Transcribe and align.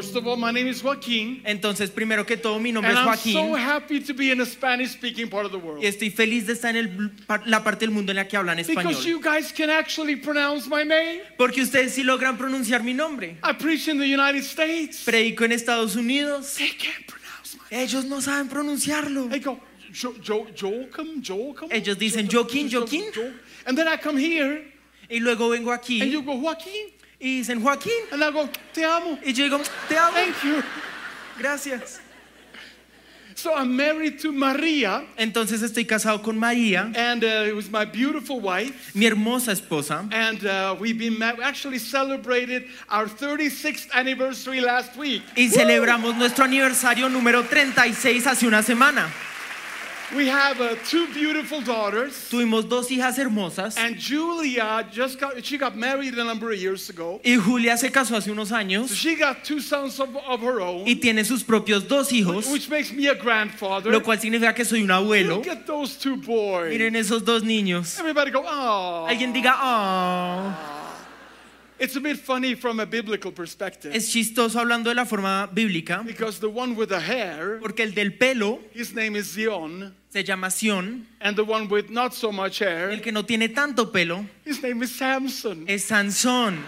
first 0.00 0.16
of 0.16 0.26
all, 0.26 0.36
my 0.36 0.50
name 0.50 0.66
is 0.68 0.82
Joaquin, 0.82 1.42
Entonces, 1.44 1.90
primero 1.90 2.24
que 2.24 2.36
todo, 2.36 2.58
mi 2.58 2.72
nombre 2.72 2.90
and 2.90 2.98
es 2.98 3.26
I'm 3.26 3.32
so 3.32 3.40
Joaquín 3.40 3.58
happy 3.58 4.00
to 4.00 4.14
be 4.14 4.30
in 4.30 4.40
a 4.40 4.46
Spanish-speaking 4.46 5.28
part 5.28 5.44
of 5.46 5.52
the 5.52 5.58
world 5.58 5.82
y 5.82 5.86
estoy 5.86 6.10
feliz 6.10 6.46
de 6.46 6.54
estar 6.54 6.74
en 6.74 6.76
el- 6.76 7.12
la 7.46 7.62
parte 7.62 7.80
del 7.86 7.90
mundo 7.90 8.12
en 8.12 8.16
la 8.16 8.24
que 8.26 8.36
hablan 8.36 8.56
because 8.56 8.72
español. 8.74 9.04
you 9.04 9.20
guys 9.20 9.52
can 9.52 9.68
actually 9.70 10.16
pronounce 10.16 10.66
my 10.68 10.82
name. 10.84 11.20
Porque 11.36 11.62
ustedes 11.62 11.94
sí 11.94 12.02
logran 12.04 12.36
pronunciar 12.38 12.82
mi 12.82 12.94
nombre. 12.94 13.36
I 13.44 13.52
preach 13.52 13.88
in 13.88 13.98
the 13.98 14.06
United 14.06 14.42
States. 14.44 15.04
Predico 15.04 15.44
en 15.44 15.52
Estados 15.52 15.96
Unidos. 15.96 16.54
They 16.56 16.70
can't 16.70 17.06
pronounce 17.06 17.56
my. 17.70 17.76
Ellos 17.78 18.04
no 18.06 18.20
saben 18.20 18.48
pronunciarlo. 18.48 19.28
They 19.28 19.40
go 19.40 19.60
jo, 19.92 20.14
jo, 20.24 20.46
Joachim, 20.56 21.22
Joachim. 21.22 21.68
Ellos 21.70 21.98
dicen 21.98 22.28
Jo- 22.28 22.44
Joaquín, 22.44 22.68
Jo- 22.70 22.80
Joaquín. 22.86 23.12
Jo- 23.14 23.32
And 23.66 23.76
then 23.76 23.86
I 23.88 23.96
come 23.96 24.16
here, 24.18 24.64
Y 25.10 25.18
luego 25.18 25.48
vengo 25.50 25.72
and 25.72 25.80
aquí 25.82 25.98
you 26.10 26.22
go 26.22 26.34
Joaquin, 26.36 26.92
y 27.20 27.40
dicen 27.42 27.60
Joaquín. 27.62 28.12
and 28.12 28.22
I 28.24 28.30
go 28.30 28.48
Te 28.72 28.84
amo. 28.84 29.18
Y 29.24 29.32
yo 29.32 29.44
digo, 29.44 29.60
te 29.88 29.96
amo. 29.96 30.12
Thank 30.12 30.42
you. 30.42 30.62
Gracias. 31.38 32.00
So 33.36 33.54
I'm 33.54 33.74
married 33.74 34.18
to 34.20 34.32
Maria, 34.32 35.02
Entonces 35.16 35.62
estoy 35.62 35.86
casado 35.86 36.22
con 36.22 36.36
María, 36.38 36.92
and 36.94 37.24
uh, 37.24 37.46
it 37.48 37.54
was 37.56 37.70
my 37.70 37.86
beautiful 37.86 38.38
wife. 38.38 38.94
mi 38.94 39.06
hermosa 39.06 39.52
esposa. 39.52 40.06
And 40.12 40.44
uh, 40.44 40.76
we've 40.78 40.98
been 40.98 41.14
we 41.18 41.42
actually 41.42 41.78
celebrated 41.78 42.64
our 42.90 43.06
36th 43.06 43.88
anniversary 43.94 44.60
last 44.60 44.94
week. 44.96 45.22
Y 45.36 45.48
celebramos 45.48 46.16
nuestro 46.16 46.44
aniversario 46.44 47.08
número 47.08 47.42
36 47.48 48.26
hace 48.26 48.46
una 48.46 48.62
semana. 48.62 49.10
We 50.14 50.26
have 50.26 50.60
uh, 50.60 50.74
two 50.88 51.06
beautiful 51.14 51.60
daughters, 51.60 52.28
Tuvimos 52.30 52.68
dos 52.68 52.88
hijas 52.90 53.16
hermosas 53.16 53.76
and 53.78 53.96
Julia 53.96 54.84
just 54.92 55.20
got 55.20 55.44
she 55.44 55.56
got 55.56 55.76
married 55.76 56.14
a 56.14 56.24
number 56.24 56.50
of 56.50 56.58
years 56.58 56.90
ago. 56.90 57.20
y 57.24 57.36
Julia 57.36 57.76
se 57.76 57.90
casó 57.90 58.16
hace 58.16 58.28
unos 58.30 58.48
So 58.48 58.56
años 58.56 58.92
she 58.94 59.14
got 59.14 59.44
two 59.44 59.60
sons 59.60 60.00
of, 60.00 60.16
of 60.16 60.40
her 60.40 60.60
own, 60.60 60.84
y 60.84 60.94
tiene 61.00 61.24
sus 61.24 61.44
propios 61.44 61.86
dos 61.86 62.10
hijos, 62.10 62.50
which 62.52 62.68
makes 62.68 62.92
me 62.92 63.06
a 63.06 63.14
grandfather. 63.14 63.92
lo 63.92 64.00
cual 64.00 64.18
significa 64.18 64.52
que 64.52 64.64
soy 64.64 64.82
un 64.82 64.90
abuelo. 64.90 65.36
Look 65.36 65.48
at 65.48 65.64
those 65.66 65.96
two 65.96 66.16
boys. 66.16 66.70
Miren 66.70 66.96
esos 66.96 67.24
dos 67.24 67.44
niños. 67.44 67.98
Everybody 68.00 68.32
go, 68.32 68.42
oh. 68.44 69.06
Alguien 69.08 69.32
diga, 69.32 69.54
oh. 69.62 70.69
It's 71.80 71.96
a 71.96 72.00
bit 72.00 72.18
funny 72.18 72.54
from 72.54 72.78
a 72.78 72.84
biblical 72.84 73.32
perspective 73.32 73.94
Es 73.96 74.12
chistoso 74.12 74.60
hablando 74.60 74.90
de 74.90 74.94
la 74.94 75.06
forma 75.06 75.48
bíblica, 75.50 76.04
because 76.04 76.38
the 76.38 76.46
one 76.48 76.76
with 76.76 76.90
the 76.90 77.00
hair, 77.00 77.58
porque 77.58 77.80
el 77.80 77.92
del 77.92 78.10
pelo 78.18 78.58
his 78.74 78.92
name 78.94 79.16
is 79.16 79.32
Zion, 79.32 79.94
se 80.10 80.22
llama 80.22 80.48
Sión, 80.48 81.06
and 81.22 81.36
the 81.36 81.42
one 81.44 81.68
with 81.70 81.88
not 81.88 82.12
so 82.12 82.30
much 82.30 82.58
hair, 82.58 82.90
el 82.90 83.00
que 83.00 83.10
no 83.10 83.22
tiene 83.22 83.48
tanto 83.48 83.86
pelo 83.90 84.26
his 84.44 84.62
name 84.62 84.82
is 84.82 84.94
Samson. 84.94 85.64
es 85.66 85.88
Sansón. 85.88 86.58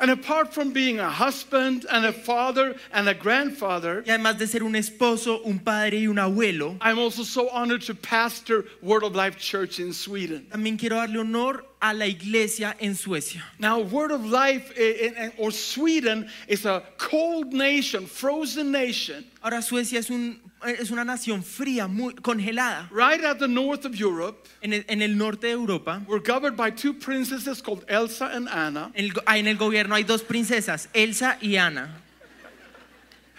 And 0.00 0.10
apart 0.10 0.52
from 0.52 0.72
being 0.72 0.98
a 0.98 1.08
husband 1.08 1.86
and 1.90 2.04
a 2.04 2.12
father 2.12 2.74
and 2.92 3.08
a 3.08 3.14
grandfather, 3.14 4.02
Y 4.04 4.10
además 4.10 4.38
de 4.38 4.46
ser 4.46 4.62
un 4.64 4.74
esposo, 4.74 5.40
un 5.44 5.60
padre 5.60 5.98
y 5.98 6.06
un 6.08 6.16
abuelo, 6.16 6.76
I'm 6.80 6.98
also 6.98 7.22
so 7.22 7.48
honored 7.50 7.82
to 7.82 7.94
pastor 7.94 8.64
Word 8.82 9.04
of 9.04 9.14
Life 9.14 9.38
Church 9.38 9.78
in 9.78 9.92
Sweden. 9.92 10.46
también 10.50 10.78
quiero 10.78 10.96
darle 10.96 11.20
honor 11.20 11.64
a 11.84 11.92
la 11.92 12.06
iglesia 12.06 12.74
en 12.80 12.94
Suecia. 12.94 13.42
Now, 13.58 13.78
Word 13.80 14.10
of 14.10 14.24
Life 14.24 14.72
eh, 14.74 15.12
eh, 15.16 15.30
or 15.36 15.52
Sweden 15.52 16.26
is 16.48 16.64
a 16.64 16.82
cold 16.96 17.52
nation, 17.52 18.06
frozen 18.06 18.72
nation, 18.72 19.22
Ahora 19.42 19.60
Suecia 19.60 19.98
es, 19.98 20.08
un, 20.08 20.40
es 20.66 20.90
una 20.90 21.04
nación 21.04 21.42
fría, 21.44 21.86
muy 21.86 22.14
congelada. 22.14 22.88
right 22.90 23.22
at 23.22 23.38
the 23.38 23.46
north 23.46 23.84
of 23.84 23.94
Europe. 23.94 24.48
En 24.62 24.72
el, 24.72 24.84
en 24.88 25.02
el 25.02 25.14
norte 25.14 25.48
de 25.48 25.52
Europa, 25.52 26.00
We're 26.08 26.20
governed 26.20 26.56
by 26.56 26.70
two 26.70 26.94
princesses 26.94 27.60
called 27.60 27.84
Elsa 27.86 28.30
and 28.32 28.48
Anna. 28.48 28.90
en 28.94 29.04
el, 29.04 29.12
en 29.36 29.46
el 29.46 29.56
gobierno 29.58 29.94
hay 29.94 30.04
dos 30.04 30.22
princesas, 30.22 30.88
Elsa 30.94 31.36
y 31.42 31.56
Ana. 31.58 32.00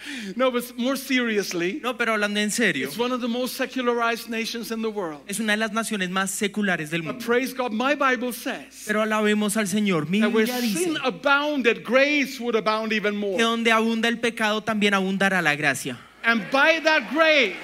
No, 0.36 0.52
but 0.52 0.64
more 0.78 0.96
seriously, 0.98 1.80
No, 1.84 1.96
pero 1.98 2.14
hablando 2.14 2.40
en 2.40 2.52
serio, 2.52 2.88
it's 2.88 2.98
one 2.98 3.12
of 3.14 3.22
the 3.22 3.28
most 3.28 3.56
secularized 3.56 4.30
nations 4.30 4.72
in 4.72 4.82
the 4.82 4.90
world. 4.90 5.22
es 5.28 5.40
una 5.40 5.54
de 5.54 5.58
las 5.58 5.72
naciones 5.72 6.10
más 6.10 6.30
seculares 6.32 6.90
del 6.92 7.02
But 7.02 7.14
mundo. 7.16 7.26
praise 7.26 7.54
God, 7.54 7.72
my 7.72 7.96
Bible 7.96 8.34
says 8.34 8.84
Pero 8.88 9.02
alabemos 9.02 9.58
al 9.58 9.68
Señor. 9.68 10.10
Mi 10.10 10.22
Biblia 10.22 10.60
dice 10.62 10.84
sin 10.84 10.98
abounded, 11.04 11.84
grace 11.84 12.40
would 12.40 12.56
abound 12.56 12.94
even 12.94 13.16
more. 13.16 13.38
que 13.38 13.44
donde 13.44 13.72
abunda 13.72 14.08
el 14.08 14.18
pecado 14.20 14.62
también 14.62 14.94
abundará 14.94 15.42
la 15.42 15.56
gracia. 15.56 15.98
And 16.24 16.42
by 16.52 16.80
that 16.84 17.12
grace, 17.14 17.56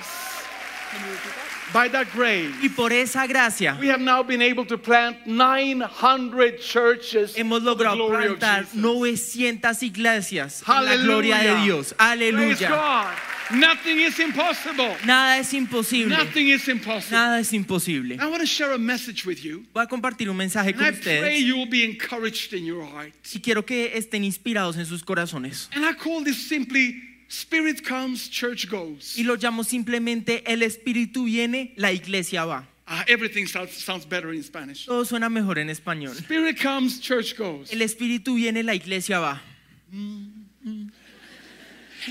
by 1.74 1.88
that 1.88 2.12
grace, 2.12 2.52
Y 2.62 2.69
por 2.69 2.91
esa 2.91 3.25
gracia 3.28 3.78
we 3.79 3.88
have 3.88 4.02
now 4.02 4.22
been 4.24 4.41
able 4.41 4.66
to 4.66 4.78
plant 4.78 5.25
900 5.25 6.59
churches. 6.59 7.35
hemos 7.35 7.62
logrado 7.63 8.09
plantar 8.09 8.66
Jesus. 8.66 8.75
900 8.75 9.84
iglesias 9.84 10.63
en 10.68 10.85
la 10.85 10.96
gloria 10.97 11.38
de. 11.38 11.63
Dios. 11.63 11.94
Aleluya. 11.97 13.16
Nothing 13.53 14.00
is 14.00 14.18
impossible. 14.19 14.96
Nada 15.06 15.40
es 15.40 15.53
imposible. 15.53 16.16
Nothing 16.16 16.47
is 16.47 16.68
impossible. 16.69 17.18
Nada 17.18 17.40
es 17.40 17.52
imposible. 17.52 18.16
I 18.18 18.28
want 18.29 18.40
to 18.40 18.46
share 18.46 18.72
a 18.72 18.78
message 18.78 19.25
with 19.25 19.44
you. 19.44 19.66
Voy 19.73 19.84
a 19.84 19.88
compartir 19.88 20.29
un 20.29 20.38
mensaje 20.38 20.73
con 20.73 20.85
I 20.85 20.91
pray 20.91 21.00
ustedes 21.00 21.44
you 21.44 21.58
will 21.58 21.69
be 21.69 21.84
encouraged 21.84 22.53
in 22.53 22.66
your 22.66 22.85
heart. 22.85 23.12
y 23.34 23.40
quiero 23.41 23.66
que 23.66 23.91
estén 23.97 24.23
inspirados 24.23 24.78
en 24.78 24.85
sus 24.85 25.03
corazones. 25.03 25.69
And 25.73 25.85
I 25.85 25.94
call 25.94 26.23
this 26.23 26.47
simply 26.47 27.11
Spirit 27.31 27.86
comes, 27.86 28.28
church 28.28 28.69
goes. 28.69 29.18
Y 29.18 29.24
lo 29.24 29.38
llamo 29.38 29.64
simplemente 29.64 30.44
el 30.46 30.64
Espíritu 30.64 31.24
viene, 31.24 31.72
la 31.78 31.94
iglesia 31.94 32.44
va. 32.46 32.68
Uh, 32.86 33.03
everything 33.08 33.46
sounds, 33.46 33.72
sounds 33.72 34.06
better 34.06 34.34
in 34.34 34.44
Spanish. 34.44 34.86
Todo 34.86 35.06
suena 35.06 35.30
mejor 35.30 35.58
en 35.58 35.70
español. 35.70 36.14
Spirit 36.18 36.59
comes, 36.59 37.00
church 37.00 37.38
goes. 37.38 37.72
El 37.72 37.81
Espíritu 37.84 38.36
viene, 38.36 38.64
la 38.64 38.74
iglesia 38.74 39.22
va. 39.22 39.40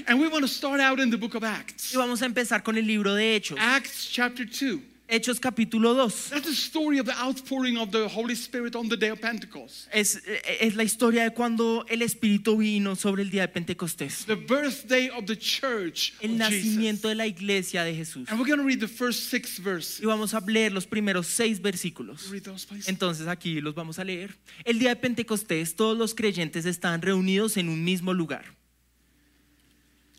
And 0.07 0.19
we 0.19 0.27
want 0.27 0.43
to 0.43 0.49
start 0.49 0.81
out 0.81 0.99
in 0.99 1.11
the 1.11 1.19
book 1.19 1.35
of 1.35 1.45
Acts. 1.45 1.93
Y 1.93 1.99
vamos 1.99 2.23
a 2.23 2.25
empezar 2.25 2.65
con 2.65 2.79
el 2.79 2.87
libro 2.87 3.15
de 3.15 3.37
Hechos. 3.37 3.59
Acts 3.59 4.09
chapter 4.11 4.47
2. 4.47 4.81
Hechos 5.11 5.41
capítulo 5.41 5.93
2. 5.97 6.31
That's 6.31 6.47
the 6.47 6.55
story 6.55 7.01
of 7.01 7.07
the 7.07 7.15
outpouring 7.21 7.77
of 7.77 7.91
the 7.91 8.09
Holy 8.09 8.37
Spirit 8.37 8.77
on 8.77 8.89
the 8.89 8.97
day 8.97 9.11
of 9.11 9.21
Pentecost. 9.21 9.89
Es, 9.93 10.23
es 10.61 10.77
la 10.77 10.85
historia 10.85 11.25
de 11.25 11.31
cuando 11.33 11.85
el 11.89 12.03
Espíritu 12.03 12.57
vino 12.59 12.95
sobre 12.95 13.23
el 13.23 13.31
día 13.31 13.43
de 13.43 13.49
Pentecostés. 13.49 14.25
The 14.27 14.37
birthday 14.37 15.11
of 15.11 15.27
the 15.27 15.37
church 15.37 16.15
El 16.21 16.35
of 16.35 16.39
nacimiento 16.39 17.09
Jesus. 17.09 17.11
de 17.11 17.15
la 17.17 17.27
iglesia 17.27 17.83
de 17.83 17.93
Jesús. 17.93 18.29
And 18.31 18.39
we're 18.39 18.47
going 18.47 18.61
to 18.61 18.65
read 18.65 18.79
the 18.79 18.87
first 18.87 19.31
six 19.31 19.59
verses. 19.59 20.01
Y 20.01 20.07
vamos 20.07 20.33
a 20.33 20.41
leer 20.47 20.71
los 20.71 20.87
primeros 20.87 21.27
seis 21.27 21.61
versículos. 21.61 22.31
Read 22.31 22.45
those. 22.45 22.69
Entonces 22.87 23.27
aquí 23.27 23.61
los 23.61 23.75
vamos 23.75 23.99
a 23.99 24.05
leer. 24.05 24.39
El 24.65 24.79
día 24.79 24.91
de 24.91 24.97
Pentecostés 24.97 25.75
todos 25.75 25.99
los 25.99 26.15
creyentes 26.15 26.67
estaban 26.67 27.03
reunidos 27.03 27.57
en 27.57 27.69
un 27.69 27.83
mismo 27.83 28.15
lugar. 28.15 28.45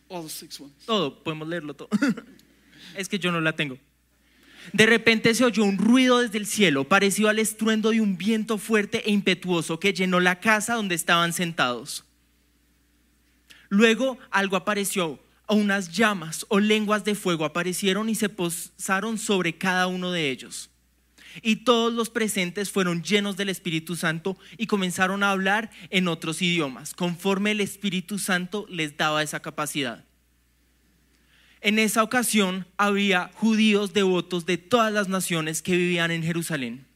All 0.09 0.23
the 0.23 0.29
six 0.29 0.59
ones. 0.59 0.75
Todo, 0.85 1.23
podemos 1.23 1.47
leerlo 1.47 1.73
todo. 1.73 1.88
es 2.97 3.08
que 3.08 3.18
yo 3.18 3.31
no 3.31 3.40
la 3.40 3.56
tengo. 3.56 3.78
De 4.73 4.85
repente 4.85 5.33
se 5.33 5.44
oyó 5.44 5.63
un 5.63 5.77
ruido 5.77 6.19
desde 6.19 6.38
el 6.38 6.45
cielo, 6.45 6.88
parecido 6.88 7.29
al 7.29 7.39
estruendo 7.39 7.89
de 7.89 8.01
un 8.01 8.17
viento 8.17 8.57
fuerte 8.57 9.03
e 9.07 9.11
impetuoso 9.11 9.79
que 9.79 9.94
llenó 9.94 10.19
la 10.19 10.39
casa 10.39 10.75
donde 10.75 10.95
estaban 10.95 11.33
sentados. 11.33 12.05
Luego 13.69 14.17
algo 14.29 14.57
apareció, 14.57 15.19
o 15.47 15.55
unas 15.55 15.91
llamas 15.91 16.45
o 16.49 16.59
lenguas 16.59 17.03
de 17.03 17.16
fuego 17.16 17.45
aparecieron 17.45 18.09
y 18.09 18.16
se 18.16 18.29
posaron 18.29 19.17
sobre 19.17 19.57
cada 19.57 19.88
uno 19.88 20.11
de 20.11 20.29
ellos. 20.29 20.69
Y 21.41 21.57
todos 21.57 21.93
los 21.93 22.09
presentes 22.09 22.72
fueron 22.72 23.03
llenos 23.03 23.38
del 23.38 23.49
Espíritu 23.49 23.95
Santo 23.95 24.38
y 24.57 24.67
comenzaron 24.67 25.23
a 25.23 25.31
hablar 25.31 25.72
en 25.89 26.07
otros 26.07 26.41
idiomas, 26.41 26.93
conforme 26.93 27.51
el 27.51 27.61
Espíritu 27.61 28.19
Santo 28.19 28.66
les 28.69 28.97
daba 28.97 29.23
esa 29.23 29.41
capacidad. 29.41 30.05
En 31.61 31.77
esa 31.77 32.01
ocasión 32.01 32.66
había 32.75 33.29
judíos 33.35 33.94
devotos 33.94 34.47
de 34.47 34.57
todas 34.57 34.91
las 34.91 35.07
naciones 35.07 35.61
que 35.61 35.77
vivían 35.77 36.09
en 36.09 36.23
Jerusalén. 36.23 36.88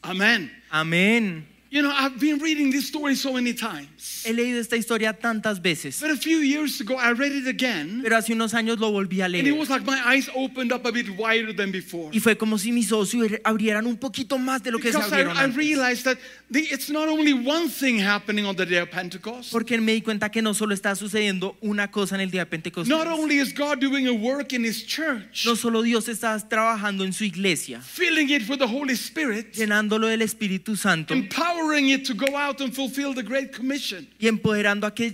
Amen. 0.00 0.62
Amén. 0.70 1.57
You 1.70 1.82
know, 1.82 1.92
I've 1.94 2.18
been 2.18 2.38
reading 2.38 2.70
this 2.70 2.88
story 2.88 3.14
so 3.14 3.34
many 3.34 3.52
times. 3.52 4.22
He 4.24 4.32
leído 4.32 4.58
esta 4.58 4.76
historia 4.76 5.12
tantas 5.12 5.60
veces, 5.60 6.00
But 6.00 6.10
a 6.12 6.16
few 6.16 6.38
years 6.38 6.80
ago, 6.80 6.96
I 6.96 7.12
read 7.12 7.32
it 7.32 7.46
again. 7.46 8.00
pero 8.02 8.16
hace 8.16 8.32
unos 8.32 8.54
años 8.54 8.78
lo 8.78 8.90
volví 8.90 9.20
a 9.20 9.28
leer. 9.28 9.44
And 9.44 9.48
it 9.54 9.58
was 9.58 9.68
like 9.68 9.84
my 9.84 10.00
eyes 10.02 10.30
opened 10.34 10.72
up 10.72 10.86
a 10.86 10.92
bit 10.92 11.10
wider 11.18 11.52
than 11.54 11.70
before. 11.70 12.08
Y 12.10 12.20
fue 12.20 12.36
como 12.38 12.56
si 12.56 12.72
mis 12.72 12.90
ojos 12.90 13.10
se 13.10 13.18
abrieran 13.44 13.86
un 13.86 13.98
poquito 13.98 14.38
más 14.38 14.62
de 14.62 14.70
lo 14.70 14.78
que 14.78 14.90
se 14.92 14.96
Because 14.96 15.12
I, 15.12 15.20
abrieron 15.20 15.36
I 15.36 15.44
antes. 15.44 15.56
realized 15.58 16.04
that 16.04 16.16
the, 16.50 16.60
it's 16.60 16.88
not 16.88 17.06
only 17.06 17.34
one 17.34 17.68
thing 17.68 17.98
happening 17.98 18.46
on 18.46 18.56
the 18.56 18.64
day 18.64 18.78
of 18.78 18.90
Pentecost. 18.90 19.52
Porque 19.52 19.78
me 19.78 19.92
di 19.92 20.00
cuenta 20.00 20.30
que 20.30 20.40
no 20.40 20.54
solo 20.54 20.72
está 20.74 20.94
sucediendo 20.96 21.58
una 21.60 21.90
cosa 21.90 22.14
en 22.14 22.22
el 22.22 22.30
día 22.30 22.46
de 22.46 22.46
Pentecostés. 22.46 22.88
Not 22.88 23.06
only 23.08 23.40
is 23.40 23.52
God 23.52 23.78
doing 23.78 24.08
a 24.08 24.12
work 24.14 24.54
in 24.54 24.64
His 24.64 24.86
church, 24.86 25.44
No 25.44 25.54
solo 25.54 25.82
Dios 25.82 26.08
está 26.08 26.38
trabajando 26.48 27.04
en 27.04 27.12
su 27.12 27.24
iglesia, 27.24 27.82
filling 27.82 28.30
it 28.30 28.48
with 28.48 28.58
the 28.58 28.66
Holy 28.66 28.94
Spirit, 28.94 29.52
llenándolo 29.54 30.06
del 30.06 30.22
Espíritu 30.22 30.74
Santo 30.74 31.12
empowering 31.12 31.58
it 31.74 32.04
to 32.06 32.14
go 32.14 32.36
out 32.36 32.60
and 32.60 32.74
fulfill 32.74 33.14
the 33.14 33.22
Great 33.22 33.52
Commission. 33.52 34.08
y 34.18 34.26
empoderando 34.28 34.86
a 34.86 34.94
que 34.94 35.10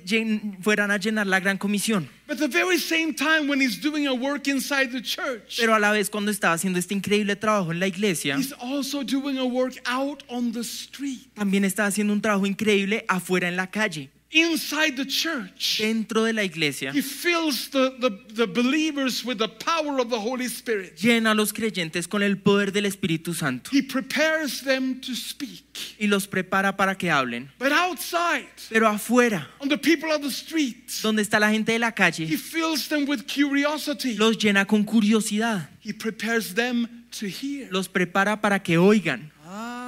fueran 0.63 0.91
a 0.91 0.99
llenar 0.99 1.27
la 1.27 1.41
gran 1.41 1.59
comisión. 1.59 2.09
But 2.27 2.39
the 2.39 2.49
very 2.49 2.79
same 2.79 3.13
time, 3.13 3.49
when 3.49 3.61
he's 3.61 3.79
doing 3.79 4.07
a 4.07 4.15
work 4.15 4.49
inside 4.49 4.93
the 4.93 5.03
church, 5.03 5.59
Pero 5.61 5.75
a 5.75 5.79
la 5.79 5.93
vez 5.93 6.09
cuando 6.09 6.31
estaba 6.31 6.55
haciendo 6.55 6.79
este 6.79 6.95
increíble 6.95 7.37
trabajo 7.37 7.71
en 7.71 7.81
la 7.81 7.87
iglesia, 7.87 8.37
he's 8.37 8.55
also 8.55 9.03
doing 9.03 9.37
a 9.37 9.45
work 9.45 9.75
out 9.85 10.23
on 10.29 10.53
the 10.53 10.65
street, 10.65 11.29
también 11.35 11.65
estaba 11.65 11.89
haciendo 11.89 12.13
un 12.15 12.23
trabajo 12.23 12.47
increíble 12.47 13.05
afuera 13.09 13.49
en 13.49 13.57
la 13.57 13.67
calle, 13.67 14.09
inside 14.35 14.97
the 14.97 15.07
church. 15.07 15.79
dentro 15.79 16.25
de 16.25 16.33
la 16.33 16.43
iglesia. 16.43 16.91
He 16.93 17.01
fills 17.03 17.69
the, 17.71 17.95
the, 18.01 18.11
the 18.35 18.47
believers 18.47 19.25
with 19.25 19.39
the 19.39 19.49
power 19.49 19.99
of 20.01 20.11
the 20.11 20.19
Holy 20.19 20.47
Spirit. 20.47 20.97
Llena 20.97 21.31
a 21.31 21.35
los 21.35 21.53
creyentes 21.53 22.09
con 22.09 22.23
el 22.23 22.37
poder 22.39 22.73
del 22.73 22.85
Espíritu 22.87 23.33
Santo 23.35 23.71
He 23.73 23.83
prepares 23.83 24.63
them 24.63 25.01
to 25.01 25.15
speak. 25.15 25.97
y 26.01 26.07
los 26.09 26.27
prepara 26.27 26.77
para 26.77 26.97
que 26.97 27.09
hablen. 27.11 27.49
But 27.59 27.73
outside, 27.73 28.47
Pero 28.71 28.89
afuera, 28.89 29.47
on 29.61 29.69
the 29.69 29.79
people 29.79 30.11
of 30.13 30.21
the 30.23 30.31
street, 30.31 30.91
donde 31.03 31.23
está 31.23 31.39
la 31.41 31.51
gente 31.51 31.73
de 31.73 31.79
la 31.79 31.93
calle. 31.93 32.27
he 32.27 32.37
fills 32.37 32.89
them 32.89 33.07
with 33.09 33.27
curiosity. 33.27 34.17
los 34.17 34.37
llena 34.37 34.67
con 34.67 34.85
curiosidad, 34.85 35.69
He 35.81 35.93
prepares 35.93 36.55
them 36.55 37.05
to 37.13 37.27
hear. 37.27 37.69
los 37.71 37.89
prepara 37.89 38.41
para 38.41 38.59
que 38.63 38.77
oigan. 38.79 39.31
Ah, 39.47 39.84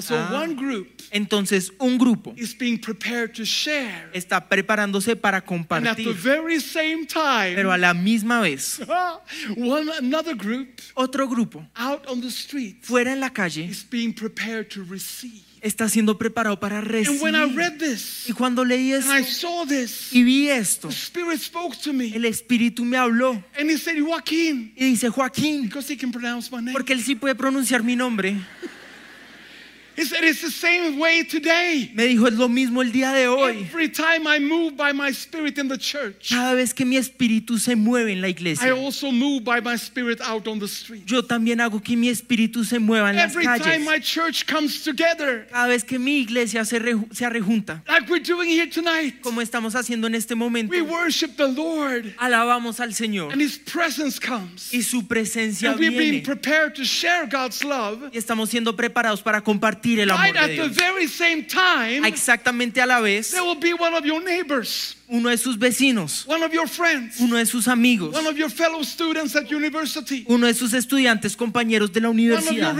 so 0.00 0.14
Ah. 0.16 0.40
one 0.42 0.54
group 0.54 0.88
Entonces 1.10 1.72
un 1.78 1.98
grupo 1.98 2.32
is 2.36 2.56
being 2.56 2.78
prepared 2.78 3.32
to 3.34 3.44
share. 3.44 4.08
está 4.14 4.48
preparándose 4.48 5.16
para 5.16 5.38
And 5.38 5.86
at 5.86 5.96
the 5.96 6.04
compartir, 6.04 6.14
very 6.14 6.60
same 6.60 7.06
time, 7.06 7.54
pero 7.54 7.70
a 7.72 7.76
la 7.78 7.92
misma 7.92 8.40
vez, 8.40 8.80
one 9.56 9.90
another 9.98 10.34
group 10.34 10.80
otro 10.94 11.28
grupo 11.28 11.66
out 11.76 12.06
on 12.08 12.20
the 12.20 12.28
street 12.30 12.76
fuera 12.82 13.12
en 13.12 13.20
la 13.20 13.30
calle 13.30 13.64
is 13.64 13.84
being 13.88 14.12
prepared 14.14 14.68
to 14.70 14.82
receive. 14.84 15.42
está 15.60 15.88
siendo 15.88 16.18
preparado 16.18 16.58
para 16.58 16.78
And 16.78 17.20
when 17.20 17.34
I 17.36 17.44
recibir. 17.44 17.56
read 17.56 17.78
this 17.78 18.28
Y 18.28 18.32
cuando 18.32 18.64
leí 18.64 18.92
and 18.94 19.04
eso 19.04 19.12
I 19.14 19.22
saw 19.24 19.64
this, 19.66 20.12
y 20.12 20.22
vi 20.24 20.48
esto, 20.48 20.88
the 20.88 20.94
Spirit 20.94 21.40
spoke 21.40 21.76
to 21.82 21.92
me 21.92 22.12
el 22.14 22.24
Espíritu 22.24 22.84
me 22.84 22.96
habló 22.96 23.42
and 23.58 23.70
He 23.70 23.76
said, 23.78 23.96
y 23.96 24.72
dice, 24.74 25.08
Joaquín, 25.10 25.62
because 25.64 25.88
He 25.92 25.96
can 25.96 26.10
pronounce 26.10 26.50
my 26.50 26.60
name. 26.60 26.72
porque 26.72 26.92
él 26.94 27.02
sí 27.02 27.14
puede 27.14 27.34
pronunciar 27.36 27.82
mi 27.84 27.94
nombre, 27.96 28.34
He 29.96 30.04
said, 30.04 30.24
It's 30.24 30.40
the 30.40 30.50
same 30.50 30.98
way 30.98 31.22
today. 31.24 31.90
me 31.94 32.06
dijo, 32.08 32.26
es 32.26 32.34
lo 32.34 32.48
mismo 32.48 32.80
el 32.82 32.90
día 32.92 33.12
de 33.12 33.26
hoy. 33.28 33.62
Every 33.68 33.88
time 33.88 34.26
I 34.26 34.38
move 34.38 34.76
by 34.76 34.92
my 34.92 35.10
Spirit 35.12 35.58
in 35.58 35.68
the 35.68 35.76
church, 35.78 36.30
Cada 36.30 36.54
vez 36.54 36.72
que 36.72 36.84
mi 36.86 36.96
espíritu 36.96 37.58
se 37.58 37.74
mueve 37.76 38.12
en 38.12 38.20
la 38.20 38.28
I 38.28 38.30
iglesia, 38.30 38.72
also 38.74 39.10
move 39.12 39.44
by 39.44 39.60
my 39.60 39.74
Spirit 39.76 40.20
out 40.22 40.48
on 40.48 40.58
the 40.58 40.66
street. 40.68 41.04
yo 41.06 41.22
también 41.22 41.60
hago 41.60 41.80
que 41.82 41.96
mi 41.96 42.08
espíritu 42.08 42.64
se 42.64 42.78
mueva 42.78 43.10
en 43.10 43.16
las 43.16 43.32
Every 43.32 43.44
time 43.44 43.58
calles. 43.58 43.86
my 43.86 43.98
church 44.00 44.46
comes 44.46 44.82
together, 44.82 45.46
Cada 45.50 45.68
vez 45.68 45.84
que 45.84 45.98
mi 45.98 46.20
iglesia 46.20 46.64
se, 46.64 46.78
re- 46.78 46.96
se 47.12 47.24
arrejunta, 47.26 47.82
like 47.86 48.08
we're 48.08 48.18
doing 48.22 48.48
here 48.48 48.66
tonight, 48.66 49.20
como 49.20 49.40
estamos 49.42 49.74
haciendo 49.74 50.06
en 50.06 50.14
este 50.14 50.34
momento, 50.34 50.70
we 50.70 50.80
worship 50.80 51.36
the 51.36 51.48
Lord 51.48 52.14
alabamos 52.18 52.80
al 52.80 52.94
Señor 52.94 53.32
and 53.32 53.42
His 53.42 53.58
presence 53.58 54.18
comes. 54.18 54.72
y 54.72 54.82
su 54.82 55.06
presencia 55.06 55.70
And 55.72 55.78
we're 55.80 55.90
being 55.90 56.12
viene 56.12 56.24
prepared 56.24 56.74
to 56.76 56.84
share 56.84 57.26
God's 57.26 57.62
love. 57.62 58.10
y 58.12 58.18
estamos 58.18 58.48
siendo 58.50 58.74
preparados 58.74 59.20
para 59.22 59.40
compartir 59.42 59.81
compartir 59.82 60.00
el 60.00 60.10
amor 60.10 60.32
de 60.32 60.48
Dios. 60.54 60.76
Ah, 61.54 62.08
exactamente 62.08 62.80
a 62.80 62.86
la 62.86 63.00
vez, 63.00 63.34
uno 65.08 65.28
de 65.28 65.36
sus 65.36 65.58
vecinos, 65.58 66.24
uno 66.26 67.36
de 67.36 67.46
sus 67.46 67.68
amigos, 67.68 68.16
uno 70.26 70.46
de 70.46 70.54
sus 70.54 70.72
estudiantes, 70.72 71.36
compañeros 71.36 71.92
de 71.92 72.00
la 72.00 72.10
universidad, 72.10 72.74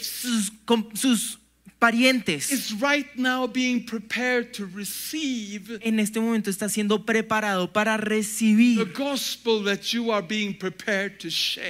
sus, 0.00 0.52
sus 0.94 1.38
parientes. 1.78 2.72
Right 2.80 3.14
now 3.16 3.46
being 3.46 3.84
prepared 3.84 4.52
to 4.54 4.66
receive 4.74 5.78
en 5.82 5.98
este 6.00 6.20
momento 6.20 6.50
está 6.50 6.68
siendo 6.68 7.04
preparado 7.04 7.72
para 7.72 7.96
recibir 7.96 8.92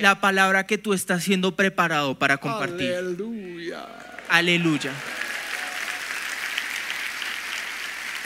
la 0.01 0.21
palabra 0.21 0.67
que 0.67 0.79
tú 0.79 0.93
estás 0.93 1.25
siendo 1.25 1.57
preparado 1.57 2.19
para 2.19 2.37
compartir. 2.37 2.93
Aleluya. 2.95 4.14
Aleluya. 4.29 4.93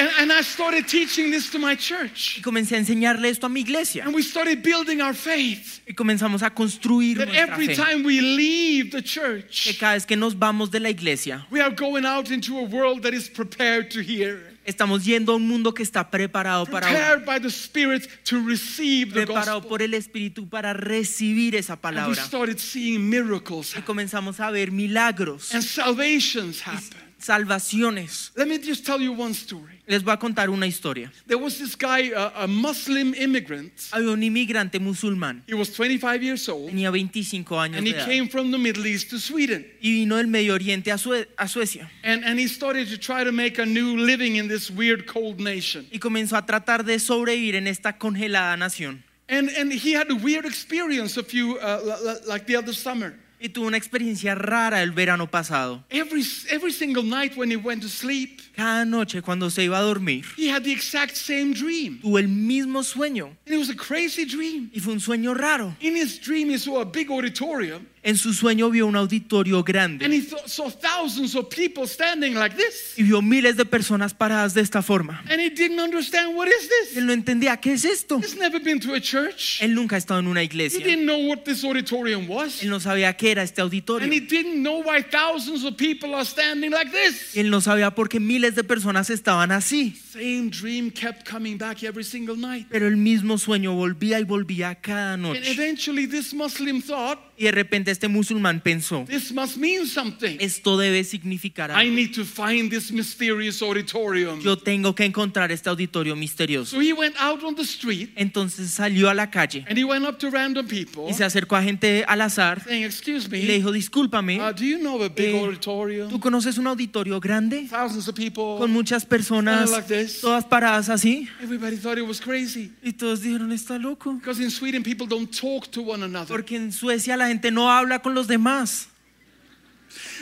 And, 0.01 0.09
and 0.21 0.33
I 0.33 0.43
started 0.43 0.87
teaching 0.87 1.33
this 1.33 1.51
to 1.51 1.59
my 1.59 1.75
church. 1.75 2.37
Y 2.39 2.43
comencé 2.43 2.77
a 2.77 2.79
enseñarle 2.79 3.29
esto 3.29 3.47
a 3.47 3.49
mi 3.49 3.61
iglesia. 3.63 4.05
And 4.05 4.15
we 4.15 4.23
started 4.23 4.63
building 4.63 5.01
our 5.01 5.13
faith. 5.13 5.81
Y 5.89 5.93
comenzamos 5.95 6.43
a 6.43 6.51
construir 6.51 7.17
That 7.19 7.27
nuestra 7.29 7.53
every 7.53 7.67
fe. 7.67 7.75
time 7.75 8.05
we 8.05 8.21
leave 8.21 8.93
the 8.93 9.03
church, 9.03 9.65
Que 9.65 9.75
cada 9.75 9.95
vez 9.95 10.07
que 10.07 10.17
nos 10.17 10.35
vamos 10.35 10.71
de 10.71 10.79
la 10.79 10.91
iglesia, 10.91 11.45
we 11.51 11.61
are 11.61 11.71
going 11.71 12.05
out 12.07 12.31
into 12.31 12.59
a 12.59 12.63
world 12.63 13.03
that 13.03 13.13
is 13.13 13.29
prepared 13.29 13.91
to 13.91 14.01
hear. 14.01 14.41
Estamos 14.69 15.05
yendo 15.05 15.33
a 15.33 15.37
un 15.37 15.49
mundo 15.49 15.73
que 15.73 15.83
está 15.83 16.11
preparado 16.11 16.67
para 16.67 17.17
by 17.25 17.41
the 17.41 17.49
Spirit 17.49 18.07
to 18.25 18.41
receive 18.47 19.13
the 19.13 19.25
preparado 19.25 19.55
gospel. 19.61 19.69
por 19.69 19.83
el 19.83 19.95
Espíritu 19.95 20.49
para 20.49 20.73
recibir 20.75 21.55
esa 21.57 21.73
And 21.73 21.79
we 21.79 21.83
palabra. 21.83 22.25
started 22.25 22.59
seeing 22.59 23.09
miracles 23.09 23.75
Y 23.77 23.83
comenzamos 23.83 24.41
a 24.41 24.51
ver 24.51 24.71
milagros, 24.71 25.55
and 25.55 25.63
salvations 25.65 26.61
happen. 26.67 27.08
Salvaciones. 27.19 28.33
Let 28.37 28.49
me 28.49 28.59
just 28.59 28.85
tell 28.85 29.01
you 29.01 29.13
one 29.13 29.35
story. 29.35 29.81
Les 29.87 30.03
voy 30.03 30.13
a 30.13 30.17
contar 30.19 30.51
una 30.51 30.67
historia. 30.67 31.11
There 31.27 31.39
was 31.39 31.59
this 31.59 31.75
guy, 31.77 32.11
a, 32.15 32.45
a 32.45 32.47
Muslim 32.47 33.15
immigrant. 33.15 33.73
Había 33.93 34.11
un 34.11 34.23
inmigrante 34.23 34.79
musulmán, 34.79 35.43
He 35.47 35.55
was 35.55 35.71
25 35.73 36.23
years 36.23 36.49
old, 36.49 36.71
tenía 36.71 36.91
25 36.91 37.59
años 37.59 37.77
and 37.79 37.87
de 37.87 37.91
he 37.93 37.95
edad 37.97 38.07
came 38.07 38.29
from 38.29 38.51
the 38.51 38.59
Middle 38.59 38.87
East 38.87 39.11
to 39.11 39.19
Sweden. 39.19 39.67
y 39.81 39.93
vino 39.93 40.17
del 40.17 40.27
Medio 40.27 40.55
Oriente 40.55 40.91
a, 40.93 40.99
Sue- 40.99 41.27
a 41.39 41.49
Suecia 41.49 41.89
And, 42.05 42.23
and 42.25 42.39
he 42.39 42.47
started 42.49 42.89
to 42.91 42.99
try 42.99 43.25
to 43.25 43.33
make 43.33 43.59
a 43.59 43.67
new 43.67 43.97
living 43.97 44.37
in 44.37 44.49
this 44.49 44.71
weird 44.71 45.07
cold 45.07 45.41
nation. 45.41 45.87
y 45.91 45.99
comenzó 45.99 46.37
a 46.37 46.45
tratar 46.45 46.85
de 46.85 46.99
sobrevivir 46.99 47.55
en 47.55 47.67
esta 47.67 47.99
congelada 47.99 48.57
nación. 48.57 49.03
And, 49.31 49.51
and 49.59 49.73
he 49.73 49.93
had 49.93 50.11
a 50.11 50.15
weird 50.15 50.47
experience 50.47 51.19
a 51.19 51.23
few, 51.23 51.59
uh, 51.59 51.81
li- 51.85 52.13
li- 52.13 52.21
like 52.27 52.47
the 52.47 52.57
other 52.57 52.73
summer. 52.75 53.15
Y 53.41 53.51
tuvo 53.51 53.67
una 53.69 53.77
experiencia 53.77 54.35
rara 54.35 54.83
el 54.83 54.91
verano 54.91 55.31
pasado. 55.31 55.85
Every, 55.91 56.23
every 56.51 56.73
single 56.73 57.05
night 57.05 57.37
when 57.37 57.51
he 57.51 57.57
went 57.57 57.83
to 57.83 57.89
sleep, 57.89 58.41
Cada 58.57 58.85
noche 58.85 59.23
cuando 59.23 59.49
se 59.49 59.63
iba 59.65 59.79
a 59.79 59.83
dormir, 59.83 60.25
he 60.37 60.49
had 60.49 60.65
the 60.65 60.73
exact 60.73 61.15
same 61.17 61.53
dream. 61.55 62.01
tuvo 62.03 62.19
el 62.19 62.27
mismo 62.29 62.83
sueño 62.83 63.27
And 63.47 63.55
it 63.55 63.59
was 63.59 63.71
a 63.71 63.77
crazy 63.77 64.25
dream. 64.25 64.71
y 64.75 64.81
fue 64.81 64.93
un 64.93 65.01
sueño 65.01 65.35
raro. 65.37 65.75
In 65.81 65.95
his 65.95 66.19
dream, 66.19 66.51
he 66.51 66.59
saw 66.59 66.81
a 66.81 66.85
big 66.85 67.11
auditorium 67.11 67.87
En 68.03 68.17
su 68.17 68.33
sueño 68.33 68.71
vio 68.71 68.87
un 68.87 68.97
auditorio 68.97 69.57
and 69.59 69.67
grande 69.67 70.07
he 70.07 70.21
th- 70.23 70.33
saw 70.47 70.71
thousands 70.71 71.35
of 71.35 71.49
people 71.49 71.87
standing 71.87 72.35
like 72.35 72.57
this. 72.57 72.95
y 72.97 73.03
vio 73.03 73.21
miles 73.21 73.57
de 73.57 73.65
personas 73.65 74.15
paradas 74.15 74.55
de 74.55 74.61
esta 74.63 74.83
forma. 74.83 75.23
And 75.29 75.41
he 75.41 75.51
didn't 75.51 75.81
understand 75.81 76.35
what 76.37 76.47
is 76.49 76.69
this? 76.69 76.97
Él 76.97 77.07
no 77.07 77.13
entendía 77.13 77.57
qué 77.61 77.73
es 77.73 77.85
esto. 77.85 78.19
He's 78.19 78.37
never 78.37 78.61
been 78.63 78.79
to 78.81 78.95
a 78.95 79.01
church. 79.01 79.61
Él 79.61 79.75
nunca 79.75 79.97
ha 79.97 79.99
estado 79.99 80.21
en 80.21 80.29
una 80.29 80.41
He 80.43 80.45
iglesia. 80.45 80.79
didn't 80.85 81.05
know 81.05 81.19
what 81.29 81.39
this 81.45 81.65
auditorium 81.65 82.29
was. 82.29 82.63
Él 82.63 82.71
no 82.71 82.79
sabía 82.81 83.17
qué 83.17 83.33
era 83.33 83.43
este 83.43 83.61
And 83.61 83.73
he 83.73 83.77
auditorio. 83.79 84.09
didn't 84.09 84.63
know 84.63 84.81
why 84.83 85.03
thousands 85.03 85.65
of 85.65 85.77
people 85.77 86.15
are 86.15 86.25
standing 86.25 86.71
like 86.71 86.91
this. 86.93 87.37
Él 87.37 87.51
no 87.51 87.61
sabía 87.61 87.91
por 87.95 88.09
qué 88.09 88.21
miles 88.21 88.55
de 88.55 88.63
personas 88.65 89.11
estaban 89.11 89.51
así. 89.53 89.97
Same 90.13 90.51
dream 90.51 90.91
kept 90.91 91.29
coming 91.29 91.59
back 91.59 91.83
every 91.83 92.05
single 92.05 92.37
night. 92.37 92.67
Pero 92.71 92.87
el 92.87 92.97
mismo 92.97 93.39
sueño 93.39 93.75
volvía 93.75 94.19
y 94.21 94.25
volvía 94.25 94.75
cada 94.77 95.15
And 95.15 95.23
noche. 95.25 95.51
eventually, 95.51 96.07
this 96.07 96.33
Muslim 96.33 96.81
thought, 96.83 97.19
Y 97.37 97.45
de 97.45 97.53
repente 97.53 97.88
este 97.91 98.09
musulmán 98.09 98.61
pensó, 98.61 99.05
this 99.07 99.33
must 99.33 99.57
mean 99.57 99.87
something. 99.87 100.37
esto 100.41 100.77
debe 100.77 101.05
significar 101.05 101.71
I 101.71 101.75
algo. 101.89 101.95
need 101.95 102.15
to 102.15 102.25
find 102.25 102.71
this 102.71 102.91
mysterious 102.93 103.63
auditorium. 103.63 104.41
Yo 104.41 104.57
tengo 104.57 104.95
que 104.95 105.05
encontrar 105.05 105.51
este 105.53 105.69
auditorio 105.69 106.15
misterioso. 106.17 106.77
So 106.77 106.81
he 106.83 106.93
went 106.93 107.17
out 107.21 107.43
on 107.45 107.55
the 107.55 107.63
street 107.65 108.11
Entonces 108.17 108.71
salió 108.71 109.09
a 109.11 109.15
la 109.15 109.31
calle 109.31 109.65
and 109.69 109.79
he 109.79 109.85
went 109.85 110.05
up 110.07 110.19
to 110.19 110.31
random 110.31 110.67
people 110.67 111.05
y 111.09 111.15
se 111.15 111.25
acercó 111.25 111.57
a 111.57 111.63
gente 111.63 112.05
al 112.07 112.21
azar 112.21 112.63
saying, 112.65 112.85
Excuse 112.85 113.27
y 113.29 113.43
le 113.43 113.47
me, 113.49 113.55
dijo, 113.55 113.73
discúlpame, 113.73 114.41
uh, 114.41 114.53
do 114.53 114.65
you 114.65 114.79
know 114.79 115.03
a 115.03 115.09
big 115.09 115.35
Eh, 115.35 115.39
auditorium? 115.45 116.09
¿tú 116.09 116.19
conoces 116.21 116.59
un 116.59 116.67
auditorio 116.67 117.21
grande? 117.21 117.67
Thousands 117.69 118.09
of 118.09 118.15
people. 118.15 118.57
Con 118.59 118.71
muchas 118.73 119.05
personas, 119.07 119.71
Like 119.71 119.89
this. 119.89 120.21
todas 120.21 120.45
paradas 120.45 120.89
así. 120.89 121.29
Everybody 121.43 121.77
thought 121.77 121.99
it 121.99 122.07
was 122.07 122.21
crazy. 122.21 122.73
Y 122.83 122.93
todos 122.93 123.21
dijeron, 123.23 123.53
está 123.53 123.79
loco. 123.79 124.15
Because 124.15 124.43
in 124.43 124.51
Sweden, 124.51 124.83
people 124.83 125.07
don't 125.07 125.31
talk 125.31 125.69
to 125.71 125.83
one 125.83 126.03
another. 126.05 126.29
Porque 126.29 126.57
en 126.57 126.73
Suecia 126.73 127.17
la 127.17 127.29
gente 127.29 127.51
no 127.51 127.71
habla 127.71 127.78
con 128.03 128.15
los 128.15 128.27
demás. 128.27 128.89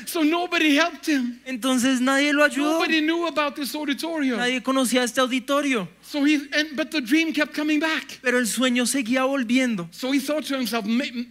So 0.06 0.22
nobody 0.22 0.76
helped 0.76 1.08
him. 1.08 1.40
Entonces 1.44 2.00
nadie 2.00 2.32
lo 2.32 2.44
ayudó. 2.44 2.74
Nobody 2.74 3.00
knew 3.00 3.26
about 3.26 3.54
this 3.56 3.74
auditorium. 3.74 4.38
Nadie 4.38 4.62
conocía 4.62 5.02
este 5.02 5.20
auditorio. 5.20 5.88
So 6.08 6.24
he, 6.24 6.36
and, 6.52 6.76
but 6.76 6.90
the 6.90 7.00
dream 7.00 7.32
kept 7.32 7.52
coming 7.54 7.80
back. 7.80 8.20
Pero 8.22 8.38
el 8.38 8.46
sueño 8.46 8.86
seguía 8.86 9.24
volviendo. 9.24 9.88
So 9.90 10.12
he 10.12 10.20
thought 10.20 10.44
to 10.46 10.56
himself, 10.56 10.84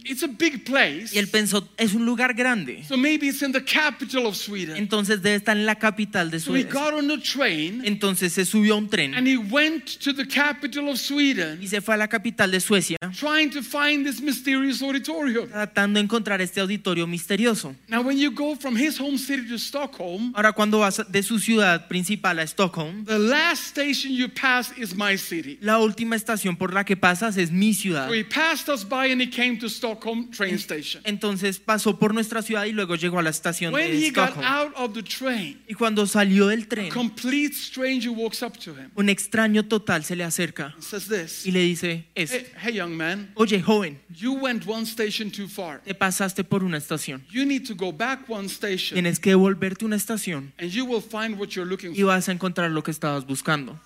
it's 0.04 0.22
a 0.22 0.28
big 0.28 0.64
place. 0.64 1.14
Y 1.14 1.18
él 1.18 1.28
pensó, 1.28 1.66
es 1.76 1.94
un 1.94 2.04
lugar 2.04 2.34
grande. 2.34 2.84
So 2.86 2.96
maybe 2.96 3.28
it's 3.28 3.42
in 3.42 3.52
the 3.52 3.64
capital 3.64 4.26
of 4.26 4.36
Sweden. 4.36 4.76
Entonces 4.76 5.22
debe 5.22 5.36
estar 5.36 5.56
en 5.56 5.64
la 5.64 5.76
capital 5.76 6.30
de 6.30 6.40
So 6.40 6.54
he 6.54 6.64
got 6.64 6.94
on 6.94 7.08
the 7.08 7.18
train 7.18 7.82
Entonces 7.84 8.32
se 8.32 8.44
subió 8.44 8.74
a 8.74 8.76
un 8.76 8.88
tren 8.88 9.14
and 9.14 9.26
he 9.26 9.36
went 9.36 9.98
to 10.00 10.12
the 10.12 10.26
capital 10.26 10.88
of 10.88 10.98
Sweden 10.98 11.58
y 11.62 11.68
se 11.68 11.80
fue 11.80 11.94
a 11.94 11.96
la 11.96 12.08
capital 12.08 12.50
de 12.50 12.60
Suecia 12.60 12.96
trying 13.18 13.50
to 13.50 13.62
find 13.62 14.04
this 14.04 14.20
mysterious 14.20 14.82
auditorium. 14.82 15.48
tratando 15.48 15.98
de 15.98 16.04
encontrar 16.04 16.40
este 16.40 16.60
auditorio 16.60 17.06
misterioso. 17.06 17.74
Now, 17.88 18.02
when 18.02 18.18
you 18.18 18.30
go 18.30 18.56
from 18.56 18.76
his 18.76 18.98
home 19.00 19.18
city 19.18 19.48
to 19.48 19.56
Stockholm, 19.56 20.32
Ahora 20.34 20.52
cuando 20.52 20.80
vas 20.80 21.02
de 21.08 21.22
su 21.22 21.38
ciudad 21.38 21.88
principal 21.88 22.38
a 22.38 22.46
Stockholm, 22.46 23.04
the 23.04 23.18
last 23.18 23.68
station 23.68 24.12
you 24.12 24.28
pass 24.28 24.65
pass 24.68 24.78
is 24.78 24.94
my 24.94 25.16
city. 25.16 25.58
La 25.60 25.78
última 25.78 26.16
estación 26.16 26.56
por 26.56 26.72
la 26.72 26.84
que 26.84 26.96
pasas 26.96 27.36
es 27.36 27.50
mi 27.50 27.74
ciudad. 27.74 28.08
So 28.08 28.14
he 28.14 28.24
passed 28.24 28.68
us 28.68 28.84
by 28.84 29.10
and 29.10 29.20
he 29.20 29.28
came 29.28 29.58
to 29.58 29.66
Stockholm 29.68 30.30
train 30.30 30.54
station. 30.56 31.02
Entonces 31.04 31.58
pasó 31.58 31.98
por 31.98 32.14
nuestra 32.14 32.42
ciudad 32.42 32.64
y 32.64 32.72
luego 32.72 32.96
llegó 32.96 33.18
a 33.18 33.22
la 33.22 33.30
estación 33.30 33.72
When 33.72 33.90
de 33.90 34.06
he 34.06 34.10
got 34.10 34.36
out 34.42 34.72
of 34.76 34.94
the 34.94 35.02
train, 35.02 35.60
Y 35.68 35.74
cuando 35.74 36.06
salió 36.06 36.48
del 36.48 36.62
a 36.62 36.68
tren, 36.68 36.90
complete 36.90 37.54
stranger 37.54 38.10
walks 38.10 38.42
up 38.42 38.58
to 38.58 38.72
him 38.72 38.90
un 38.94 39.08
extraño 39.08 39.64
total 39.66 40.04
se 40.04 40.16
le 40.16 40.24
acerca 40.24 40.72
and 40.74 40.82
says 40.82 41.08
this 41.08 41.46
y 41.46 41.50
le 41.50 41.60
dice 41.60 42.06
eso. 42.14 42.34
Hey, 42.34 42.46
hey, 42.62 42.74
young 42.74 42.96
man, 42.96 43.32
Oye, 43.36 43.60
joven, 43.60 43.98
you 44.10 44.32
went 44.32 44.66
one 44.66 44.84
station 44.86 45.30
too 45.30 45.48
far. 45.48 45.80
te 45.82 45.94
pasaste 45.94 46.44
por 46.44 46.64
una 46.64 46.78
estación. 46.78 47.22
You 47.30 47.44
need 47.44 47.66
to 47.66 47.74
go 47.74 47.92
back 47.92 48.28
one 48.28 48.46
station 48.46 48.96
Tienes 48.96 49.18
que 49.18 49.30
devolverte 49.30 49.84
a 49.84 49.86
una 49.86 49.96
estación 49.96 50.52
and 50.58 50.70
you 50.70 50.84
will 50.84 51.02
find 51.02 51.38
what 51.38 51.50
you're 51.50 51.68
looking 51.68 51.92
y 51.92 51.96
for. 51.96 52.06
vas 52.06 52.28
a 52.28 52.32
encontrar 52.32 52.70
lo 52.70 52.82
que 52.82 52.90
estabas 52.90 53.26
buscando. 53.26 53.78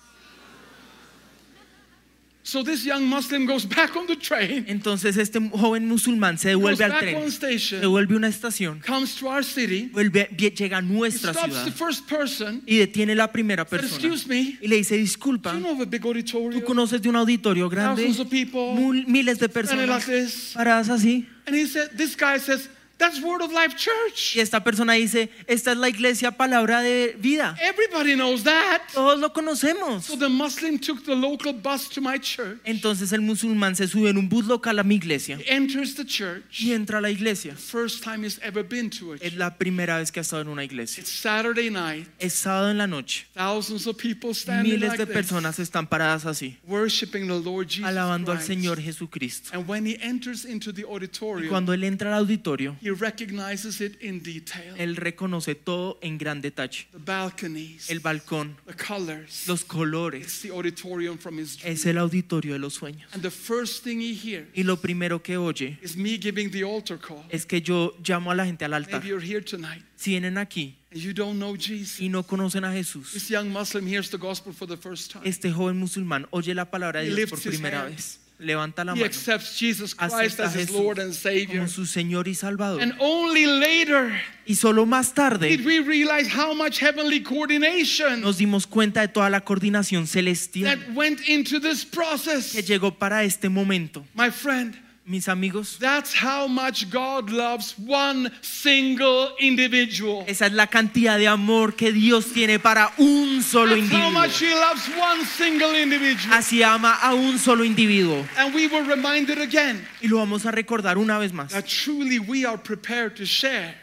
So 2.43 2.63
this 2.63 2.83
young 2.85 3.05
Muslim 3.07 3.45
goes 3.45 3.65
back 3.65 3.95
on 3.95 4.07
the 4.07 4.15
train, 4.15 4.65
Entonces 4.67 5.15
este 5.17 5.39
joven 5.51 5.87
musulmán 5.87 6.39
se 6.39 6.49
devuelve 6.49 6.83
al 6.85 6.89
back 6.91 6.99
tren, 7.01 7.15
one 7.17 7.29
se 7.29 7.35
station, 7.37 7.81
devuelve 7.81 8.15
a 8.15 8.17
una 8.17 8.27
estación, 8.29 8.79
comes 8.83 9.15
to 9.15 9.27
our 9.27 9.43
city, 9.43 9.89
vuelve, 9.93 10.27
vie- 10.35 10.49
llega 10.55 10.77
a 10.77 10.81
nuestra 10.81 11.33
stops 11.33 11.45
ciudad 11.53 11.65
the 11.65 11.71
first 11.71 12.07
person, 12.09 12.63
y 12.65 12.77
detiene 12.77 13.13
la 13.15 13.31
primera 13.31 13.63
said, 13.63 13.79
persona 13.81 13.93
excuse 13.93 14.27
me, 14.27 14.57
y 14.59 14.67
le 14.67 14.77
dice, 14.77 14.95
do 14.95 15.01
disculpa, 15.03 15.53
you 15.53 15.59
know 15.59 15.73
of 15.73 15.81
a 15.81 15.85
big 15.85 16.01
¿tú 16.01 16.63
conoces 16.65 16.99
de 17.01 17.09
un 17.09 17.15
auditorio 17.15 17.69
grande? 17.69 18.01
Thousands 18.01 18.19
of 18.21 18.29
people, 18.31 18.73
Mul- 18.73 19.05
miles 19.05 19.37
de 19.37 19.47
standing 19.47 19.87
like 19.87 20.03
personas 20.03 20.05
this. 20.07 20.53
paradas 20.55 20.89
así. 20.89 21.27
And 21.45 21.55
he 21.55 21.67
said, 21.67 21.91
this 21.95 22.15
guy 22.15 22.39
says, 22.39 22.69
that's 23.01 23.21
Word 23.21 23.41
of 23.41 23.51
Life 23.51 23.75
Church. 23.75 24.35
Y 24.35 24.39
esta 24.39 24.63
persona 24.63 24.93
dice, 24.93 25.29
esta 25.47 25.71
es 25.71 25.77
la 25.77 25.89
iglesia 25.89 26.31
palabra 26.31 26.81
de 26.81 27.15
vida. 27.19 27.55
Everybody 27.59 28.15
knows 28.15 28.43
that. 28.43 28.81
Todos 28.93 29.19
lo 29.19 29.33
conocemos. 29.33 30.05
So 30.05 30.15
the 30.15 30.29
Muslim 30.29 30.77
took 30.79 31.03
the 31.03 31.15
local 31.15 31.51
bus 31.51 31.89
to 31.89 32.01
my 32.01 32.17
church. 32.19 32.59
Entonces 32.63 33.11
el 33.11 33.21
musulmán 33.21 33.75
se 33.75 33.87
sube 33.87 34.09
en 34.09 34.17
un 34.17 34.29
bus 34.29 34.45
local 34.45 34.77
a 34.79 34.83
mi 34.83 34.95
iglesia 34.95 35.37
He 35.37 35.49
enters 35.49 35.95
the 35.95 36.05
church. 36.05 36.61
y 36.61 36.71
entra 36.73 36.99
a 36.99 37.01
la 37.01 37.09
iglesia. 37.09 37.55
First 37.55 38.03
time 38.03 38.23
he's 38.23 38.39
ever 38.43 38.63
been 38.63 38.89
to 38.91 39.15
it. 39.15 39.23
Es 39.23 39.35
la 39.35 39.57
primera 39.57 39.97
vez 39.97 40.11
que 40.11 40.19
ha 40.19 40.21
estado 40.21 40.43
en 40.43 40.49
una 40.49 40.63
iglesia. 40.63 41.01
It's 41.01 41.11
Saturday 41.11 41.69
night. 41.71 42.07
Es 42.19 42.33
sábado 42.33 42.69
en 42.69 42.77
la 42.77 42.87
noche. 42.87 43.25
Thousands 43.33 43.87
of 43.87 43.97
people 43.97 44.33
standing 44.33 44.73
Miles 44.79 44.89
like 44.89 44.97
de 44.99 45.05
this, 45.07 45.15
personas 45.15 45.57
están 45.59 45.87
paradas 45.87 46.25
así, 46.25 46.57
worshiping 46.67 47.27
the 47.27 47.39
Lord 47.39 47.67
Jesus 47.67 47.85
alabando 47.85 48.31
al 48.31 48.41
Señor 48.41 48.79
Jesucristo. 48.79 49.49
And 49.53 49.67
when 49.67 49.85
he 49.85 49.97
enters 50.01 50.45
into 50.45 50.71
the 50.71 50.83
auditorium, 50.85 51.45
Y 51.45 51.49
cuando 51.49 51.73
él 51.73 51.83
entra 51.83 52.09
al 52.15 52.19
auditorio, 52.19 52.75
he 52.81 52.90
recognizes 52.95 53.81
it 53.81 54.01
in 54.01 54.21
detail. 54.21 54.75
él 54.77 54.95
reconoce 54.95 55.55
todo 55.55 55.97
en 56.01 56.17
gran 56.17 56.41
detalle. 56.41 56.87
The 56.91 56.97
balconies, 56.99 57.89
El 57.89 57.99
balcón, 57.99 58.55
the 58.65 58.73
colors. 58.73 59.47
los 59.47 59.61
It's 59.61 59.67
colores, 59.69 60.41
the 60.41 60.51
auditorium 60.51 61.17
from 61.17 61.37
his 61.39 61.57
dream. 61.57 61.73
es 61.73 61.85
el 61.85 61.97
auditorio 61.97 62.53
de 62.53 62.59
los 62.59 62.73
sueños. 62.75 63.11
And 63.13 63.21
the 63.21 63.31
first 63.31 63.83
thing 63.83 63.99
he 63.99 64.13
hears 64.13 64.47
Y 64.53 64.63
lo 64.63 64.77
primero 64.77 65.21
que 65.21 65.37
oye 65.37 65.77
is 65.81 65.95
me 65.95 66.17
giving 66.17 66.51
the 66.51 66.63
altar 66.63 66.97
call. 66.99 67.23
es 67.29 67.45
que 67.45 67.61
yo 67.61 67.93
llamo 68.05 68.31
a 68.31 68.35
la 68.35 68.45
gente 68.45 68.65
al 68.65 68.73
altar. 68.73 68.99
Maybe 69.01 69.09
you're 69.09 69.25
here 69.25 69.41
tonight 69.41 69.83
Si 69.95 70.11
vienen 70.11 70.37
aquí 70.37 70.77
you 70.93 71.13
don't 71.13 71.37
know 71.37 71.55
Jesus. 71.55 71.99
y 71.99 72.09
no 72.09 72.23
conocen 72.23 72.63
a 72.65 72.71
Jesús, 72.71 73.11
This 73.13 73.29
young 73.29 73.49
Muslim 73.49 73.85
hears 73.87 74.09
the 74.09 74.17
gospel 74.17 74.53
for 74.53 74.67
the 74.67 74.77
first 74.77 75.11
time. 75.11 75.23
este 75.27 75.51
joven 75.51 75.77
musulmán 75.77 76.27
oye 76.31 76.53
la 76.55 76.69
palabra 76.71 77.01
de 77.01 77.13
Dios 77.13 77.29
por 77.29 77.39
primera 77.41 77.83
vez. 77.85 78.19
Levanta 78.41 78.83
la 78.83 78.93
He 78.93 78.95
mano, 79.01 79.05
accepts 79.05 79.55
Jesus 79.59 79.93
Christ 79.93 80.39
as 80.39 80.55
his 80.55 80.71
Lord 80.71 80.97
and 80.99 81.13
Savior. 81.13 81.59
como 81.59 81.67
su 81.67 81.85
Señor 81.85 82.27
y 82.27 82.33
Salvador. 82.33 82.81
And 82.81 82.93
only 82.99 83.45
later 83.45 84.11
Y 84.47 84.55
solo 84.55 84.85
más 84.87 85.13
did 85.39 85.63
we 85.63 85.79
realize 85.79 86.27
how 86.27 86.53
much 86.53 86.79
heavenly 86.79 87.21
coordination 87.21 88.21
nos 88.21 88.37
dimos 88.39 88.65
cuenta 88.65 89.01
de 89.01 89.07
toda 89.09 89.29
la 89.29 89.41
coordinación 89.41 90.07
celestial 90.07 90.65
that 90.79 90.95
went 90.95 91.21
into 91.29 91.59
this 91.59 91.85
que 91.85 91.91
process. 91.91 92.53
llegó 92.67 92.97
para 92.97 93.23
este 93.23 93.47
momento. 93.49 94.03
My 94.15 94.31
friend, 94.31 94.75
Mis 95.03 95.27
amigos, 95.27 95.77
that's 95.79 96.13
how 96.13 96.47
much 96.47 96.89
God 96.91 97.31
loves 97.31 97.73
one 97.87 98.31
single 98.41 99.31
individual. 99.39 100.23
esa 100.27 100.45
es 100.45 100.53
la 100.53 100.67
cantidad 100.67 101.17
de 101.17 101.27
amor 101.27 101.75
que 101.75 101.91
Dios 101.91 102.27
tiene 102.31 102.59
para 102.59 102.91
un 102.99 103.41
solo 103.41 103.75
That's 103.75 103.91
how 103.91 103.97
individuo. 103.97 104.11
much 104.11 104.41
He 104.41 104.53
loves 104.53 104.87
one 104.95 105.25
single 105.25 105.75
individual. 105.75 106.33
Así 106.37 106.61
ama 106.63 106.99
a 107.01 107.15
un 107.15 107.39
solo 107.39 107.63
individuo. 107.65 108.23
And 108.37 108.53
we 108.53 108.67
were 108.67 108.83
reminded 108.83 109.39
again 109.39 109.83
Y 110.03 110.07
lo 110.07 110.17
vamos 110.17 110.45
a 110.45 110.51
recordar 110.51 110.97
una 110.99 111.17
vez 111.17 111.33
más. 111.33 111.49
that 111.51 111.65
truly 111.65 112.19
we 112.19 112.45
are 112.45 112.57
prepared 112.59 113.15
to 113.15 113.25
share, 113.25 113.73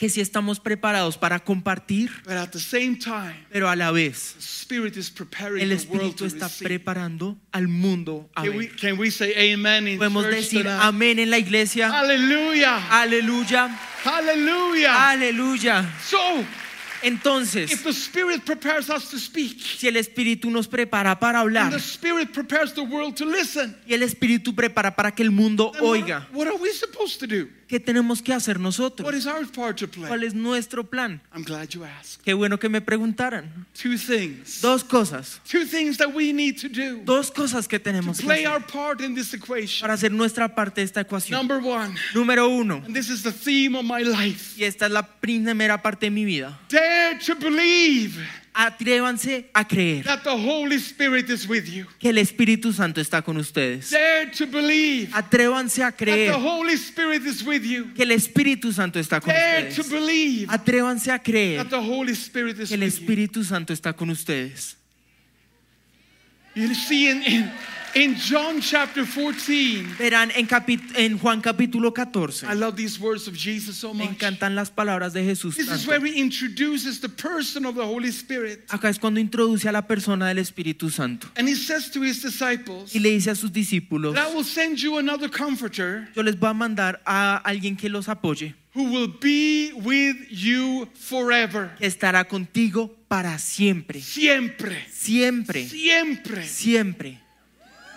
Que 0.00 0.08
si 0.08 0.22
estamos 0.22 0.58
preparados 0.58 1.18
para 1.18 1.38
compartir, 1.38 2.10
but 2.24 2.32
at 2.32 2.48
the 2.52 2.58
same 2.58 2.96
time, 2.98 3.36
pero 3.52 3.68
a 3.68 3.76
la 3.76 3.90
vez 3.90 4.32
the 4.34 4.40
Spirit 4.40 4.96
is 4.96 5.10
preparing 5.10 5.62
el 5.62 5.72
Espíritu 5.72 6.24
está 6.24 6.48
preparando 6.48 7.36
al 7.52 7.68
mundo 7.68 8.30
a 8.34 8.42
Can 8.44 8.56
we, 8.56 8.66
ver. 8.68 8.76
can 8.76 8.98
we 8.98 9.10
say 9.10 9.52
amen 9.52 9.86
in 9.86 9.98
Podemos 9.98 10.24
decir 10.24 10.66
amén 10.66 11.18
en 11.18 11.28
la 11.28 11.36
iglesia. 11.36 11.90
Aleluya, 11.92 12.78
Hallelujah. 14.02 15.10
aleluya. 15.10 15.84
So, 16.02 16.18
Entonces, 17.02 17.70
if 17.70 17.82
the 17.82 17.92
Spirit 17.92 18.44
prepares 18.44 18.90
us 18.90 19.10
to 19.10 19.18
speak, 19.18 19.58
si 19.60 19.86
el 19.88 19.96
Espíritu 19.96 20.50
nos 20.50 20.66
prepara 20.66 21.18
para 21.18 21.40
hablar 21.40 21.70
the 21.70 21.78
Spirit 21.78 22.32
prepares 22.32 22.72
the 22.74 22.82
world 22.82 23.14
to 23.16 23.24
listen, 23.26 23.74
y 23.86 23.94
el 23.94 24.02
Espíritu 24.02 24.54
prepara 24.54 24.94
para 24.94 25.10
que 25.10 25.22
el 25.22 25.30
mundo 25.30 25.70
then 25.72 25.82
what, 25.82 25.90
oiga, 25.98 26.26
what 26.32 26.46
are 26.46 26.56
we 26.56 26.70
supposed 26.72 27.18
to 27.20 27.26
do? 27.26 27.48
¿Qué 27.70 27.78
tenemos 27.78 28.20
que 28.20 28.32
hacer 28.32 28.56
What 28.58 28.62
nosotros? 28.64 29.14
is 29.14 29.26
our 29.26 29.46
part 29.46 29.78
to 29.78 29.86
¿Cuál 29.88 30.18
play? 30.18 30.26
es 30.26 30.34
nuestro 30.34 30.82
plan? 30.82 31.20
I'm 31.32 31.44
glad 31.44 31.68
you 31.70 31.84
asked. 31.84 32.22
Qué 32.24 32.34
bueno 32.34 32.58
que 32.58 32.68
me 32.68 32.80
preguntaran. 32.80 33.66
Two 33.80 33.96
things. 33.96 34.60
Dos 34.60 34.82
cosas, 34.82 35.40
Two 35.48 35.64
things 35.64 35.96
that 35.98 36.12
we 36.12 36.32
need 36.32 36.56
to 36.60 36.68
do 36.68 37.00
dos 37.04 37.30
cosas 37.30 37.68
que 37.68 37.78
to 37.78 37.84
tenemos 37.84 38.18
que 38.18 38.24
play 38.26 38.44
hacer 38.44 38.52
our 38.52 38.60
part 38.60 39.00
in 39.00 39.14
this 39.14 39.32
equation. 39.34 39.82
para 39.82 39.94
hacer 39.94 40.10
nuestra 40.10 40.52
parte 40.52 40.80
de 40.80 40.84
esta 40.86 41.00
ecuación. 41.02 41.38
Number 41.38 41.58
one, 41.64 41.94
Número 42.12 42.48
uno, 42.48 42.82
and 42.84 42.92
this 42.94 43.08
is 43.08 43.22
the 43.22 43.30
theme 43.32 43.76
of 43.78 43.84
my 43.84 44.02
life 44.02 44.54
y 44.58 44.64
esta 44.64 44.86
es 44.86 44.92
la 44.92 45.02
primera 45.06 45.80
parte 45.80 46.06
de 46.06 46.10
mi 46.10 46.24
vida. 46.24 46.58
dare 46.68 47.18
to 47.20 47.36
believe 47.36 48.18
Atrévanse 48.52 49.48
a 49.54 49.64
creer 49.64 50.02
that 50.04 50.22
the 50.24 50.30
Holy 50.36 50.76
Spirit 50.76 51.30
is 51.30 51.46
with 51.48 51.66
you. 51.68 51.86
que 52.00 52.10
el 52.10 52.18
Espíritu 52.18 52.72
Santo 52.72 53.00
está 53.00 53.22
con 53.22 53.36
ustedes. 53.36 53.90
Dare 53.90 54.30
to 54.32 54.46
believe 54.46 55.08
Atrévanse 55.12 55.82
a 55.82 55.90
that 55.90 55.96
creer 55.96 56.32
the 56.32 56.38
Holy 56.38 56.74
Spirit 56.74 57.24
is 57.24 57.44
with 57.44 57.62
you. 57.64 57.92
que 57.94 58.02
el 58.02 58.10
Espíritu 58.10 58.72
Santo 58.72 58.98
está 58.98 59.20
con 59.20 59.32
Dare 59.32 59.72
to 59.72 59.82
ustedes. 59.82 59.90
believe 59.90 60.48
Atrévanse 60.50 61.12
a 61.12 61.18
creer 61.20 61.58
that 61.62 61.70
the 61.70 61.80
Holy 61.80 62.12
Spirit 62.12 62.58
is 62.58 62.68
que 62.70 62.74
el 62.74 62.80
with. 62.82 62.92
Espíritu 62.92 63.44
Santo 63.44 63.72
está 63.72 63.92
con 63.96 64.10
ustedes. 64.10 64.76
You 66.54 66.74
see, 66.74 67.08
in, 67.08 67.22
in, 67.22 67.50
in 67.94 68.14
John 68.16 68.60
chapter 68.60 69.04
14, 69.04 69.96
Verán 69.98 70.30
en, 70.34 70.48
en 70.96 71.18
Juan 71.18 71.40
capítulo 71.40 71.92
14. 71.92 72.46
I 72.46 72.54
love 72.54 72.76
these 72.76 72.98
words 73.00 73.26
of 73.26 73.34
Jesus 73.34 73.76
so 73.76 73.92
Me 73.92 74.04
much. 74.04 74.14
encantan 74.14 74.54
las 74.54 74.70
palabras 74.70 75.12
de 75.12 75.24
Jesús. 75.24 75.56
This 75.56 75.70
is 75.70 75.86
where 75.86 76.00
he 76.04 76.20
introduces 76.20 77.00
the 77.00 77.08
person 77.08 77.66
of 77.66 77.74
the 77.74 77.84
Holy 77.84 78.10
Spirit. 78.10 78.66
Acá 78.68 78.88
es 78.88 78.98
cuando 78.98 79.20
introduce 79.20 79.66
a 79.66 79.72
la 79.72 79.82
persona 79.82 80.28
del 80.28 80.38
Espíritu 80.38 80.90
Santo 80.90 81.28
And 81.36 81.48
he 81.48 81.54
says 81.54 81.90
to 81.90 82.02
his 82.02 82.22
disciples, 82.22 82.94
y 82.94 83.00
le 83.00 83.10
dice 83.10 83.30
a 83.30 83.34
sus 83.34 83.50
discípulos, 83.52 84.14
that 84.14 84.30
I 84.30 84.34
will 84.34 84.44
send 84.44 84.78
you 84.78 84.98
another 84.98 85.28
comforter 85.28 86.08
yo 86.14 86.22
les 86.22 86.36
voy 86.38 86.50
a 86.50 86.54
mandar 86.54 87.00
a 87.04 87.38
alguien 87.44 87.76
que 87.76 87.88
los 87.88 88.08
apoye, 88.08 88.54
who 88.74 88.84
will 88.84 89.08
be 89.20 89.72
with 89.82 90.16
you 90.30 90.88
forever. 90.94 91.70
que 91.78 91.86
estará 91.86 92.24
contigo 92.28 92.94
para 93.08 93.38
siempre. 93.38 94.00
Siempre. 94.00 94.84
Siempre, 94.92 95.66
Siempre. 95.68 96.46
siempre. 96.46 97.18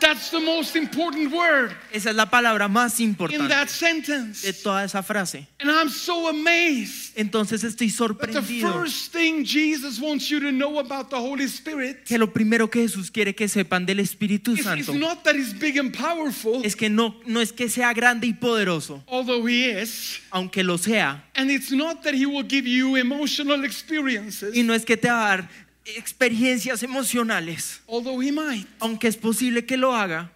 That's 0.04 0.32
the 0.32 0.40
most 0.42 0.76
important 0.76 1.32
word 1.34 1.72
Esa 1.94 2.10
es 2.10 2.16
la 2.16 2.30
palabra 2.30 2.68
más 2.68 3.00
in 3.00 3.10
importante 3.10 3.48
that 3.48 3.68
de 3.68 3.72
sentence. 3.74 4.54
toda 4.62 4.84
esa 4.84 5.02
frase. 5.02 5.48
And 5.62 5.72
I'm 5.72 5.90
so 5.90 6.28
amazed 6.28 7.16
Entonces 7.16 7.64
estoy 7.64 7.88
that 7.88 7.98
the 8.20 8.30
sorprendido 8.30 8.74
first 8.74 9.14
thing 9.14 9.46
Jesus 9.46 10.02
wants 10.02 10.30
you 10.30 10.42
to 10.42 10.52
know 10.52 10.80
about 10.80 11.10
the 11.10 11.16
Holy 11.16 11.48
Spirit 11.48 12.04
que 12.04 12.18
lo 12.18 12.34
primero 12.34 12.70
que 12.70 12.82
Jesús 12.82 13.10
quiere 13.10 13.34
que 13.34 13.48
sepan 13.48 13.86
del 13.86 14.00
Espíritu 14.00 14.52
is, 14.52 14.60
is 14.60 14.66
Santo 14.66 14.94
not 14.94 15.24
that 15.24 15.36
he's 15.36 15.54
big 15.54 15.78
and 15.78 15.96
powerful, 15.96 16.62
es 16.66 16.76
que 16.76 16.90
no, 16.90 17.16
no 17.26 17.40
es 17.40 17.54
que 17.54 17.70
sea 17.70 17.94
grande 17.94 18.28
y 18.28 18.34
poderoso, 18.34 19.02
although 19.08 19.48
he 19.48 19.70
is. 19.70 20.20
aunque 20.32 20.64
lo 20.64 20.78
sea, 20.78 21.24
And 21.36 21.50
it's 21.50 21.72
not 21.72 22.04
that 22.04 22.14
he 22.14 22.26
will 22.26 22.44
give 22.48 22.68
you 22.68 22.98
emotional 22.98 23.64
experiences, 23.64 24.56
y 24.56 24.64
no 24.64 24.74
es 24.74 24.84
que 24.84 24.98
te 24.98 25.08
va 25.10 25.34
a 25.34 25.38
dar 25.38 25.50
experiencias 25.86 26.84
emocionales, 26.84 27.82
although 27.88 28.22
he 28.22 28.32
might. 28.32 28.68
aunque 28.80 29.08
es 29.08 29.18
posible 29.18 29.66
que 29.66 29.78
lo 29.78 29.94
haga, 29.96 30.30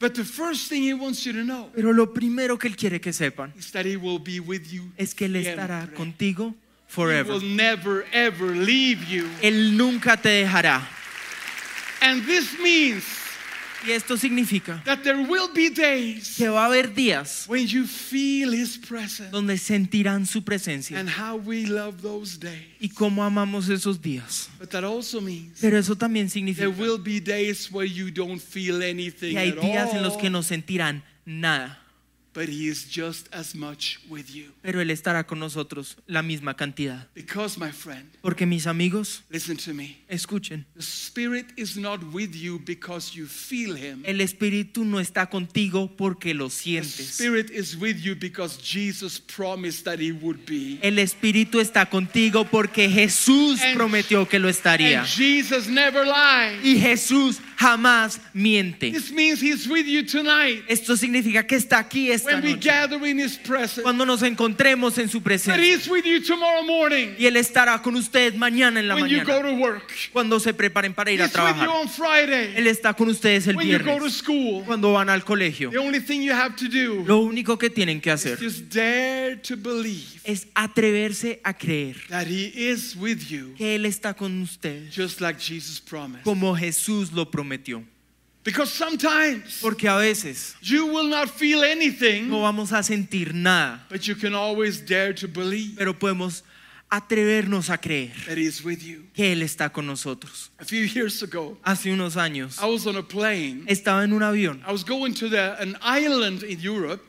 But 0.00 0.14
the 0.14 0.24
first 0.24 0.68
thing 0.68 0.84
he 0.84 0.94
wants 0.94 1.24
you 1.26 1.32
to 1.32 1.42
know 1.42 1.70
pero 1.74 1.92
lo 1.92 2.12
primero 2.14 2.56
que 2.56 2.68
Él 2.68 2.76
quiere 2.76 3.00
que 3.00 3.12
sepan 3.12 3.52
is 3.58 3.72
that 3.72 3.84
he 3.84 3.96
will 3.96 4.20
be 4.20 4.38
with 4.38 4.70
you. 4.70 4.92
es 4.96 5.12
que 5.14 5.26
Él 5.26 5.34
estará 5.36 5.88
contigo 5.94 6.54
He 6.88 6.92
forever. 6.92 7.32
will 7.32 7.42
never 7.56 8.06
ever 8.12 8.54
leave 8.54 9.04
you. 9.08 9.28
Él 9.42 9.76
nunca 9.76 10.16
te 10.16 10.28
dejará. 10.28 10.86
And 12.00 12.24
this 12.26 12.56
means 12.60 13.02
Y 13.86 13.92
esto 13.92 14.16
significa 14.16 14.82
that 14.84 15.02
there 15.02 15.18
will 15.18 15.48
be 15.54 15.70
days 15.70 16.34
que 16.36 16.48
va 16.48 16.64
a 16.64 16.66
haber 16.66 16.92
días 16.92 17.46
when 17.48 17.66
you 17.66 17.86
feel 17.86 18.52
His 18.52 18.76
presence 18.76 19.30
donde 19.30 19.56
sentirán 19.56 20.26
su 20.26 20.42
presencia 20.42 20.98
and 20.98 21.08
how 21.08 21.36
we 21.36 21.64
love 21.66 22.02
those 22.02 22.36
days. 22.38 22.66
y 22.80 22.88
cómo 22.88 23.22
amamos 23.24 23.68
esos 23.68 24.00
días. 24.00 24.48
But 24.58 24.70
that 24.70 24.84
also 24.84 25.20
means 25.20 25.58
Pero 25.60 25.78
eso 25.78 25.94
también 25.96 26.26
there 26.26 26.32
significa 26.32 26.68
will 26.68 26.98
be 26.98 27.20
days 27.20 27.70
where 27.70 27.86
you 27.86 28.10
don't 28.10 28.40
feel 28.40 28.82
anything 28.82 29.30
que 29.32 29.38
hay 29.38 29.50
at 29.50 29.60
días 29.60 29.94
en 29.94 30.02
los 30.02 30.16
que 30.16 30.28
no 30.28 30.42
sentirán 30.42 31.02
nada, 31.24 31.78
but 32.38 32.48
He 32.48 32.68
is 32.68 32.84
just 32.88 33.26
as 33.34 33.52
much 33.52 33.98
with 34.08 34.30
you. 34.32 34.52
pero 34.62 34.80
Él 34.80 34.90
estará 34.92 35.26
con 35.26 35.40
nosotros 35.40 35.96
la 36.06 36.22
misma 36.22 36.54
cantidad. 36.54 37.08
Because, 37.16 37.58
my 37.58 37.72
friend, 37.72 38.04
Porque 38.22 38.46
mis 38.46 38.66
amigos, 38.68 39.22
listen 39.28 39.56
to 39.56 39.74
me. 39.74 39.96
escuchen, 40.08 40.64
The 40.76 40.82
Spirit 40.82 41.46
is 41.56 41.76
not 41.76 42.00
with 42.12 42.36
you 42.36 42.60
because 42.64 43.12
you 43.16 43.26
feel 43.26 43.74
Him. 43.76 44.02
el 44.06 44.20
Espíritu 44.20 44.84
no 44.84 45.00
está 45.00 45.28
contigo 45.28 45.90
porque 45.96 46.32
lo 46.32 46.48
The 46.48 46.54
sientes. 46.54 47.14
Spirit 47.18 47.50
is 47.50 47.76
with 47.76 47.96
you 48.00 48.14
because 48.14 48.56
Jesus 48.62 49.18
promised 49.18 49.84
that 49.84 49.98
He 49.98 50.12
would 50.12 50.46
be. 50.46 50.78
El 50.80 50.98
Espíritu 51.00 51.58
está 51.60 51.86
contigo 51.90 52.44
porque 52.48 52.88
Jesús 52.88 53.60
And- 53.60 53.74
prometió 53.76 54.28
que 54.28 54.38
lo 54.38 54.48
estaría. 54.48 55.00
And 55.00 55.08
Jesus 55.08 55.66
never 55.68 56.04
lies. 56.06 56.64
Y 56.64 56.78
Jesús 56.80 57.40
jamás 57.58 58.20
miente. 58.32 58.92
This 58.92 59.10
means 59.10 59.40
He's 59.42 59.66
with 59.66 59.86
you 59.86 60.04
tonight 60.04 60.62
Esto 60.68 60.96
significa 60.96 61.44
que 61.46 61.56
está 61.56 61.78
aquí 61.80 62.10
esta 62.10 62.30
when 62.34 62.42
we 62.44 62.52
noche. 62.54 62.68
gather 62.68 63.04
in 63.06 63.18
His 63.18 63.36
presence. 63.36 63.82
Cuando 63.82 64.04
nos 64.06 64.22
encontremos 64.22 64.96
en 64.98 65.08
su 65.08 65.20
presencia. 65.20 65.60
He's 65.60 65.88
with 65.88 66.04
you 66.04 66.20
tomorrow 66.22 66.62
morning 66.62 67.14
Y 67.18 67.26
Él 67.26 67.36
estará 67.36 67.80
con 67.82 67.96
usted 67.96 68.34
mañana 68.34 68.78
en 68.80 68.86
la 68.88 68.94
when 68.94 69.08
you 69.08 69.24
go 69.24 69.32
mañana. 69.42 69.48
to 69.48 69.54
work. 69.56 69.92
Cuando 70.12 70.38
se 70.38 70.54
preparen 70.54 70.94
para 70.94 71.10
ir 71.10 71.20
a 71.20 71.24
He's 71.26 71.32
with 71.34 71.40
you 71.40 71.54
trabajar. 71.54 71.68
on 71.68 71.88
Friday 71.88 72.52
Él 72.56 72.66
está 72.68 72.94
con 72.94 73.08
ustedes 73.08 73.46
el 73.48 73.56
when 73.56 73.66
you 73.66 73.78
go 73.78 73.84
to 73.84 73.90
viernes. 74.04 74.12
school. 74.14 74.62
Cuando 74.64 74.92
van 74.92 75.08
al 75.10 75.24
colegio. 75.24 75.70
The 75.70 75.78
only 75.78 76.00
thing 76.00 76.22
you 76.22 76.32
have 76.32 76.54
to 76.56 76.68
do 76.68 77.04
Lo 77.06 77.18
único 77.18 77.58
que 77.58 77.70
tienen 77.70 78.00
que 78.00 78.10
is 78.12 78.14
hacer 78.24 78.38
just 78.38 78.72
dare 78.72 79.36
to 79.42 79.56
believe 79.56 80.04
es 80.24 80.46
atreverse 80.54 81.40
a 81.42 81.54
creer 81.54 81.96
that 82.08 82.26
He 82.28 82.52
is 82.70 82.94
with 82.94 83.28
you 83.30 83.54
que 83.56 83.74
Él 83.74 83.84
está 83.86 84.14
con 84.14 84.42
usted 84.42 84.88
just 84.92 85.20
like 85.20 85.40
Jesus 85.40 85.80
promised. 85.80 86.22
como 86.24 86.54
Jesús 86.54 87.10
lo 87.12 87.24
prometió. 87.30 87.47
Because 88.44 88.70
sometimes 88.70 89.60
Porque 89.60 89.86
a 89.86 89.98
veces 89.98 90.54
you 90.62 90.86
will 90.86 91.08
not 91.08 91.28
feel 91.28 91.62
anything, 91.62 92.28
no 92.30 92.40
vamos 92.40 92.72
a 92.72 92.82
sentir 92.82 93.34
nada, 93.34 93.80
but 93.90 94.06
you 94.06 94.14
can 94.14 94.34
always 94.34 94.80
dare 94.80 95.12
to 95.12 95.28
believe. 95.28 95.76
Pero 95.76 95.92
podemos 95.92 96.42
atrevernos 96.90 97.68
a 97.70 97.78
creer 97.78 98.12
que 99.14 99.32
Él 99.32 99.42
está 99.42 99.70
con 99.70 99.86
nosotros. 99.86 100.50
Hace 101.62 101.92
unos 101.92 102.16
años 102.16 102.58
estaba 103.66 104.04
en 104.04 104.12
un 104.12 104.22
avión. 104.22 104.62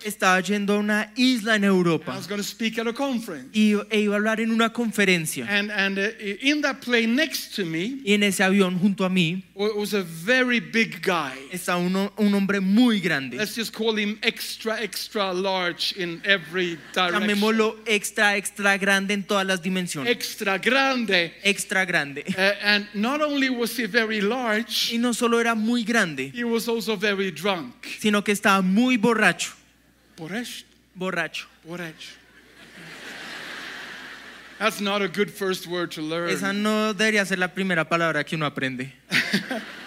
estaba 0.03 0.39
yendo 0.41 0.73
a 0.73 0.77
una 0.79 1.13
isla 1.15 1.55
en 1.55 1.63
Europa 1.63 2.19
y 3.53 3.75
e 3.89 3.99
iba 4.01 4.13
a 4.13 4.17
hablar 4.17 4.41
en 4.41 4.51
una 4.51 4.73
conferencia. 4.73 5.47
y 8.03 8.13
en 8.13 8.23
ese 8.23 8.43
avión 8.43 8.79
junto 8.79 9.05
a 9.05 9.09
mí 9.09 9.45
estaba 11.51 11.79
un, 11.79 12.11
un 12.17 12.33
hombre 12.33 12.59
muy 12.59 12.99
grande. 12.99 13.37
Let's 13.37 13.55
just 13.55 13.73
call 13.73 13.97
him 13.97 14.17
extra, 14.21 14.81
extra 14.83 15.33
large 15.33 15.93
in 15.97 16.21
every 16.25 16.77
direction. 16.93 17.21
Llamémoslo 17.21 17.77
extra, 17.85 18.35
extra 18.35 18.77
grande 18.77 19.13
en 19.13 19.23
todas 19.23 19.45
las 19.45 19.61
direcciones 19.61 19.68
dimensiones. 19.69 20.11
Extra 20.11 20.57
grande. 20.57 21.33
Extra 21.43 21.85
grande. 21.85 22.23
Uh, 22.27 22.53
and 22.63 22.87
not 22.93 23.21
only 23.21 23.49
was 23.49 23.77
he 23.77 23.85
very 23.87 24.21
large, 24.21 24.91
Y 24.93 24.97
no 24.97 25.13
solo 25.13 25.39
era 25.39 25.55
muy 25.55 25.83
grande, 25.83 26.31
he 26.33 26.43
was 26.43 26.67
also 26.67 26.95
very 26.95 27.31
drunk. 27.31 27.85
sino 27.99 28.23
que 28.23 28.33
estaba 28.33 28.61
muy 28.61 28.97
borracho. 28.97 29.55
Borracho. 30.17 30.65
Borracho. 30.97 31.45
Boresh. 31.65 32.17
That's 34.57 34.81
not 34.81 35.01
a 35.01 35.07
good 35.07 35.31
first 35.31 35.67
word 35.67 35.91
to 35.91 36.01
learn. 36.01 36.29
Esa 36.29 36.51
no 36.51 36.93
debería 36.93 37.25
ser 37.25 37.39
la 37.39 37.47
primera 37.47 37.87
palabra 37.87 38.25
que 38.25 38.35
uno 38.35 38.45
aprende. 38.45 38.91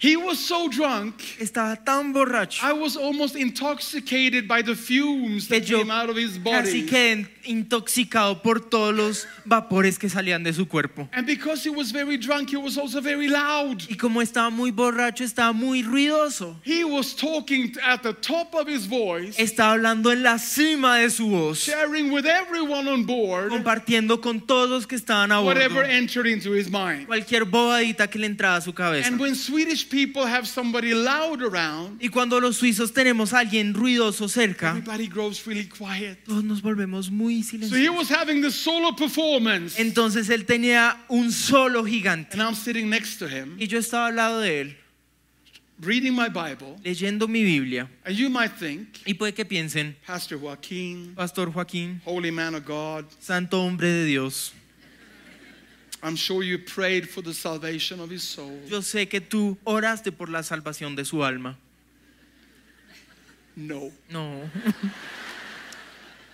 He 0.00 0.16
was 0.16 0.38
so 0.38 0.68
drunk, 0.68 1.20
Estaba 1.40 1.76
tan 1.84 2.12
borracho 2.14 2.62
I 2.62 2.72
was 2.72 2.96
almost 2.96 3.34
intoxicated 3.34 4.46
by 4.46 4.62
the 4.62 4.76
fumes 4.76 5.48
that 5.48 5.66
came 5.66 5.90
out 5.90 6.08
of 6.08 6.16
his 6.16 6.38
casi 6.38 6.82
body. 6.82 6.86
quedé 6.86 7.26
intoxicado 7.44 8.40
por 8.42 8.60
todos 8.60 8.94
los 8.94 9.26
vapores 9.44 9.98
que 9.98 10.08
salían 10.08 10.44
de 10.44 10.52
su 10.52 10.66
cuerpo. 10.66 11.08
And 11.12 11.26
because 11.26 11.64
he 11.64 11.70
was 11.70 11.90
very 11.90 12.16
drunk, 12.16 12.50
he 12.50 12.56
was 12.56 12.78
also 12.78 13.00
very 13.00 13.28
loud. 13.28 13.82
Y 13.88 13.96
como 13.96 14.20
estaba 14.22 14.50
muy 14.50 14.70
borracho, 14.70 15.24
estaba 15.24 15.52
muy 15.52 15.82
ruidoso. 15.82 16.56
He 16.64 16.84
was 16.84 17.14
talking 17.16 17.74
at 17.84 18.02
the 18.02 18.12
top 18.12 18.54
of 18.54 18.68
his 18.68 18.86
voice, 18.86 19.36
Estaba 19.38 19.72
hablando 19.72 20.12
en 20.12 20.22
la 20.22 20.38
cima 20.38 20.98
de 20.98 21.10
su 21.10 21.28
voz, 21.28 21.58
sharing 21.58 22.12
with 22.12 22.26
everyone 22.26 22.86
on 22.88 23.04
board 23.04 23.50
compartiendo 23.50 24.20
con 24.20 24.40
todos 24.42 24.86
que 24.86 24.96
estaban 24.96 25.32
a 25.32 25.40
bordo 25.40 25.46
whatever 25.58 25.82
entered 25.84 26.26
into 26.26 26.52
his 26.54 26.70
mind. 26.70 27.06
cualquier 27.06 27.44
bobadita 27.44 28.08
que 28.08 28.20
le 28.20 28.26
entraba 28.26 28.56
a 28.56 28.60
su 28.60 28.72
cabeza. 28.72 29.08
And 29.08 29.18
when 29.18 29.34
Swedish 29.34 29.87
people 29.88 30.26
have 30.26 30.46
somebody 30.46 30.92
loud 30.94 31.42
around, 31.42 32.00
Y 32.02 32.08
cuando 32.08 32.40
los 32.40 32.56
suizos 32.58 32.92
tenemos 32.92 33.32
a 33.32 33.40
alguien 33.40 33.72
ruidoso 33.74 34.28
cerca, 34.28 34.70
everybody 34.70 35.06
grows 35.08 35.44
really 35.46 35.66
quiet. 35.66 36.24
todos 36.24 36.44
nos 36.44 36.60
volvemos 36.62 37.10
muy 37.10 37.42
So 37.42 37.56
he 37.56 37.60
silenciosos. 37.60 37.96
was 37.98 38.08
having 38.08 38.40
this 38.42 38.54
solo 38.54 38.92
performance, 38.94 39.76
Entonces 39.78 40.28
él 40.30 40.44
tenía 40.46 40.96
un 41.08 41.32
solo 41.32 41.84
gigante. 41.84 42.32
and 42.34 42.42
I'm 42.42 42.54
sitting 42.54 42.88
next 42.90 43.18
to 43.18 43.26
him, 43.28 43.56
Y 43.58 43.66
yo 43.66 43.78
estaba 43.78 44.08
al 44.08 44.16
lado 44.16 44.40
de 44.40 44.60
él, 44.62 44.76
reading 45.80 46.12
my 46.14 46.28
Bible, 46.28 46.76
leyendo 46.84 47.28
mi 47.28 47.44
Biblia. 47.44 47.88
and 48.04 48.16
you 48.16 48.28
might 48.28 48.52
think, 48.58 48.88
Y 49.06 49.14
puede 49.14 49.32
que 49.34 49.44
piensen, 49.44 49.96
Pastor 50.06 50.38
Joaquin, 50.38 51.14
Pastor 51.14 51.50
Joaquín, 51.52 52.00
holy 52.04 52.30
man 52.30 52.54
of 52.54 52.64
God, 52.64 53.04
santo 53.20 53.62
hombre 53.62 53.88
de 53.88 54.04
Dios, 54.06 54.52
I'm 56.02 56.14
sure 56.16 56.42
you 56.44 56.58
prayed 56.58 57.08
for 57.08 57.22
the 57.22 57.34
salvation 57.34 58.00
of 58.00 58.10
his 58.10 58.22
soul. 58.22 58.60
yo 58.68 58.80
sé 58.82 59.08
que 59.08 59.20
tú 59.20 59.56
oraste 59.64 60.12
por 60.12 60.28
la 60.28 60.42
salvación 60.42 60.94
de 60.94 61.04
su 61.04 61.24
alma. 61.24 61.56
No. 63.56 63.90
No, 64.08 64.48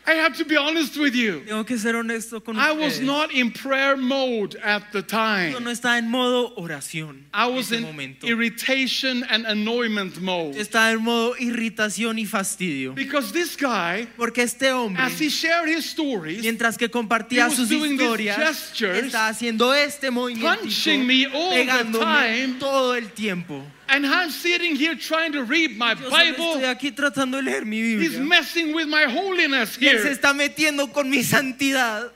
I 0.06 0.12
have 0.16 0.36
to 0.36 0.44
be 0.44 0.54
honest 0.56 0.98
with 0.98 1.14
you. 1.14 1.40
tengo 1.46 1.64
que 1.64 1.78
ser 1.78 1.94
honesto 1.96 2.44
con 2.44 2.56
I 2.58 2.72
was 2.72 2.94
ustedes. 2.98 3.06
not 3.06 3.32
in 3.32 3.50
prayer 3.50 3.96
mode 3.96 4.54
at 4.62 4.92
the 4.92 4.98
Yo 5.00 5.06
time. 5.06 5.52
no 5.64 5.70
estaba 5.70 5.96
en 5.96 6.10
modo 6.10 6.52
oración 6.58 7.24
I 7.32 7.48
en 7.48 7.54
was 7.54 7.66
ese 7.72 7.76
in 7.78 7.82
momento. 7.84 8.26
irritation 8.26 9.24
and 9.30 9.46
annoyment 9.46 10.14
Yo 10.16 10.20
mode. 10.20 10.56
estaba 10.58 10.92
en 10.92 11.00
modo 11.02 11.34
irritación 11.38 12.18
y 12.18 12.26
fastidio. 12.26 12.94
Because 12.94 13.32
this 13.32 13.56
guy, 13.56 14.06
Porque 14.18 14.42
este 14.42 14.70
hombre, 14.72 15.02
as 15.02 15.18
he 15.18 15.28
shared 15.30 15.68
his 15.68 15.86
stories, 15.86 16.42
mientras 16.42 16.76
que 16.76 16.88
compartía 16.90 17.44
He 17.46 17.48
was 17.48 17.56
sus 17.56 17.68
doing 17.70 17.96
these 17.96 18.02
historias, 18.06 18.36
gestures, 18.36 19.04
estaba 19.06 19.28
haciendo 19.28 19.72
este 19.72 20.10
movimiento, 20.10 20.60
punching 20.60 21.06
me 21.06 21.24
all 21.26 21.48
the 21.50 21.64
pegándome 21.64 22.04
time. 22.44 22.58
todo 22.58 22.94
el 22.94 23.08
tiempo. 23.12 23.64
And 23.88 24.06
I'm 24.06 24.30
sitting 24.30 24.76
here 24.76 24.94
trying 24.94 25.32
to 25.32 25.44
read 25.44 25.76
my 25.76 25.92
Yo 25.94 26.08
solo 26.08 26.16
estoy 26.16 26.36
Bible. 26.36 26.74
aquí 26.74 26.90
tratando 26.94 27.32
de 27.38 27.42
leer 27.42 27.64
mi 27.64 27.80
Biblia. 27.82 28.08
He's 28.10 28.18
messing 28.18 28.74
with 28.74 28.88
my 28.88 29.04
holiness 29.04 29.76
Y 29.78 29.86
él 29.88 30.00
se 30.02 30.10
está 30.10 30.32
metiendo 30.34 30.92
con 30.92 31.10
mi 31.10 31.22
santidad. 31.22 32.10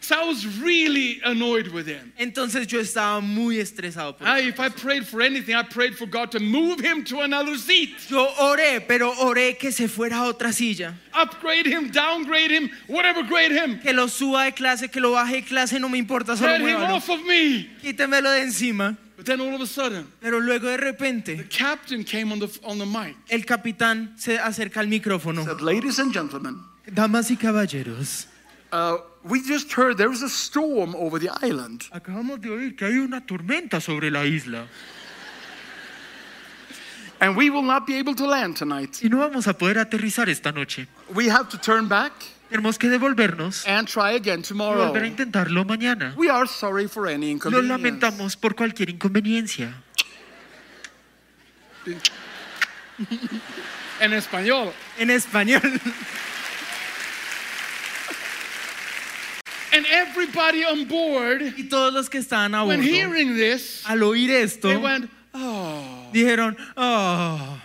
So 0.00 0.14
I 0.14 0.24
was 0.24 0.46
really 0.60 1.20
annoyed 1.24 1.66
with 1.66 1.88
him. 1.88 2.12
Entonces 2.16 2.68
yo 2.68 2.78
estaba 2.78 3.20
muy 3.20 3.56
estresado. 3.56 4.16
Por 4.16 4.24
I, 4.28 4.42
if 4.42 4.60
I 4.60 4.68
prayed 4.68 5.04
for 5.04 5.20
anything, 5.20 5.56
I 5.56 5.64
prayed 5.64 5.96
for 5.96 6.06
God 6.06 6.30
to 6.30 6.38
move 6.38 6.78
him 6.78 7.02
to 7.06 7.22
another 7.22 7.56
seat, 7.58 7.90
Yo 8.08 8.24
oré, 8.38 8.86
pero 8.86 9.12
oré 9.14 9.58
que 9.58 9.72
se 9.72 9.88
fuera 9.88 10.18
a 10.18 10.32
otra 10.32 10.52
silla. 10.52 10.94
upgrade 11.12 11.66
him, 11.66 11.90
downgrade 11.90 12.52
him, 12.52 12.70
whatever 12.86 13.24
grade 13.24 13.50
him. 13.50 13.80
Que 13.80 13.92
lo 13.92 14.06
suba 14.06 14.44
de 14.44 14.52
clase, 14.52 14.88
que 14.92 15.00
lo 15.00 15.10
baje 15.10 15.40
de 15.40 15.42
clase, 15.42 15.80
no 15.80 15.88
me 15.88 15.98
importa, 15.98 16.36
solo 16.36 16.56
Get 16.56 16.60
him 16.60 16.76
off 16.82 17.08
of 17.08 17.24
me. 17.24 17.68
Quítemelo 17.82 18.30
de 18.30 18.42
encima. 18.42 18.96
But 19.16 19.24
then 19.24 19.40
all 19.40 19.54
of 19.54 19.60
a 19.62 19.66
sudden, 19.66 20.06
Pero 20.20 20.38
luego 20.38 20.76
de 20.76 20.92
the 21.36 21.44
captain 21.48 22.04
came 22.04 22.32
on 22.32 22.38
the 22.38 22.48
on 22.64 22.78
the 22.78 22.84
mic. 22.86 23.16
el 23.30 23.40
capitán 23.46 24.14
se 24.18 24.36
acerca 24.38 24.80
al 24.80 24.88
micrófono. 24.88 25.42
said, 25.44 25.60
Ladies 25.62 25.98
and 25.98 26.12
gentlemen, 26.12 26.62
Damas 26.92 27.30
y 27.30 27.36
caballeros, 27.36 28.26
uh, 28.72 28.98
we 29.24 29.40
just 29.42 29.72
heard 29.72 29.96
there 29.96 30.12
is 30.12 30.22
a 30.22 30.28
storm 30.28 30.94
over 30.96 31.18
the 31.18 31.30
island. 31.42 31.84
acabamos 31.92 32.40
de 32.42 32.50
oír 32.50 32.76
que 32.76 32.86
hay 32.86 32.98
una 32.98 33.22
tormenta 33.24 33.80
sobre 33.80 34.10
la 34.10 34.24
isla 34.24 34.66
And 37.18 37.34
we 37.34 37.48
will 37.48 37.62
not 37.62 37.86
be 37.86 37.94
able 37.94 38.14
to 38.14 38.26
land 38.26 38.56
tonight. 38.58 39.02
y 39.02 39.08
no 39.08 39.16
vamos 39.16 39.46
a 39.46 39.54
poder 39.56 39.78
aterrizar 39.78 40.28
esta 40.28 40.52
noche. 40.52 40.86
We 41.14 41.28
have 41.30 41.48
to 41.48 41.56
turn 41.58 41.88
back 41.88 42.12
Tenemos 42.48 42.78
que 42.78 42.88
devolvernos 42.88 43.66
and 43.66 43.88
try 43.88 44.14
again 44.14 44.40
y 44.40 44.42
tomorrow. 44.42 44.86
volver 44.86 45.02
a 45.02 45.06
intentarlo 45.06 45.64
mañana. 45.64 46.14
We 46.16 46.30
are 46.30 46.46
sorry 46.46 46.86
for 46.86 47.08
any 47.08 47.26
Lo 47.26 47.32
inconvenience. 47.32 47.68
lamentamos 47.68 48.36
por 48.36 48.54
cualquier 48.54 48.90
inconveniencia. 48.90 49.74
En 53.98 54.12
español. 54.12 54.72
En 54.98 55.10
español. 55.10 55.62
And 59.72 59.84
every 59.86 60.24
everybody 60.26 60.64
on 60.64 60.86
board, 60.88 61.42
Y 61.56 61.64
todos 61.64 61.92
los 61.92 62.08
que 62.08 62.18
estaban 62.18 62.54
a 62.54 62.64
when 62.64 62.80
bordo, 62.80 62.90
hearing 62.90 63.34
this, 63.36 63.82
al 63.86 64.02
oír 64.02 64.30
esto, 64.30 64.68
they 64.68 64.76
went, 64.76 65.10
oh. 65.34 66.08
dijeron, 66.12 66.56
oh, 66.76 67.58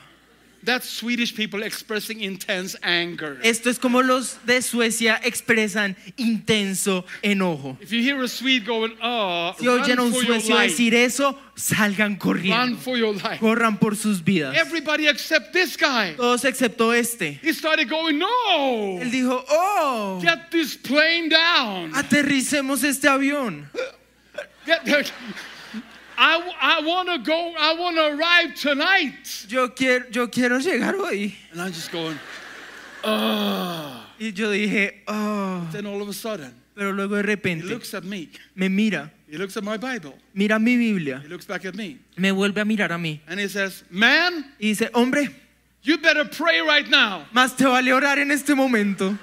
That's 0.63 0.87
Swedish 0.87 1.35
people 1.35 1.63
expressing 1.63 2.21
intense 2.21 2.77
anger. 2.83 3.39
esto 3.43 3.69
es 3.69 3.79
como 3.79 4.01
los 4.01 4.37
de 4.45 4.61
Suecia 4.61 5.19
expresan 5.23 5.95
intenso 6.17 7.03
enojo. 7.23 7.77
If 7.81 7.91
you 7.91 8.01
hear 8.01 8.21
a 8.21 8.27
Swede 8.27 8.65
going, 8.65 8.95
oh, 9.01 9.55
Si 9.57 9.67
oyen 9.67 9.99
a 9.99 10.03
un 10.03 10.13
suecio 10.13 10.55
decir 10.57 10.93
eso, 10.93 11.37
salgan 11.55 12.17
corriendo. 12.17 12.57
Run 12.57 12.77
for 12.77 12.97
your 12.97 13.13
life. 13.15 13.39
corran 13.39 13.77
por 13.77 13.95
sus 13.95 14.23
vidas. 14.23 14.55
Everybody 14.55 15.07
except 15.07 15.51
this 15.53 15.75
guy. 15.75 16.13
Todos 16.15 16.45
excepto 16.45 16.93
este. 16.93 17.39
He 17.41 17.53
started 17.53 17.89
going, 17.89 18.19
no, 18.19 18.99
Él 19.01 19.09
dijo, 19.11 19.43
oh, 19.49 20.19
get 20.21 20.51
this 20.51 20.75
plane 20.77 21.29
down. 21.29 21.91
aterricemos 21.95 22.83
este 22.83 23.07
avión. 23.07 23.67
Get, 24.65 25.11
I, 26.23 26.37
I 26.61 26.81
want 26.85 27.09
to 27.09 27.17
go, 27.17 27.53
I 27.57 27.73
want 27.73 27.95
to 27.97 28.15
arrive 28.15 28.53
tonight. 28.53 29.47
Yo 29.49 29.69
quiero, 29.69 30.05
yo 30.11 30.27
quiero 30.27 30.59
llegar 30.59 30.93
hoy. 30.95 31.33
And 31.51 31.59
I'm 31.59 31.71
just 31.71 31.91
going, 31.91 32.15
oh. 33.03 34.05
Y 34.19 34.31
yo 34.31 34.51
dije, 34.51 35.01
oh, 35.07 35.67
Then 35.71 35.87
all 35.87 35.99
of 35.99 36.07
a 36.09 36.13
sudden, 36.13 36.53
pero 36.75 36.91
luego 36.91 37.19
de 37.23 37.35
he 37.55 37.61
looks 37.63 37.95
at 37.95 38.03
me. 38.03 38.29
me 38.53 38.69
mira, 38.69 39.11
He 39.27 39.35
looks 39.35 39.57
at 39.57 39.63
my 39.63 39.77
Bible. 39.77 40.13
mira 40.35 40.59
mi 40.59 40.77
Biblia, 40.77 41.21
He 41.23 41.27
looks 41.27 41.45
back 41.47 41.65
at 41.65 41.73
me. 41.73 41.97
me 42.17 42.29
vuelve 42.29 42.61
a 42.61 42.65
mirar 42.65 42.91
a 42.91 42.99
mí 42.99 43.19
And 43.27 43.39
he 43.39 43.47
says, 43.47 43.83
man, 43.89 44.45
y 44.59 44.67
dice, 44.75 44.91
hombre, 44.93 45.27
you 45.81 45.97
better 45.97 46.23
pray 46.25 46.61
right 46.61 46.87
now. 46.87 47.25
más 47.33 47.57
te 47.57 47.65
vale 47.65 47.91
orar 47.91 48.19
en 48.19 48.29
este 48.29 48.53
momento. 48.55 49.17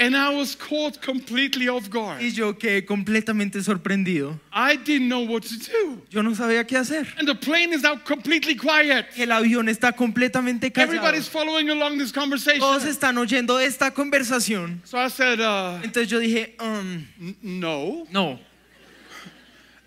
And 0.00 0.16
I 0.16 0.34
was 0.34 0.54
caught 0.54 1.02
completely 1.02 1.68
off 1.68 1.90
guard. 1.90 2.22
Y 2.22 2.30
yo 2.30 2.54
quedé 2.54 2.86
completamente 2.86 3.62
sorprendido. 3.62 4.40
I 4.50 4.76
didn't 4.76 5.08
know 5.08 5.20
what 5.20 5.42
to 5.42 5.58
do. 5.58 6.00
Yo 6.08 6.22
no 6.22 6.30
sabía 6.30 6.66
qué 6.66 6.78
hacer. 6.78 7.06
And 7.18 7.28
the 7.28 7.34
plane 7.34 7.74
is 7.74 7.82
now 7.82 7.96
completely 7.96 8.54
quiet. 8.54 9.04
El 9.18 9.28
avión 9.28 9.68
está 9.68 9.94
completamente 9.94 10.72
callado. 10.72 10.94
Everybody's 10.94 11.28
following 11.28 11.68
along 11.68 11.98
this 11.98 12.12
conversation. 12.12 12.60
Todos 12.60 12.84
están 12.86 13.18
oyendo 13.18 13.60
esta 13.60 13.90
conversación. 13.90 14.80
So 14.84 14.96
I 14.96 15.08
said, 15.08 15.38
uh, 15.38 15.78
Entonces 15.82 16.08
yo 16.08 16.18
dije, 16.18 16.54
um, 16.58 17.06
no. 17.42 18.06
no, 18.10 18.38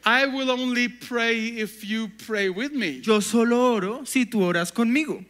I 0.05 0.27
will 0.27 0.51
only 0.51 0.89
pray 0.89 1.47
if 1.47 1.83
you 1.83 2.09
pray 2.27 2.49
with 2.49 2.73
me. 2.73 2.99
yo 3.01 3.19
solo 3.19 3.73
oro 3.73 4.03
si 4.05 4.25
tú 4.25 4.41
oras 4.41 4.71
conmigo. 4.71 5.25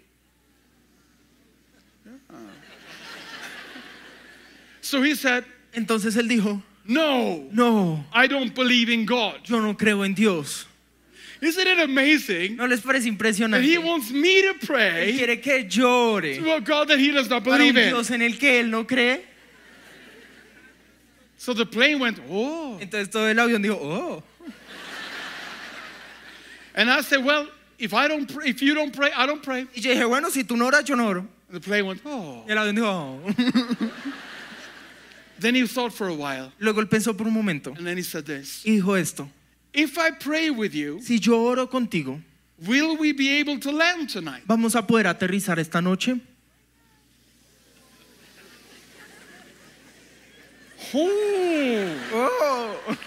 So 4.94 5.02
he 5.02 5.16
said, 5.16 5.44
Entonces 5.74 6.16
él 6.18 6.28
dijo, 6.28 6.62
no, 6.86 7.50
no, 7.52 8.06
I 8.14 8.28
don't 8.28 8.54
believe 8.54 8.90
in 8.90 9.08
God. 9.08 9.40
yo 9.44 9.60
no 9.60 9.74
creo 9.74 10.06
en 10.06 10.14
Dios. 10.14 10.68
Isn't 11.42 11.66
it 11.68 11.80
amazing 11.80 12.58
¿No 12.58 12.68
les 12.68 12.82
parece 12.82 13.06
that 13.06 13.10
impresionante? 13.10 13.64
he 13.64 13.80
wants 13.80 14.12
me 14.12 14.44
to 14.44 14.54
Él 14.54 14.60
pray 14.68 15.18
quiere 15.18 15.42
que 15.42 15.64
yo 15.68 16.14
ore 16.14 16.38
to 16.38 16.54
a 16.54 16.62
God 16.62 16.90
that 16.90 17.00
he 17.00 17.10
does 17.10 17.28
not 17.28 17.44
para 17.44 17.56
un 17.56 17.60
believe 17.74 17.78
in? 17.78 17.90
Dios 17.90 18.12
en 18.12 18.22
el 18.22 18.34
que 18.38 18.60
él 18.62 18.70
no 18.70 18.84
cree. 18.84 19.22
So 21.38 21.56
the 21.56 21.66
plane 21.66 22.00
went, 22.00 22.20
oh. 22.30 22.78
Entonces 22.80 23.10
todo 23.10 23.26
el 23.26 23.36
avión 23.38 23.64
dijo, 23.64 23.80
oh. 23.82 24.24
And 26.76 26.88
I 26.92 27.02
said, 27.02 27.26
well, 27.26 27.48
if 27.80 27.96
I 27.96 28.08
don't 28.08 28.32
pray, 28.32 28.48
if 28.48 28.62
you 28.62 28.76
don't 28.76 28.96
pray, 28.96 29.10
I 29.18 29.26
don't 29.26 29.42
pray. 29.42 29.66
Y 29.76 29.82
yo 29.82 29.92
dije, 29.96 30.08
bueno, 30.08 30.30
si 30.30 30.44
tú 30.44 30.56
no 30.56 30.70
oras, 30.70 30.86
yo 30.86 30.94
no 30.94 31.08
oro. 31.08 31.28
And 31.50 31.60
the 31.60 31.60
plane 31.60 31.88
went, 31.88 32.02
oh. 32.06 32.44
Y 32.48 32.52
el 32.52 32.58
avión 32.60 32.76
dijo, 32.76 32.86
oh. 32.86 33.92
Then 35.44 35.56
he 35.56 35.68
thought 35.68 35.92
for 35.92 36.08
a 36.08 36.14
while, 36.14 36.54
Luego 36.58 36.80
él 36.80 36.88
pensó 36.88 37.18
por 37.18 37.28
un 37.28 37.34
momento 37.34 37.74
and 37.76 37.86
then 37.86 37.98
he 37.98 38.04
said 38.04 38.26
this: 38.26 38.64
y 38.66 38.80
dijo 38.80 38.98
esto. 38.98 39.28
If 39.74 39.98
I 39.98 40.12
pray 40.12 40.50
with 40.50 40.74
you, 40.74 41.02
Si 41.02 41.20
yo 41.20 41.44
oro 41.44 41.68
contigo, 41.68 42.22
will 42.66 42.96
we 42.96 43.12
be 43.12 43.40
able 43.40 43.60
to 43.60 43.74
land 43.74 44.10
tonight? 44.10 44.44
¿vamos 44.48 44.74
a 44.74 44.88
poder 44.88 45.08
aterrizar 45.08 45.60
esta 45.60 45.82
noche? 45.82 46.18
Oh. 50.94 52.98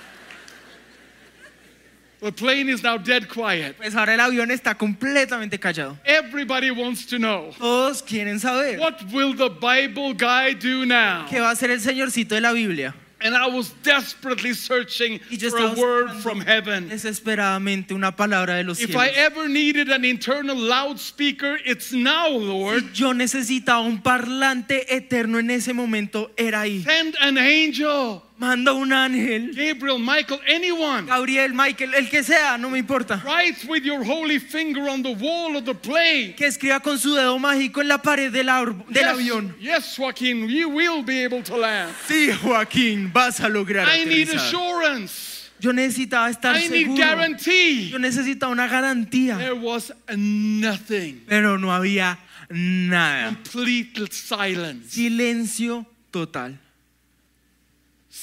The 2.21 2.33
plane 2.33 2.69
is 2.71 2.83
now 2.83 2.97
dead 2.97 3.29
quiet. 3.29 3.77
Pues 3.77 3.95
ahora 3.95 4.15
el 4.15 4.21
avión 4.21 4.51
está 4.51 4.75
completamente 4.77 5.59
callado. 5.61 5.99
Everybody 6.05 6.71
wants 6.71 7.05
to 7.07 7.19
know 7.19 7.53
Todos 7.59 8.03
quieren 8.03 8.41
saber 8.41 8.79
what 8.79 9.03
will 9.13 9.35
the 9.35 9.51
Bible 9.51 10.15
guy 10.15 10.55
do 10.55 10.87
now? 10.87 11.27
qué 11.29 11.41
va 11.41 11.51
a 11.51 11.53
hacer 11.53 11.71
el 11.71 11.79
señorcito 11.81 12.31
de 12.35 12.41
la 12.41 12.53
Biblia. 12.53 12.95
And 13.19 13.35
I 13.35 13.47
was 13.47 13.71
desperately 13.83 14.53
searching 14.53 15.19
for 15.21 15.57
a 15.59 15.73
word 15.75 16.11
from 16.23 16.39
heaven. 16.41 16.91
desesperadamente 16.91 17.93
una 17.95 18.13
palabra 18.15 18.57
de 18.57 18.65
los 18.65 18.79
If 18.79 18.91
cielos. 18.91 19.03
I 19.03 19.09
ever 19.09 19.49
needed 19.49 19.89
an 19.91 20.05
internal 20.05 20.55
loudspeaker, 20.57 21.59
it's 21.65 21.93
now, 21.93 22.29
Lord. 22.29 22.83
Si 22.95 23.03
yo 23.03 23.13
necesitaba 23.15 23.81
un 23.81 24.03
parlante 24.03 24.95
eterno 24.95 25.39
en 25.39 25.51
ese 25.51 25.73
momento, 25.73 26.31
era 26.37 26.61
ahí. 26.63 26.83
Send 26.83 27.17
an 27.21 27.39
angel. 27.39 28.23
Manda 28.39 28.75
un 28.75 28.93
ángel. 28.93 29.53
Gabriel, 29.55 29.99
Michael, 29.99 30.41
anyone. 30.47 31.07
Gabriel, 31.07 31.55
Michael, 31.55 31.95
el 31.95 32.11
que 32.11 32.23
sea, 32.23 32.59
no 32.59 32.69
me 32.69 32.79
importa. 32.79 33.23
Write 33.25 33.65
with 33.67 33.83
your 33.83 34.05
holy 34.05 34.39
finger 34.39 34.89
on 34.91 35.03
the 35.03 35.15
wall 35.15 35.57
of 35.57 35.65
the 35.65 35.75
plane. 35.75 36.35
Que 36.37 36.47
escriba 36.47 36.81
con 36.81 36.99
su 36.99 37.15
dedo 37.15 37.39
mágico 37.39 37.81
en 37.81 37.89
la 37.89 37.97
pared 37.97 38.31
del, 38.31 38.47
del 38.47 38.85
yes, 38.91 39.05
avión. 39.07 39.55
yes, 39.59 39.97
Joaquin, 39.97 40.49
you 40.51 40.69
will 40.69 41.03
be 41.03 41.25
able 41.25 41.43
to 41.43 41.57
land. 41.57 41.95
Sí, 42.07 42.31
Joaquín, 42.43 43.11
vas 43.11 43.41
a 43.41 43.49
lograr 43.49 43.89
I 43.89 44.05
need 44.05 44.29
assurance. 44.29 45.51
Yo 45.59 45.73
necesitaba 45.73 46.29
estar 46.29 46.55
I 46.57 46.69
need 46.69 46.89
seguro. 46.89 47.03
guarantee. 47.03 47.89
Yo 47.89 47.99
necesitaba 47.99 48.53
una 48.53 48.69
garantía. 48.69 49.39
There 49.39 49.55
was 49.55 49.95
nothing. 50.15 51.23
Pero 51.27 51.57
no 51.57 51.73
había 51.73 52.19
nada. 52.51 53.29
Complete 53.29 54.13
silence. 54.13 54.91
Silencio 54.91 55.87
total. 56.11 56.61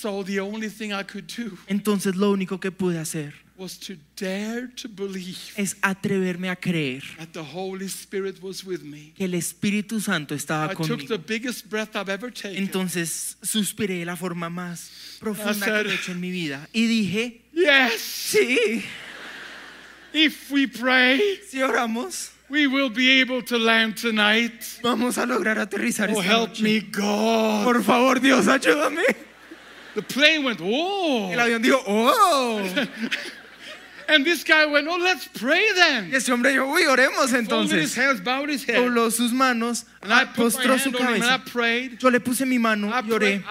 So 0.03 0.21
the 0.21 0.41
only 0.41 0.69
thing 0.69 0.91
I 0.91 1.03
could 1.03 1.27
do 1.27 1.57
Entonces 1.65 2.17
lo 2.17 2.33
único 2.33 2.59
que 2.59 2.71
pude 2.71 2.99
hacer 2.99 3.33
was 3.55 3.79
to 3.79 3.95
dare 4.17 4.67
to 4.75 4.89
believe 4.89 5.37
es 5.55 5.77
atreverme 5.81 6.49
a 6.49 6.57
creer 6.57 7.03
that 7.17 7.31
the 7.31 7.39
Holy 7.41 7.87
Spirit 7.87 8.41
was 8.41 8.65
with 8.65 8.81
me. 8.81 9.13
que 9.15 9.23
el 9.23 9.33
Espíritu 9.33 10.01
Santo 10.01 10.35
estaba 10.35 10.73
I 10.73 10.75
took 10.75 11.07
the 11.07 11.17
biggest 11.17 11.69
breath 11.69 11.95
I've 11.95 12.09
ever 12.11 12.29
taken. 12.33 12.57
Entonces 12.61 13.37
suspiré 13.41 13.99
de 13.99 14.05
la 14.05 14.17
forma 14.17 14.49
más 14.49 14.91
profunda 15.21 15.83
que 15.83 15.91
he 15.91 15.93
hecho 15.93 16.11
en 16.11 16.19
mi 16.19 16.31
vida 16.31 16.67
y 16.73 16.85
dije, 16.85 17.41
Yes, 17.53 18.01
sí, 18.01 18.83
if 20.11 20.51
we 20.51 20.67
pray, 20.67 21.39
si 21.47 21.61
oramos, 21.61 22.31
we 22.49 22.67
will 22.67 22.89
be 22.89 23.21
able 23.21 23.41
to 23.41 23.57
land 23.57 23.95
tonight. 23.95 24.81
vamos 24.81 25.17
a 25.17 25.25
lograr 25.25 25.59
aterrizar 25.59 26.09
Oh, 26.09 26.19
esta 26.19 26.23
help 26.23 26.49
noche. 26.49 26.61
me, 26.61 26.79
God. 26.81 27.63
Por 27.63 27.81
favor, 27.81 28.19
Dios, 28.19 28.49
ayúdame. 28.49 29.05
The 29.95 30.01
plane 30.01 30.43
went, 30.43 30.59
oh. 30.61 31.29
El 31.31 31.39
avión 31.39 31.61
dijo, 31.63 31.83
oh. 31.87 32.87
And 34.09 34.25
this 34.25 34.43
guy 34.43 34.65
went, 34.65 34.87
oh, 34.89 34.97
let's 34.97 35.27
pray 35.27 35.61
Y 35.61 35.73
then. 35.75 36.13
ese 36.13 36.27
hombre 36.29 36.51
dijo, 36.51 36.67
uy, 36.67 36.85
oremos 36.85 37.29
Folded 37.29 37.71
his 37.79 37.93
entonces. 37.93 37.95
hands, 37.95 38.19
bowed 38.21 38.49
his 38.49 38.63
head. 38.65 38.75
Dobló 38.75 39.11
sus 39.11 39.31
manos, 39.31 39.85
postró 40.35 40.77
su 40.79 40.91
cabeza. 40.91 41.41
Yo 41.99 42.09
le 42.09 42.19
puse 42.19 42.45
mi 42.45 42.59
mano 42.59 42.87
y 43.07 43.11
oré. 43.11 43.43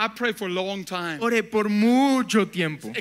Oré 1.21 1.43
por 1.43 1.69
mucho 1.69 2.47
tiempo. 2.49 2.93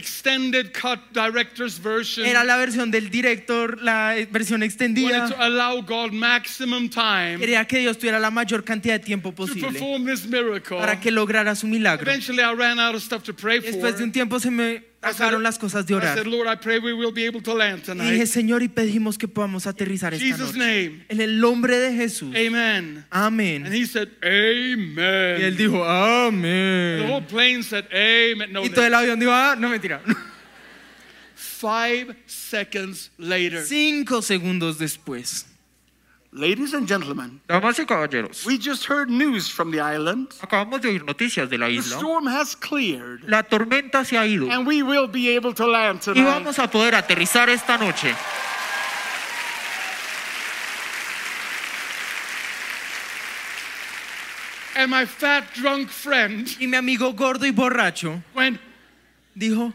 Era 2.26 2.44
la 2.44 2.58
versión 2.58 2.92
del 2.92 3.10
director, 3.10 3.82
la 3.82 4.16
versión 4.32 4.64
extendida. 4.64 5.28
Quería 7.40 7.66
que 7.66 7.80
Dios 7.80 7.98
tuviera 7.98 8.20
la 8.20 8.32
mayor 8.32 8.64
cantidad 8.64 8.96
de 8.96 9.00
tiempo 9.06 9.32
posible 9.34 9.80
para 10.80 11.00
que 11.00 11.12
lograra 11.12 11.56
su 11.56 11.68
milagro. 11.68 12.06
Después 13.72 13.98
de 13.98 14.04
un 14.04 14.12
tiempo 14.12 14.40
se 14.40 14.52
me 14.52 14.84
acabaron 15.02 15.42
las 15.44 15.58
cosas 15.58 15.86
de 15.88 15.96
orar. 15.96 16.16
Dije, 18.12 18.28
Señor, 18.28 18.62
y 18.62 18.68
pedimos 18.68 19.18
que 19.18 19.28
podamos 19.28 19.66
aterrizar 19.66 20.14
esta 20.14 20.26
noche. 20.46 20.60
En 21.10 21.22
el 21.22 21.40
nombre 21.40 21.78
de 21.80 21.94
Jesús. 21.96 22.32
Amén. 22.48 23.06
Amén. 23.10 23.41
And 23.66 23.74
he 23.74 23.86
said, 23.86 24.10
Amen. 24.24 25.40
Y 25.40 25.44
él 25.44 25.54
Amen. 25.54 25.58
dijo, 25.58 25.84
The 25.84 25.90
amén. 25.90 27.10
whole 27.10 27.22
plane 27.22 27.64
said, 27.64 27.86
Amen. 27.94 28.52
No, 28.54 28.64
Y 28.64 28.70
todo 28.70 28.86
el 28.86 28.94
avión 28.94 29.20
dijo, 29.20 29.32
ah, 29.32 29.56
no 29.58 29.70
mentira. 29.70 30.02
five 31.36 32.16
seconds 32.28 33.10
later. 33.18 33.62
Cinco 33.64 34.22
segundos 34.22 34.78
después. 34.78 35.46
Ladies 36.34 36.74
and 36.74 36.88
gentlemen, 36.88 37.42
Damas 37.46 37.78
y 37.78 37.84
caballeros, 37.86 38.46
we 38.46 38.58
just 38.58 38.86
heard 38.86 39.10
news 39.10 39.50
from 39.50 39.70
the 39.70 39.82
island. 39.82 40.30
acabamos 40.42 40.80
de 40.82 40.88
oír 40.88 41.04
noticias 41.04 41.50
de 41.50 41.58
la 41.58 41.66
The 41.68 41.74
isla. 41.74 41.98
storm 41.98 42.26
has 42.28 42.56
cleared, 42.56 43.24
La 43.28 43.44
tormenta 43.44 44.06
se 44.06 44.16
ha 44.18 44.26
ido 44.26 44.50
and 44.50 44.66
we 44.66 44.82
will 44.82 45.08
be 45.08 45.36
able 45.36 45.54
to 45.54 45.68
land 45.68 46.00
y 46.00 46.04
tonight. 46.14 46.24
vamos 46.24 46.58
a 46.58 46.72
poder 46.72 46.96
aterrizar 46.96 47.50
esta 47.50 47.78
noche. 47.78 48.16
And 54.76 54.90
my 54.90 55.06
fat, 55.06 55.54
drunk 55.54 55.90
friend. 55.90 56.48
Y 56.60 56.68
mi 56.68 56.78
amigo 56.78 57.14
gordo 57.14 57.46
y 57.46 57.52
borracho 57.52 58.24
went, 58.34 58.60
dijo, 59.38 59.74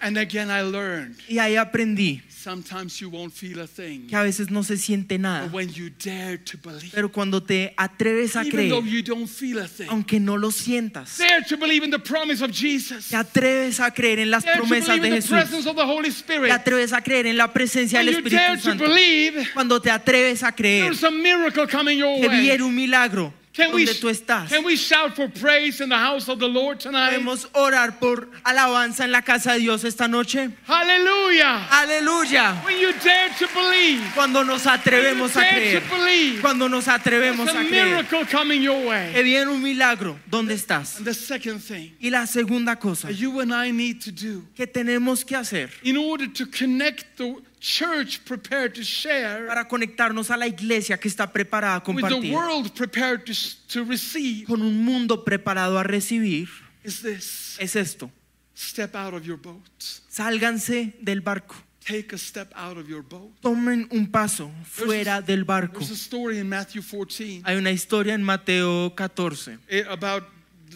and 0.00 0.16
again 0.16 0.50
I 0.50 0.62
learned 0.62 1.16
y 1.28 1.38
ahí 1.38 1.56
aprendí 1.56 2.22
sometimes 2.40 3.00
you 3.00 3.10
won't 3.10 3.32
feel 3.32 3.60
a 3.60 3.66
thing. 3.66 4.06
que 4.08 4.16
a 4.16 4.22
veces 4.22 4.50
no 4.50 4.62
se 4.62 4.76
siente 4.76 5.18
nada. 5.18 5.44
But 5.46 5.54
when 5.54 5.68
you 5.72 5.90
dare 5.90 6.38
to 6.38 6.58
believe, 6.58 6.92
Pero 6.92 7.10
cuando 7.10 7.42
te 7.42 7.74
atreves 7.76 8.36
a 8.36 8.40
even 8.40 8.52
creer, 8.52 8.86
you 8.86 9.02
don't 9.02 9.28
feel 9.28 9.58
a 9.58 9.68
thing, 9.68 9.88
aunque 9.90 10.18
no 10.20 10.36
lo 10.36 10.50
sientas, 10.50 11.18
dare 11.18 11.42
to 11.48 11.56
believe 11.56 11.84
in 11.84 11.90
the 11.90 11.98
promise 11.98 12.42
of 12.42 12.50
Jesus, 12.50 13.08
te 13.08 13.16
atreves 13.16 13.80
a 13.80 13.90
creer 13.90 14.18
en 14.20 14.30
las 14.30 14.44
dare 14.44 14.58
promesas 14.58 15.00
de 15.00 15.08
in 15.08 15.14
the 15.14 15.20
Jesús, 15.20 15.30
presence 15.30 15.66
of 15.68 15.76
the 15.76 15.84
Holy 15.84 16.10
te 16.10 16.52
atreves 16.52 16.92
a 16.92 17.02
creer 17.02 17.26
en 17.26 17.36
la 17.36 17.52
presencia 17.52 17.98
When 17.98 18.06
del 18.06 18.16
Espíritu 18.16 18.54
to 18.56 18.60
Santo, 18.60 18.84
believe, 18.84 19.48
cuando 19.52 19.80
te 19.80 19.90
atreves 19.90 20.42
a 20.42 20.52
creer 20.52 20.84
there's 20.84 21.04
a 21.04 21.10
miracle 21.10 21.66
coming 21.66 21.98
your 21.98 22.20
que 22.20 22.28
viene 22.28 22.62
un 22.62 22.74
milagro 22.74 23.32
Can 23.52 23.74
we, 23.74 23.84
tú 23.84 24.08
estás. 24.08 24.48
can 24.48 24.64
we 24.64 24.76
shout 24.76 25.16
for 25.16 25.28
praise 25.28 25.80
in 25.80 25.88
the 25.88 25.96
house 25.98 26.28
of 26.28 26.38
the 26.38 26.46
Lord 26.48 26.78
tonight? 26.78 27.10
Podemos 27.18 27.46
orar 27.52 27.98
por 27.98 28.28
alabanza 28.44 29.04
en 29.04 29.10
la 29.10 29.22
casa 29.22 29.54
de 29.54 29.58
Dios 29.58 29.84
esta 29.84 30.06
noche. 30.06 30.50
Hallelujah. 30.66 31.66
Aleluya. 31.70 32.54
When 32.64 32.78
you 32.78 32.92
dare 33.02 33.28
to 33.38 33.48
believe, 33.48 34.02
Cuando 34.14 34.44
nos 34.44 34.64
atrevemos 34.66 35.36
a 35.36 35.40
creer. 35.44 35.80
to 35.82 35.88
believe, 35.96 36.40
Cuando 36.40 36.68
nos 36.68 36.86
atrevemos 36.86 37.48
a 37.48 37.60
a 37.60 37.64
creer. 37.64 37.86
miracle 37.86 38.24
coming 38.26 38.62
your 38.62 38.86
way. 38.86 39.12
viene 39.22 39.48
un 39.50 39.60
milagro. 39.62 40.18
¿Dónde 40.30 40.54
estás? 40.54 40.98
And 40.98 41.06
the 41.06 41.14
second 41.14 41.60
thing 41.60 41.90
Y 42.00 42.10
la 42.10 42.26
segunda 42.26 42.76
cosa 42.76 43.10
you 43.10 43.40
and 43.40 43.52
I 43.52 43.70
need 43.72 44.00
to 44.02 44.12
do 44.12 44.44
que 44.56 44.66
tenemos 44.66 45.24
que 45.26 45.36
hacer 45.36 45.70
in 45.82 45.96
order 45.96 46.28
to 46.28 46.46
connect 46.46 47.16
the 47.16 47.34
church 47.60 48.24
prepared 48.24 48.74
to 48.74 48.82
share 48.82 49.46
para 49.46 49.68
conectarnos 49.68 50.30
a 50.30 50.36
la 50.36 50.46
iglesia 50.46 50.98
que 50.98 51.08
está 51.08 51.30
preparada 51.30 51.76
a 51.76 51.82
compartir 51.82 52.18
with 52.18 52.28
the 52.28 52.34
world 52.34 52.72
prepared 52.74 53.24
to, 53.24 53.32
to 53.68 53.84
receive 53.84 54.46
con 54.46 54.62
un 54.62 54.82
mundo 54.82 55.24
preparado 55.24 55.78
a 55.78 55.82
recibir 55.82 56.48
is 56.82 57.02
this 57.02 57.58
es 57.60 57.76
esto. 57.76 58.10
step 58.54 58.94
out 58.94 59.14
of 59.14 59.24
your 59.24 59.38
boat. 59.38 59.62
Sálganse 60.08 60.94
del 61.02 61.20
barco. 61.20 61.54
Take 61.86 62.14
a 62.14 62.18
step 62.18 62.52
out 62.54 62.76
of 62.76 62.88
your 62.88 63.02
boat. 63.02 63.32
Tomen 63.40 63.88
un 63.90 64.06
paso 64.06 64.50
fuera 64.64 65.22
del 65.22 65.44
barco. 65.44 65.80
There's 65.80 65.90
a 65.90 65.96
story 65.96 66.38
in 66.38 66.48
Matthew 66.48 66.82
14 66.82 67.42
Hay 67.44 67.56
una 67.56 67.70
historia 67.70 68.14
en 68.14 68.22
Mateo 68.22 68.94
14 68.94 69.58
eh, 69.68 69.84
about 69.88 70.24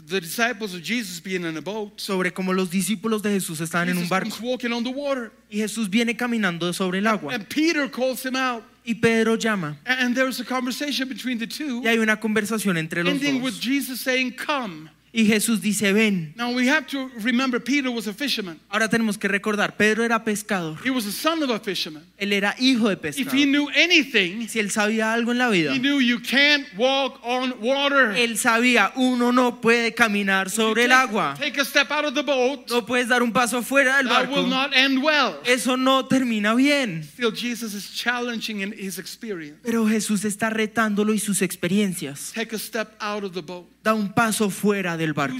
the 0.06 0.20
disciples 0.20 0.74
of 0.74 0.82
Jesus 0.82 1.20
being 1.20 1.44
in 1.44 1.56
a 1.56 1.60
boat. 1.60 1.92
sobre 2.00 2.32
cómo 2.32 2.52
los 2.52 2.70
discípulos 2.70 3.22
de 3.22 3.30
Jesús 3.30 3.60
estaban 3.60 3.88
en 3.88 3.96
un 3.96 4.04
Jesus 4.04 4.10
barco 4.10 4.30
comes 4.30 4.40
walking 4.40 4.72
on 4.72 4.82
the 4.84 4.90
water, 4.90 5.30
y 5.50 5.58
Jesús 5.58 5.88
viene 5.88 6.16
caminando 6.16 6.72
sobre 6.72 6.98
el 6.98 7.06
agua 7.06 7.34
and 7.34 7.48
Peter 7.48 7.88
calls 7.90 8.24
him 8.24 8.36
out. 8.36 8.62
y 8.84 8.94
Pedro 8.94 9.36
llama 9.36 9.78
And 9.86 10.14
there's 10.14 10.40
a 10.40 10.44
conversation 10.44 11.08
between 11.08 11.38
the 11.38 11.46
two, 11.46 11.80
y 11.82 11.88
hay 11.88 11.98
una 11.98 12.18
conversación 12.18 12.76
entre 12.76 13.02
los 13.04 13.12
ending 13.14 13.42
with 13.42 13.54
dos 13.54 13.60
Jesus 13.60 14.00
saying, 14.00 14.32
Come. 14.32 14.90
Y 15.16 15.26
Jesús 15.26 15.60
dice 15.60 15.92
ven. 15.92 16.34
Now 16.36 16.50
we 16.52 16.66
have 16.68 16.88
to 16.88 17.08
remember 17.22 17.60
Peter 17.60 17.88
was 17.88 18.08
a 18.08 18.12
fisherman. 18.12 18.58
Ahora 18.68 18.88
tenemos 18.88 19.16
que 19.16 19.28
recordar, 19.28 19.76
Pedro 19.76 20.02
era 20.02 20.24
pescador, 20.24 20.76
He 20.84 20.90
was 20.90 21.04
the 21.04 21.12
son 21.12 21.40
of 21.44 21.50
a 21.50 21.60
fisherman. 21.60 22.02
él 22.18 22.32
era 22.32 22.54
hijo 22.58 22.88
de 22.88 22.94
If 22.94 23.16
he 23.18 23.24
pescador. 23.24 23.46
knew 23.46 23.68
anything, 23.76 24.48
Si 24.48 24.58
él 24.58 24.72
sabía 24.72 25.12
algo 25.12 25.30
en 25.30 25.38
la 25.38 25.48
vida, 25.50 25.72
he 25.72 25.78
knew 25.78 26.00
you 26.00 26.18
can't 26.20 26.66
walk 26.76 27.20
on 27.22 27.54
water. 27.60 28.10
él 28.16 28.36
sabía, 28.38 28.90
uno 28.96 29.30
no 29.30 29.60
puede 29.60 29.94
caminar 29.94 30.50
sobre 30.50 30.82
el 30.84 30.90
Take- 30.90 31.08
agua. 31.08 31.36
Take 31.38 31.60
a 31.60 31.64
step 31.64 31.92
out 31.92 32.04
of 32.06 32.14
the 32.14 32.22
boat. 32.22 32.68
No 32.68 32.84
puedes 32.84 33.06
dar 33.08 33.22
un 33.22 33.30
paso 33.32 33.62
fuera 33.62 33.98
del 33.98 34.08
That 34.08 34.28
will 34.28 34.42
barco. 34.44 34.48
not 34.48 34.72
end 34.74 34.98
well. 35.00 35.36
Eso 35.46 35.76
no 35.76 36.06
termina 36.06 36.54
bien. 36.56 37.04
Still, 37.04 37.30
Jesus 37.32 37.72
is 37.72 37.92
challenging 37.94 38.62
in 38.62 38.72
his 38.72 38.98
experience. 38.98 39.60
Pero 39.62 39.86
Jesús 39.86 40.24
está 40.24 40.50
retándolo 40.50 41.14
y 41.14 41.20
sus 41.20 41.40
experiencias. 41.40 42.32
Take 42.34 42.56
a 42.56 42.58
step 42.58 42.94
out 43.00 43.22
of 43.22 43.32
the 43.32 43.42
boat. 43.42 43.68
Da 43.84 43.92
un 43.94 44.12
paso 44.12 44.48
fuera 44.50 44.96
del 45.04 45.12
barco. 45.14 45.36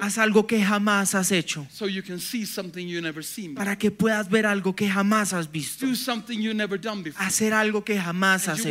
Haz 0.00 0.18
algo 0.18 0.46
que 0.46 0.62
jamás 0.62 1.14
has 1.14 1.30
hecho. 1.32 1.66
Para 3.54 3.76
que 3.76 3.90
puedas 3.90 4.28
ver 4.28 4.46
algo 4.46 4.74
que 4.74 4.88
jamás 4.88 5.32
has 5.32 5.50
visto. 5.50 5.86
Hacer 7.18 7.52
algo 7.52 7.84
que 7.84 7.98
jamás 7.98 8.48
has 8.48 8.60
hecho. 8.60 8.68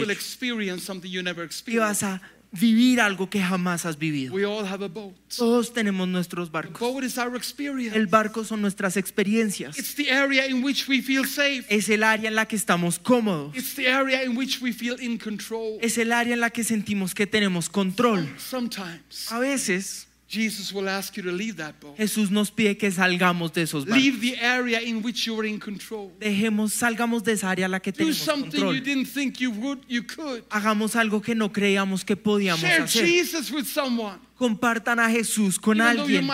Y 1.68 1.78
vas 1.78 2.04
a 2.04 2.22
vivir 2.60 3.00
algo 3.02 3.30
que 3.30 3.42
jamás 3.42 3.86
has 3.86 3.98
vivido. 3.98 4.34
We 4.34 4.46
all 4.46 4.66
have 4.66 4.84
a 4.84 4.88
boat. 4.88 5.14
Todos 5.36 5.74
tenemos 5.74 6.08
nuestros 6.08 6.48
The 6.50 6.54
barcos. 6.54 6.80
boat 6.80 7.04
is 7.04 7.18
our 7.18 7.36
experience. 7.36 7.96
El 7.96 8.08
barco 8.08 8.44
son 8.44 8.62
nuestras 8.62 8.98
experiencias. 8.98 9.78
It's 9.78 9.96
the 9.96 10.10
area 10.12 10.48
in 10.48 10.64
which 10.64 10.88
we 10.88 11.02
feel 11.02 11.26
safe. 11.26 11.66
Es 11.70 11.90
el 11.90 12.04
área 12.04 12.28
en 12.30 12.36
la 12.36 12.46
que 12.48 12.56
estamos 12.56 13.00
cómodos. 13.00 13.56
It's 13.56 13.76
the 13.76 13.88
area 13.90 14.24
in 14.24 14.36
which 14.38 14.62
we 14.62 14.72
feel 14.74 15.00
in 15.00 15.18
control. 15.18 15.78
Es 15.82 15.98
el 15.98 16.12
área 16.12 16.34
en 16.34 16.40
la 16.40 16.50
que 16.50 16.64
sentimos 16.64 17.14
que 17.14 17.28
tenemos 17.28 17.70
control. 17.70 18.28
Sometimes 18.38 19.32
A 19.32 19.40
veces 19.40 20.08
Jesus 20.36 20.74
will 20.74 20.90
ask 20.90 21.16
you 21.16 21.24
to 21.24 21.32
leave 21.32 21.56
that 21.56 21.80
boat. 21.80 21.96
Jesús 21.98 22.30
nos 22.30 22.52
pide 22.52 22.78
que 22.78 22.92
salgamos 22.92 23.54
de 23.54 23.62
esos 23.62 23.86
barcos. 23.86 24.04
Leave 24.04 24.20
the 24.20 24.38
area 24.42 24.82
in 24.82 25.02
which 25.02 25.26
you're 25.26 25.48
in 25.48 25.60
control. 25.60 26.12
Dejemos, 26.20 26.74
salgamos 26.74 27.24
de 27.24 27.32
esa 27.32 27.50
área 27.50 27.70
la 27.70 27.80
que 27.80 27.92
Do 27.92 28.00
tenemos 28.00 28.18
something 28.18 28.60
you 28.60 28.82
didn't 28.82 29.08
think 29.08 29.40
you 29.40 29.52
would, 29.52 29.80
you 29.88 30.04
could. 30.04 30.44
Hagamos 30.50 30.96
algo 30.96 31.22
que 31.22 31.36
no 31.36 31.52
creíamos 31.52 32.04
que 32.04 32.18
podíamos 32.18 32.62
Share 32.62 32.84
hacer. 32.84 33.06
Jesus 33.06 33.52
with 33.52 33.66
someone. 33.66 34.20
compartan 34.36 35.00
a 35.00 35.10
Jesús 35.10 35.58
con 35.58 35.80
alguien, 36.02 36.28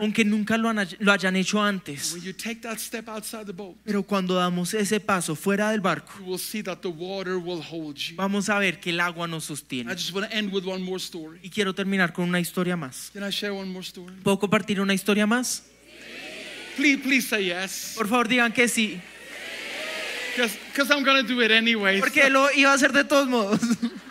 aunque 0.00 0.24
nunca 0.24 0.56
lo, 0.58 0.68
han, 0.68 0.86
lo 0.98 1.12
hayan 1.12 1.34
hecho 1.36 1.62
antes. 1.62 2.14
Pero 3.84 4.02
cuando 4.02 4.34
damos 4.34 4.74
ese 4.74 5.00
paso 5.00 5.34
fuera 5.34 5.70
del 5.70 5.80
barco, 5.80 6.12
vamos 8.16 8.48
a 8.50 8.58
ver 8.58 8.80
que 8.80 8.90
el 8.90 9.00
agua 9.00 9.26
nos 9.26 9.44
sostiene. 9.44 9.90
Y 11.42 11.48
quiero 11.50 11.74
terminar 11.74 12.12
con 12.12 12.28
una 12.28 12.38
historia 12.40 12.76
más. 12.76 13.10
¿Puedo 14.22 14.38
compartir 14.38 14.80
una 14.80 14.92
historia 14.92 15.26
más? 15.26 15.62
Por 17.96 18.06
favor, 18.08 18.28
digan 18.28 18.52
que 18.52 18.68
sí. 18.68 19.00
Porque 22.00 22.30
lo 22.30 22.52
iba 22.52 22.70
a 22.70 22.74
hacer 22.74 22.92
de 22.92 23.02
todos 23.04 23.26
modos. 23.26 23.58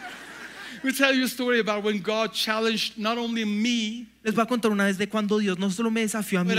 Me 0.88 0.94
tell 0.94 1.14
you 1.14 1.26
a 1.26 1.28
story 1.28 1.60
about 1.60 1.84
when 1.84 2.00
God 2.00 2.32
challenged 2.32 2.98
not 2.98 3.18
only 3.18 3.44
me, 3.44 4.08
Les 4.28 4.36
voy 4.36 4.44
a 4.44 4.46
contar 4.46 4.72
una 4.72 4.84
vez 4.84 4.98
de 4.98 5.08
cuando 5.08 5.38
Dios 5.38 5.58
no 5.58 5.72
solo 5.72 5.90
me 5.90 6.02
desafió 6.02 6.42
a 6.42 6.44
mí, 6.44 6.50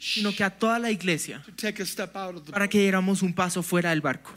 sino 0.00 0.34
que 0.34 0.42
a 0.42 0.50
toda 0.50 0.80
la 0.80 0.90
iglesia 0.90 1.40
para 2.50 2.66
que 2.68 2.80
diéramos 2.80 3.22
un 3.22 3.32
paso 3.32 3.62
fuera 3.62 3.90
del 3.90 4.00
barco. 4.00 4.32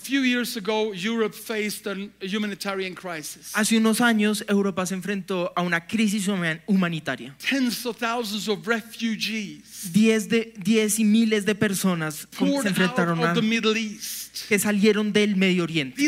Hace 3.56 3.78
unos 3.78 4.02
años 4.02 4.46
Europa 4.48 4.86
se 4.86 4.94
enfrentó 4.94 5.52
a 5.56 5.64
una 5.64 5.88
crisis 5.88 6.28
humanitaria. 6.68 7.36
Diez, 9.92 10.30
de, 10.30 10.54
diez 10.58 11.00
y 11.00 11.04
miles 11.06 11.44
de 11.48 11.56
personas 11.56 12.28
se 12.38 12.68
enfrentaron 12.68 13.24
a 13.24 13.34
que 14.48 14.60
salieron 14.60 15.12
del 15.12 15.36
Medio 15.38 15.64
Oriente. 15.64 16.00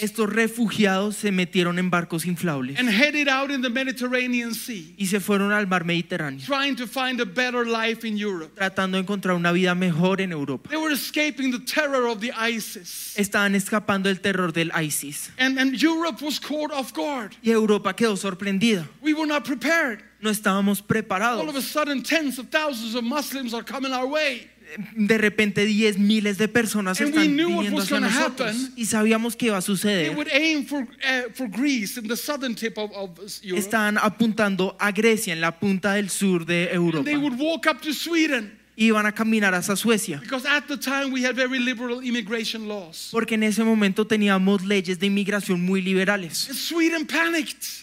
Estos 0.00 0.32
refugiados 0.32 1.16
se 1.16 1.32
metieron 1.32 1.80
en 1.80 1.90
barcos 1.90 2.24
inflables. 2.26 2.78
Headed 3.08 3.28
out 3.28 3.50
in 3.50 3.62
the 3.62 3.70
Mediterranean 3.70 4.52
Sea, 4.54 4.94
y 4.98 5.06
se 5.06 5.18
fueron 5.20 5.52
al 5.52 5.66
mar 5.66 5.84
Mediterráneo, 5.84 6.44
trying 6.44 6.76
to 6.76 6.86
find 6.86 7.20
a 7.20 7.24
better 7.24 7.64
life 7.64 8.04
in 8.06 8.16
Europe. 8.18 8.54
tratando 8.54 8.96
de 8.98 9.02
encontrar 9.04 9.34
una 9.34 9.52
vida 9.52 9.74
mejor 9.74 10.20
en 10.20 10.32
Europa. 10.32 10.68
They 10.68 10.76
were 10.76 10.92
escaping 10.92 11.50
the 11.50 11.60
terror 11.60 12.06
of 12.06 12.20
the 12.20 12.32
ISIS. 12.32 13.14
Estaban 13.16 13.54
escapando 13.54 14.04
del 14.08 14.20
terror 14.20 14.52
del 14.52 14.70
ISIS 14.72 15.30
And, 15.38 15.58
and 15.58 15.80
Europe 15.80 16.20
was 16.22 16.38
caught 16.38 16.70
off 16.70 16.92
guard. 16.92 17.34
y 17.42 17.50
Europa 17.50 17.94
quedó 17.94 18.16
sorprendida. 18.16 18.86
We 19.00 19.14
were 19.14 19.26
not 19.26 19.44
prepared. 19.44 20.02
No 20.20 20.30
estábamos 20.30 20.82
All 21.20 21.48
of 21.48 21.54
a 21.54 21.62
sudden, 21.62 22.02
tens 22.02 22.38
of 22.38 22.48
thousands 22.50 22.96
of 22.96 23.04
Muslims 23.04 23.54
are 23.54 23.62
coming 23.62 23.92
our 23.92 24.06
way. 24.06 24.48
de 24.94 25.18
repente 25.18 25.64
diez 25.64 25.98
miles 25.98 26.38
de 26.38 26.48
personas 26.48 27.00
están 27.00 27.22
viniendo 27.22 27.80
hacia 27.80 28.00
nosotros 28.00 28.50
happen, 28.50 28.72
y 28.76 28.84
sabíamos 28.86 29.36
que 29.36 29.46
iba 29.46 29.56
a 29.56 29.62
suceder. 29.62 30.14
For, 30.66 30.82
uh, 30.82 31.32
for 31.34 31.50
of, 32.76 32.90
of 32.94 33.20
Estaban 33.42 33.98
apuntando 33.98 34.76
a 34.78 34.92
Grecia 34.92 35.32
en 35.32 35.40
la 35.40 35.58
punta 35.58 35.94
del 35.94 36.10
sur 36.10 36.44
de 36.44 36.70
Europa. 36.72 37.10
Iban 38.80 39.06
a 39.06 39.12
caminar 39.12 39.54
hasta 39.54 39.74
Suecia. 39.74 40.22
Porque 43.10 43.34
en 43.34 43.42
ese 43.42 43.64
momento 43.64 44.06
teníamos 44.06 44.64
leyes 44.64 45.00
de 45.00 45.06
inmigración 45.06 45.60
muy 45.60 45.82
liberales. 45.82 46.72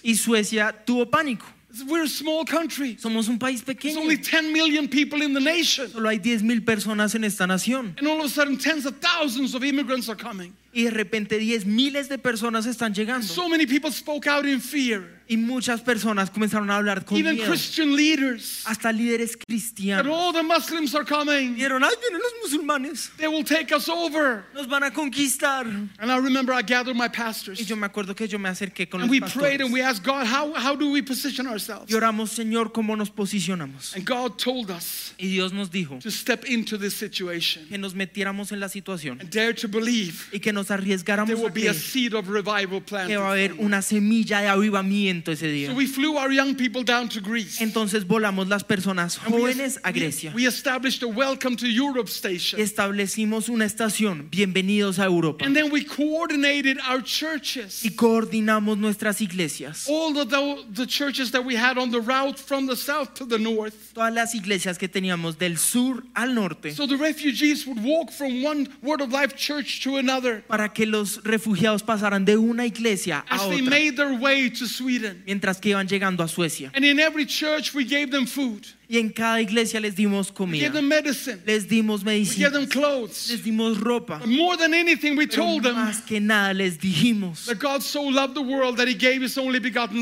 Y 0.03 0.15
Suecia 0.15 0.71
tuvo 0.85 1.09
pánico. 1.09 1.54
We're 1.83 2.03
a 2.03 2.07
small 2.07 2.45
country. 2.45 2.95
Somos 2.95 3.27
un 3.27 3.37
país 3.37 3.61
pequeño. 3.61 3.81
There's 3.81 3.97
only 3.97 4.17
10 4.17 4.53
million 4.53 4.87
people 4.87 5.21
in 5.21 5.33
the 5.33 5.39
nation. 5.39 5.89
Solo 5.89 6.09
hay 6.09 6.19
10 6.19 6.43
mil 6.43 6.61
personas 6.61 7.15
en 7.15 7.23
esta 7.23 7.45
nación. 7.45 7.97
And 7.97 8.07
all 8.07 8.19
of 8.19 8.25
a 8.25 8.29
sudden, 8.29 8.57
tens 8.57 8.85
of 8.85 8.97
thousands 8.99 9.55
of 9.55 9.63
immigrants 9.63 10.09
are 10.09 10.15
coming. 10.15 10.55
Y 10.75 10.83
de 10.83 10.91
repente 10.91 11.37
diez 11.37 11.65
miles 11.65 12.09
de 12.09 12.17
personas 12.17 12.65
están 12.65 12.93
llegando. 12.93 13.25
So 13.25 13.47
many 13.47 13.65
people 13.65 13.91
spoke 13.91 14.27
out 14.27 14.45
in 14.45 14.59
fear. 14.59 15.15
Y 15.27 15.37
muchas 15.37 15.81
personas 15.81 16.29
comenzaron 16.29 16.69
a 16.69 16.75
hablar 16.77 17.03
con 17.03 17.17
Even 17.17 17.35
miedo. 17.35 17.47
Christian 17.47 17.95
leaders. 17.95 18.61
Hasta 18.67 18.91
líderes 18.91 19.35
cristianos. 19.35 20.05
all 20.13 20.31
the 20.31 20.43
Muslims 20.43 20.93
are 20.93 21.03
coming. 21.05 21.55
Dijeron, 21.55 21.83
ay, 21.83 21.89
vienen 21.99 22.21
los 22.21 22.33
musulmanes. 22.43 23.09
They 23.17 23.27
will 23.27 23.43
take 23.43 23.71
us 23.73 23.89
over. 23.89 24.43
Nos 24.53 24.67
van 24.67 24.83
a 24.83 24.91
conquistar. 24.91 25.65
And 25.97 26.11
I 26.11 26.17
remember 26.17 26.53
I 26.53 26.61
gathered 26.61 26.95
my 26.95 27.07
pastors. 27.07 27.59
Y 27.59 27.63
yo 27.65 27.75
me 27.75 27.87
acuerdo 27.87 28.15
que 28.15 28.27
yo 28.27 28.37
me 28.37 28.49
acerqué 28.49 28.87
con 28.87 29.01
And 29.01 29.09
los 29.09 29.11
we 29.11 29.19
prayed 29.21 29.61
pastores. 29.61 29.61
and 29.61 29.73
we 29.73 29.81
asked 29.81 30.03
God, 30.03 30.27
how, 30.27 30.53
how 30.53 30.75
do 30.75 30.91
we 30.91 31.01
position 31.01 31.47
ourselves? 31.47 31.89
Y 31.89 31.95
oramos, 31.95 32.29
Señor, 32.31 32.71
cómo 32.71 32.95
nos 32.95 33.09
posicionamos. 33.09 33.95
And 33.95 34.05
God 34.05 34.37
told 34.37 34.69
us 34.69 35.13
Y 35.17 35.27
Dios 35.27 35.53
nos 35.53 35.69
dijo 35.71 35.99
to 36.01 36.11
step 36.11 36.45
into 36.45 36.77
this 36.77 36.95
situation 36.95 37.65
que 37.67 37.77
nos 37.79 37.93
metiéramos 37.95 38.51
en 38.51 38.59
la 38.59 38.67
situación 38.67 39.19
and 39.21 39.31
dare 39.31 39.53
to 39.53 39.67
believe 39.67 40.29
y 40.31 40.39
que 40.39 40.51
nos 40.53 40.64
arriesgáramos 40.71 41.27
there 41.27 41.37
will 41.37 41.47
a 41.47 41.53
be 41.53 41.67
a 41.67 41.71
creer 41.71 41.81
seed 41.81 42.13
of 42.13 42.27
revival 42.29 42.81
que 42.81 43.17
va 43.17 43.27
a 43.27 43.31
haber 43.31 43.53
una 43.59 43.81
semilla 43.81 44.41
de 44.41 44.47
avivamiento 44.47 45.31
ese 45.31 45.47
día. 45.47 45.67
So 45.67 45.75
we 45.75 45.87
flew 45.87 46.17
our 46.17 46.31
young 46.31 46.55
people 46.55 46.83
down 46.83 47.09
to 47.09 47.21
Greece. 47.21 47.61
Entonces 47.61 48.05
volamos 48.05 48.47
las 48.47 48.63
personas 48.63 49.17
jóvenes 49.17 49.79
a 49.83 49.91
Grecia 49.91 50.31
We 50.33 50.47
established 50.47 51.03
a 51.03 51.07
welcome 51.07 51.55
to 51.55 51.67
Europe 51.67 52.07
y 52.07 52.11
station. 52.11 52.59
establecimos 52.59 53.49
una 53.49 53.65
estación. 53.65 54.29
Bienvenidos 54.29 54.99
a 54.99 55.05
Europa. 55.05 55.45
And 55.45 55.55
then 55.55 55.71
we 55.71 55.83
coordinated 55.83 56.77
our 56.89 57.01
churches. 57.01 57.83
Y 57.83 57.91
coordinamos 57.91 58.77
nuestras 58.77 59.21
iglesias. 59.21 59.87
All 59.89 60.17
of 60.17 60.29
the, 60.29 60.65
the 60.71 60.85
churches 60.85 61.31
that 61.31 61.43
we 61.43 61.55
had 61.55 61.77
on 61.77 61.91
the 61.91 62.01
route 62.01 62.37
from 62.39 62.67
the 62.67 62.75
south 62.75 63.13
to 63.15 63.25
the 63.25 63.37
north. 63.37 63.93
Todas 63.93 64.13
las 64.13 64.35
iglesias 64.35 64.77
que 64.77 64.87
teníamos 64.87 65.37
del 65.37 65.57
sur 65.57 66.03
al 66.15 66.33
norte. 66.33 66.71
So 66.71 66.87
the 66.87 66.97
refugees 66.97 67.65
would 67.65 67.83
walk 67.83 68.11
from 68.11 68.43
one 68.43 68.67
Word 68.81 69.01
of 69.01 69.11
Life 69.11 69.35
church 69.35 69.81
to 69.83 69.97
another 69.97 70.43
Para 70.55 70.71
que 70.71 70.85
los 70.85 71.21
refugiados 71.23 71.83
pasaran 71.83 72.23
de 72.23 72.37
una 72.37 72.65
iglesia 72.65 73.25
a 73.27 73.35
as 73.35 73.49
they 73.49 73.61
otra. 73.61 73.69
made 73.69 73.91
their 73.97 74.17
way 74.17 74.49
to 74.49 74.65
Sweden. 74.67 75.21
Mientras 75.25 75.59
que 75.59 75.71
iban 75.71 75.85
llegando 75.85 76.23
a 76.23 76.29
Suecia. 76.29 76.71
And 76.73 76.85
in 76.85 76.97
every 76.97 77.25
church, 77.25 77.73
we 77.73 77.83
gave 77.83 78.09
them 78.09 78.25
food, 78.25 78.65
Y 78.87 78.97
en 78.97 79.09
cada 79.09 79.41
iglesia 79.41 79.79
les 79.79 79.95
dimos 79.95 80.29
we 80.29 80.35
comida. 80.35 80.63
gave 80.65 80.73
them 80.73 80.87
medicine, 80.87 81.41
Les 81.45 81.67
dimos 81.67 82.03
we 82.03 82.13
medicina. 82.13 82.49
Les 82.49 83.41
dimos 83.43 83.79
ropa. 83.79 84.21
More 84.25 84.57
than 84.57 84.73
anything, 84.73 85.15
we 85.17 85.27
told 85.27 85.63
them 85.63 85.75
más 85.75 86.01
que 86.05 86.19
nada 86.19 86.53
les 86.53 86.77
dijimos 86.79 87.45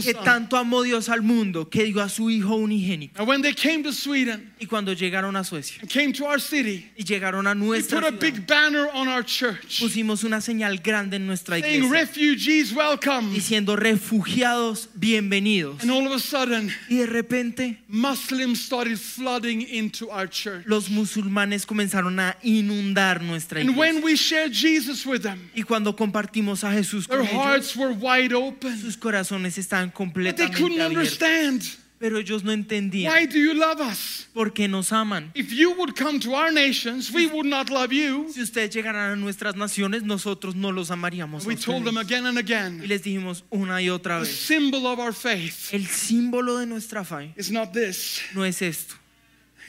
que 0.04 0.14
tanto 0.14 0.58
amó 0.58 0.84
Dios 0.84 1.10
al 1.10 1.22
mundo 1.22 1.70
que 1.70 1.86
dio 1.86 2.02
a 2.02 2.10
su 2.10 2.30
Hijo 2.30 2.56
unigénito. 2.56 3.20
And 3.20 3.28
when 3.28 3.42
they 3.42 3.54
came 3.54 3.84
to 3.84 3.92
Sweden 3.94 4.52
Y 4.60 4.66
cuando 4.66 4.94
llegaron 4.94 5.36
a 5.36 5.44
Suecia 5.44 5.82
came 5.88 6.14
to 6.14 6.26
our 6.26 6.40
city, 6.40 6.90
y 6.98 7.04
llegaron 7.04 7.48
a 7.48 7.52
we 7.54 7.68
nuestra 7.68 8.00
put 8.00 8.08
a 8.08 8.12
ciudad, 8.12 8.22
big 8.22 8.48
banner 8.48 8.88
on 8.94 9.08
our 9.08 9.24
church 9.24 9.80
pusimos 9.80 10.24
una 10.24 10.42
señal 10.42 10.82
grande 10.82 11.18
en 11.18 11.28
nuestra 11.28 11.60
saying, 11.60 11.84
iglesia 11.84 11.92
Refugees, 12.04 12.72
welcome. 12.74 13.34
diciendo 13.34 13.76
refugiados 13.76 14.90
bienvenidos. 14.96 15.82
And 15.82 15.92
all 15.92 16.06
of 16.06 16.14
a 16.14 16.20
sudden, 16.20 16.72
Y 16.90 16.98
de 16.98 17.06
repente 17.08 17.78
Muslims 17.88 18.70
started 18.74 18.98
flooding 19.00 19.62
into 19.62 20.10
our 20.10 20.28
church. 20.28 20.66
los 20.66 20.90
musulmanes 20.90 21.66
comenzaron 21.66 22.20
a 22.20 22.36
inundar 22.42 23.22
nuestra 23.22 23.60
iglesia. 23.62 23.70
And 23.72 23.78
when 23.78 24.04
we 24.04 24.16
shared 24.16 24.52
Jesus 24.52 25.06
with 25.06 25.22
them, 25.24 25.50
Y 25.56 25.62
cuando 25.64 25.96
compartimos 25.96 26.64
a 26.64 26.72
Jesús 26.72 27.08
con 27.08 27.20
their 27.20 27.30
ellos, 27.30 27.44
hearts 27.44 27.76
were 27.76 27.94
wide 27.94 28.34
open. 28.34 28.76
sus 28.80 28.98
corazones 28.98 29.58
estaban 29.58 29.92
completamente 29.92 30.44
But 30.44 30.52
they 30.52 30.62
couldn't 30.64 30.80
abiertos. 30.82 31.22
understand. 31.22 31.62
Pero 32.04 32.18
ellos 32.18 32.44
no 32.44 32.52
entendían 32.52 33.14
Why 33.14 33.26
do 33.26 33.38
you 33.38 33.54
love 33.54 33.80
us? 33.80 34.28
por 34.34 34.52
qué 34.52 34.68
nos 34.68 34.92
aman. 34.92 35.32
If 35.36 35.54
you 35.54 35.72
would 35.78 35.96
come 35.96 36.20
to 36.20 36.36
our 36.36 36.52
nations, 36.52 37.10
we 37.14 37.28
would 37.28 37.46
not 37.46 37.70
love 37.70 37.94
you. 37.94 38.28
Si 38.30 38.42
ustedes 38.42 38.76
llegaran 38.76 39.14
a 39.14 39.16
nuestras 39.16 39.56
naciones, 39.56 40.04
nosotros 40.04 40.54
no 40.54 40.70
los 40.74 40.92
amaríamos. 40.92 41.46
We 41.46 41.56
told 41.56 41.86
them 41.86 41.96
again 41.96 42.26
and 42.26 42.36
Y 42.38 42.42
again 42.42 42.86
les 42.90 43.04
dijimos 43.04 43.44
una 43.50 43.82
y 43.82 43.88
otra 43.88 44.16
the 44.20 44.26
vez, 44.26 44.36
symbol 44.38 44.86
of 44.86 45.00
our 45.00 45.14
faith 45.14 45.70
el 45.74 45.88
símbolo 45.88 46.58
de 46.58 46.66
nuestra 46.66 47.06
fe 47.06 47.34
not 47.52 47.72
this, 47.72 48.20
no 48.36 48.44
es 48.44 48.62
esto, 48.62 48.96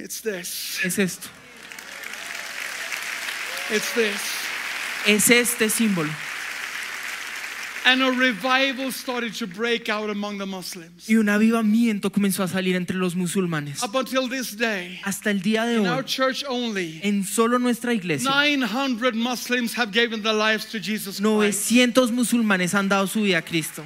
it's 0.00 0.20
this. 0.20 0.80
es 0.84 0.98
esto, 0.98 1.28
It's 3.70 3.92
this. 3.94 4.20
es 5.06 5.30
este 5.30 5.70
símbolo. 5.70 6.10
Y 11.06 11.16
un 11.16 11.28
avivamiento 11.28 12.10
comenzó 12.10 12.42
a 12.42 12.48
salir 12.48 12.76
entre 12.76 12.96
los 12.96 13.14
musulmanes. 13.14 13.82
Up 13.82 13.94
until 13.94 14.28
this 14.28 14.56
day, 14.56 15.00
Hasta 15.04 15.30
el 15.30 15.42
día 15.42 15.66
de 15.66 15.76
in 15.76 15.86
our 15.86 15.98
hoy, 15.98 16.04
church 16.04 16.44
only, 16.48 17.00
en 17.02 17.24
solo 17.24 17.58
nuestra 17.58 17.92
iglesia, 17.92 18.30
900 18.30 19.14
Muslims 19.14 19.74
have 19.76 19.92
given 19.92 20.22
their 20.22 20.34
lives 20.34 20.66
to 20.66 20.78
Jesus 20.78 21.20
900 21.20 22.10
musulmanes 22.10 22.72
han 22.72 22.88
dado 22.88 23.06
su 23.06 23.22
vida 23.22 23.38
a 23.38 23.42
Cristo. 23.42 23.84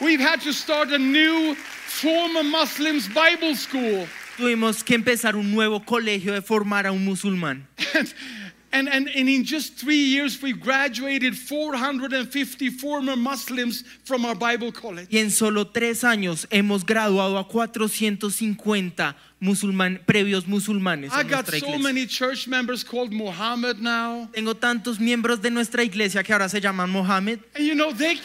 We've 0.00 0.20
had 0.20 0.40
to 0.42 0.52
start 0.52 0.92
a 0.92 0.98
new 0.98 1.54
former 1.54 2.42
Muslims 2.42 3.08
Bible 3.08 3.54
school. 3.56 4.06
Tuvimos 4.38 4.84
que 4.84 4.94
empezar 4.94 5.34
un 5.34 5.50
nuevo 5.50 5.84
colegio 5.84 6.32
de 6.32 6.40
formar 6.40 6.86
a 6.86 6.92
un 6.92 7.04
musulmán. 7.04 7.66
And, 8.70 8.86
and, 8.88 9.08
and 9.08 9.28
in 9.28 9.44
just 9.44 9.76
three 9.78 9.96
years, 9.96 10.42
we've 10.42 10.60
graduated 10.60 11.36
450 11.36 12.68
former 12.70 13.16
Muslims 13.16 13.82
from 14.04 14.26
our 14.26 14.34
Bible 14.34 14.72
college. 14.72 15.08
Y 15.10 15.18
en 15.18 15.30
solo 15.30 15.64
tres 15.64 16.04
años 16.04 16.46
hemos 16.50 16.84
graduado 16.84 17.38
a 17.38 17.44
450 17.44 19.16
musulman, 19.40 19.98
previos 20.04 20.46
musulmanes. 20.46 21.12
I 21.12 21.20
en 21.20 21.28
got 21.28 21.46
nuestra 21.46 21.60
so 21.60 21.66
iglesia. 21.66 21.82
many 21.82 22.06
church 22.06 22.46
members 22.46 22.84
called 22.84 23.12
Muhammad 23.12 23.78
now. 23.80 24.28
Tengo 24.32 24.54
tantos 24.54 24.98
miembros 24.98 25.40
de 25.40 25.50
nuestra 25.50 25.82
iglesia 25.82 26.22
que 26.22 26.32
ahora 26.34 26.48
se 26.48 26.60
llaman 26.60 26.90
Mohammed 26.90 27.40
And 27.54 27.64
you 27.64 27.74
know, 27.74 27.92
they, 27.92 28.20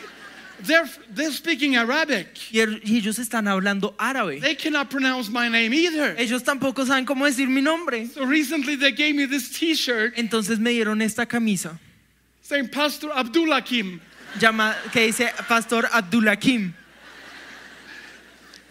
they're, 0.65 0.89
they're 1.09 1.31
speaking 1.31 1.75
Arabic. 1.75 2.37
y 2.51 2.97
ellos 2.97 3.19
están 3.19 3.47
hablando 3.47 3.93
árabe. 3.97 4.41
They 4.41 4.55
cannot 4.55 4.89
pronounce 4.89 5.29
my 5.29 5.49
name 5.49 5.73
either. 5.73 6.15
Ellos 6.17 6.43
tampoco 6.43 6.85
saben 6.85 7.05
cómo 7.05 7.25
decir 7.25 7.47
mi 7.47 7.61
nombre. 7.61 8.07
So 8.07 8.25
recently 8.25 8.75
they 8.75 8.91
gave 8.91 9.15
me 9.15 9.25
this 9.25 9.49
t 9.57 9.75
shirt 9.75 10.15
Entonces 10.15 10.59
me 10.59 10.71
dieron 10.71 11.01
esta 11.01 11.25
camisa 11.25 11.79
saying 12.43 12.69
Pastor 12.69 13.09
Abdullah 13.13 13.61
Kim. 13.61 14.01
llama, 14.39 14.75
que 14.91 15.07
dice 15.07 15.31
Pastor 15.47 15.85
Abdulakim. 15.91 16.73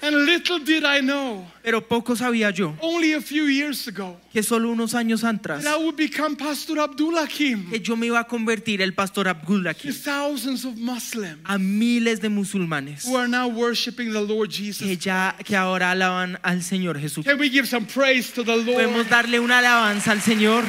And 0.05 0.27
little 0.27 0.59
did 0.59 0.85
I 0.85 1.01
know, 1.01 1.47
Pero 1.63 1.81
poco 1.81 2.17
sabía 2.17 2.51
yo 2.53 2.75
only 2.81 3.13
a 3.13 3.21
few 3.21 3.45
years 3.45 3.87
ago, 3.87 4.17
que 4.33 4.43
solo 4.43 4.69
unos 4.73 4.95
años 4.95 5.23
atrás 5.23 5.63
that 5.63 5.79
I 5.79 5.85
would 5.85 5.97
become 5.97 6.35
Pastor 6.35 6.81
Abdullah 6.81 7.29
Kim 7.29 7.71
que 7.71 7.79
yo 7.79 7.95
me 7.95 8.09
iba 8.09 8.19
a 8.19 8.25
convertir 8.25 8.81
el 8.81 8.95
Pastor 8.95 9.27
to 9.27 9.31
Abdulakim 9.31 9.95
thousands 9.95 10.65
of 10.65 10.77
Muslims 10.77 11.39
a 11.45 11.57
miles 11.57 12.19
de 12.19 12.29
musulmanes 12.29 13.07
who 13.07 13.17
are 13.17 13.29
now 13.29 13.47
worshiping 13.47 14.13
the 14.13 14.21
Lord 14.21 14.51
que 14.51 14.73
Jesus. 14.73 15.05
ya 15.05 15.37
que 15.45 15.55
ahora 15.57 15.93
alaban 15.93 16.37
al 16.43 16.63
Señor 16.63 16.99
Jesús. 16.99 17.25
Can 17.25 17.39
we 17.39 17.49
give 17.49 17.69
some 17.69 17.87
praise 17.87 18.33
to 18.33 18.43
the 18.43 18.57
Lord? 18.57 18.83
Podemos 18.83 19.09
darle 19.09 19.39
una 19.39 19.59
alabanza 19.59 20.11
al 20.11 20.21
Señor. 20.21 20.65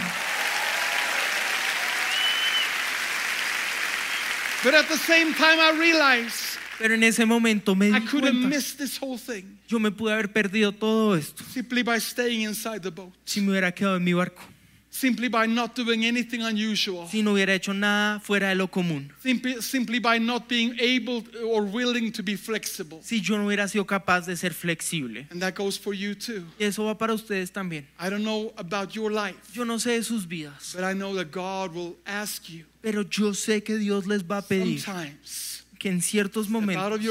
But 4.63 4.75
at 4.75 4.87
the 4.87 4.97
same 4.97 5.33
time, 5.33 5.59
I 5.59 5.71
realized 5.77 6.52
Pero 6.83 6.95
en 6.95 7.03
ese 7.03 7.25
momento 7.25 7.75
me 7.75 7.87
I 7.87 7.91
di 7.93 7.99
could 8.07 8.25
have 8.25 8.33
cuenta, 8.33 8.47
missed 8.49 8.77
this 8.77 9.01
whole 9.01 9.17
thing 9.17 9.57
yo 9.69 9.79
me 9.79 9.89
pude 9.89 10.11
haber 10.11 10.33
perdido 10.33 10.73
todo 10.73 11.15
esto 11.15 11.41
simply 11.45 11.81
by 11.81 11.97
staying 11.97 12.41
inside 12.41 12.81
the 12.81 12.89
boat, 12.91 13.13
si 13.23 13.39
me 13.39 13.51
hubiera 13.51 13.73
quedado 13.73 13.95
en 13.95 14.03
mi 14.03 14.11
barco, 14.11 14.41
simply 14.89 15.29
by 15.29 15.47
not 15.47 15.73
doing 15.77 16.03
anything 16.03 16.41
unusual, 16.41 17.07
si 17.07 17.21
no 17.21 17.31
hubiera 17.31 17.53
hecho 17.55 17.73
nada 17.73 18.19
fuera 18.19 18.49
de 18.49 18.55
lo 18.55 18.67
común, 18.67 19.13
simply, 19.23 19.61
simply 19.61 19.97
by 19.97 20.19
not 20.19 20.49
being 20.49 20.75
able 20.77 21.23
or 21.47 21.63
willing 21.63 22.11
to 22.11 22.21
be 22.21 22.35
flexible. 22.35 22.99
si 23.01 23.21
yo 23.21 23.37
no 23.37 23.45
hubiera 23.47 23.65
sido 23.69 23.87
capaz 23.87 24.25
de 24.25 24.35
ser 24.35 24.53
flexible. 24.53 25.25
And 25.31 25.41
that 25.41 25.55
goes 25.55 25.79
for 25.79 25.93
you 25.93 26.15
too. 26.15 26.43
Y 26.59 26.65
eso 26.65 26.83
va 26.83 26.97
para 26.97 27.13
ustedes 27.13 27.53
también. 27.53 27.85
I 27.97 28.09
don't 28.09 28.25
know 28.25 28.51
about 28.57 28.93
your 28.93 29.09
life, 29.09 29.37
Yo 29.53 29.63
no 29.63 29.79
sé 29.79 29.91
de 29.91 30.03
sus 30.03 30.27
vidas, 30.27 30.73
but 30.75 30.83
I 30.83 30.93
know 30.93 31.15
that 31.15 31.31
God 31.31 31.73
will 31.73 31.95
ask 32.05 32.49
you 32.49 32.65
pero 32.81 33.03
yo 33.03 33.33
sé 33.33 33.63
que 33.63 33.77
Dios 33.77 34.05
les 34.05 34.21
va 34.23 34.39
a 34.39 34.41
pedir 34.41 34.81
sometimes 34.81 35.52
que 35.83 35.89
en 35.89 36.01
ciertos 36.01 36.47
momentos 36.47 37.01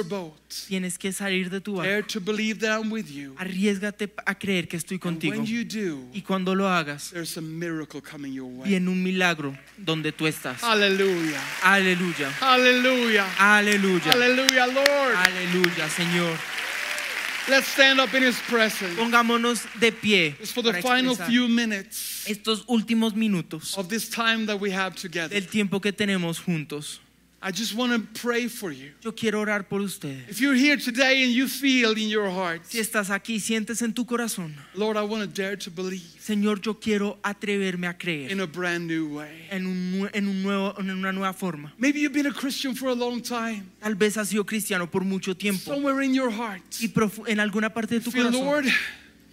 tienes 0.67 0.97
que 0.97 1.13
salir 1.13 1.51
de 1.51 1.61
tu 1.61 1.75
barco. 1.75 2.19
Arriesgate 3.37 4.11
a 4.25 4.35
creer 4.35 4.67
que 4.67 4.79
estoy 4.79 4.99
contigo. 4.99 5.35
when 5.37 5.45
you 5.45 5.63
do, 5.63 6.09
Y 6.15 6.23
cuando 6.23 6.55
lo 6.55 6.67
hagas, 6.67 7.11
there's 7.11 7.37
a 7.37 7.43
miracle 7.43 8.01
coming 8.01 8.33
your 8.33 8.49
way. 8.49 8.71
viene 8.71 8.89
un 8.89 9.03
milagro 9.03 9.55
donde 9.77 10.11
tú 10.11 10.27
estás. 10.27 10.63
Hallelujah. 10.63 11.39
Aleluya. 11.63 12.31
Hallelujah. 12.41 13.27
Aleluya. 13.39 14.11
Hallelujah, 14.11 14.67
Lord. 14.69 15.17
Aleluya, 15.17 15.91
Señor. 15.91 16.39
Let's 17.49 17.67
stand 17.67 18.01
up 18.01 18.15
in 18.15 18.23
His 18.23 18.41
presence. 18.49 18.97
Pongámonos 18.97 19.67
de 19.79 19.93
pie 19.93 20.35
Just 20.41 20.55
for 20.55 20.63
the 20.63 20.81
final 20.81 21.15
few 21.15 21.47
minutes 21.47 22.25
estos 22.27 22.65
últimos 22.69 23.15
minutos 23.15 23.77
of 23.77 23.89
this 23.89 24.09
time 24.09 24.47
that 24.47 24.59
we 24.59 24.73
have 24.73 24.95
together. 24.95 25.29
del 25.29 25.47
tiempo 25.47 25.79
que 25.79 25.93
tenemos 25.93 26.41
juntos. 26.41 27.03
I 27.45 27.51
just 27.51 27.75
want 27.75 27.93
to 27.93 28.21
pray 28.21 28.47
for 28.47 28.71
you. 28.71 28.93
Yo 29.03 29.11
quiero 29.11 29.41
orar 29.41 29.69
por 29.69 29.81
ustedes. 29.81 30.29
If 30.29 30.41
you're 30.41 30.55
here 30.55 30.77
today 30.77 31.25
and 31.25 31.33
you 31.33 31.49
feel 31.49 31.91
in 31.99 32.09
your 32.09 32.31
heart, 32.31 32.63
Si 32.65 32.79
estás 32.79 33.11
aquí, 33.11 33.41
sientes 33.41 33.83
en 33.83 33.93
tu 33.93 34.05
corazón, 34.05 34.55
Lord, 34.75 34.97
I 34.97 35.03
want 35.03 35.23
to 35.23 35.27
dare 35.27 35.57
to 35.57 35.71
believe 35.71 36.03
Señor, 36.21 36.61
yo 36.61 36.75
quiero 36.75 37.19
atreverme 37.25 37.89
a 37.89 37.99
creer 37.99 38.31
in 38.31 38.39
a 38.41 38.47
brand 38.47 38.87
new 38.87 39.17
way. 39.17 39.49
en, 39.51 39.67
un 39.67 40.09
en, 40.13 40.29
un 40.29 40.43
nuevo, 40.45 40.73
en 40.79 40.91
una 40.91 41.11
nueva 41.11 41.33
forma. 41.33 41.73
Maybe 41.79 41.99
you've 41.99 42.15
been 42.15 42.27
a 42.27 42.33
Christian 42.33 42.77
for 42.77 42.91
a 42.91 42.95
long 42.95 43.21
time. 43.21 43.65
Tal 43.81 43.97
vez 43.97 44.17
has 44.17 44.29
sido 44.29 44.47
cristiano 44.47 44.89
por 44.89 45.03
mucho 45.03 45.35
tiempo 45.35 45.75
Somewhere 45.75 46.01
in 46.05 46.15
your 46.15 46.31
heart, 46.31 46.63
y 46.81 46.93
en 47.27 47.41
alguna 47.41 47.75
parte 47.75 47.97
de 47.97 48.01
tu 48.03 48.13
feel, 48.13 48.27
corazón 48.27 48.45
Lord, 48.47 48.67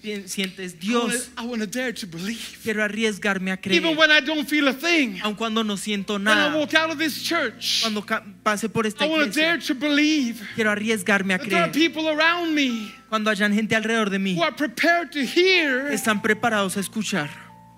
sientes, 0.02 0.76
I 0.82 0.94
wanna- 0.94 1.12
Dios, 1.14 1.30
I 1.38 1.46
want 1.46 1.62
to 1.62 1.68
dare 1.68 1.94
to 1.94 2.08
believe. 2.08 2.58
quiero 2.64 2.84
arriesgarme 2.84 3.52
a 3.52 3.58
creer, 3.58 3.78
Even 3.82 3.98
when 3.98 4.10
I 4.12 4.22
don't 4.22 4.48
feel 4.48 4.68
a 4.68 4.74
thing, 4.74 5.20
aun 5.22 5.36
cuando 5.36 5.64
no 5.64 5.76
siento 5.78 6.14
when 6.14 6.28
I 6.28 6.36
nada, 6.36 6.58
walk 6.58 6.74
out 6.74 6.92
of 6.92 6.98
this 6.98 7.24
church, 7.24 7.82
cuando 7.82 8.04
pase 8.44 8.70
por 8.70 8.86
esta 8.86 9.06
I 9.06 9.10
dare 9.10 9.56
iglesia, 9.58 9.60
to 9.68 9.76
believe. 9.76 10.42
Quiero 10.56 10.72
arriesgarme 10.72 11.34
a 11.34 11.38
that 11.38 11.48
there 11.50 11.62
are 11.64 11.72
creer. 11.72 11.92
people 11.92 12.08
around 12.10 12.54
me 12.54 12.94
Cuando 13.10 13.30
hayan 13.32 13.54
gente 13.54 13.76
alrededor 13.76 14.10
de 14.10 14.20
mí, 14.20 14.36
who 14.36 14.44
are 14.44 14.56
prepared 14.56 15.12
to 15.12 15.20
hear 15.20 15.92
están 15.92 16.22
preparados 16.22 16.78
a 16.78 16.80
escuchar 16.80 17.30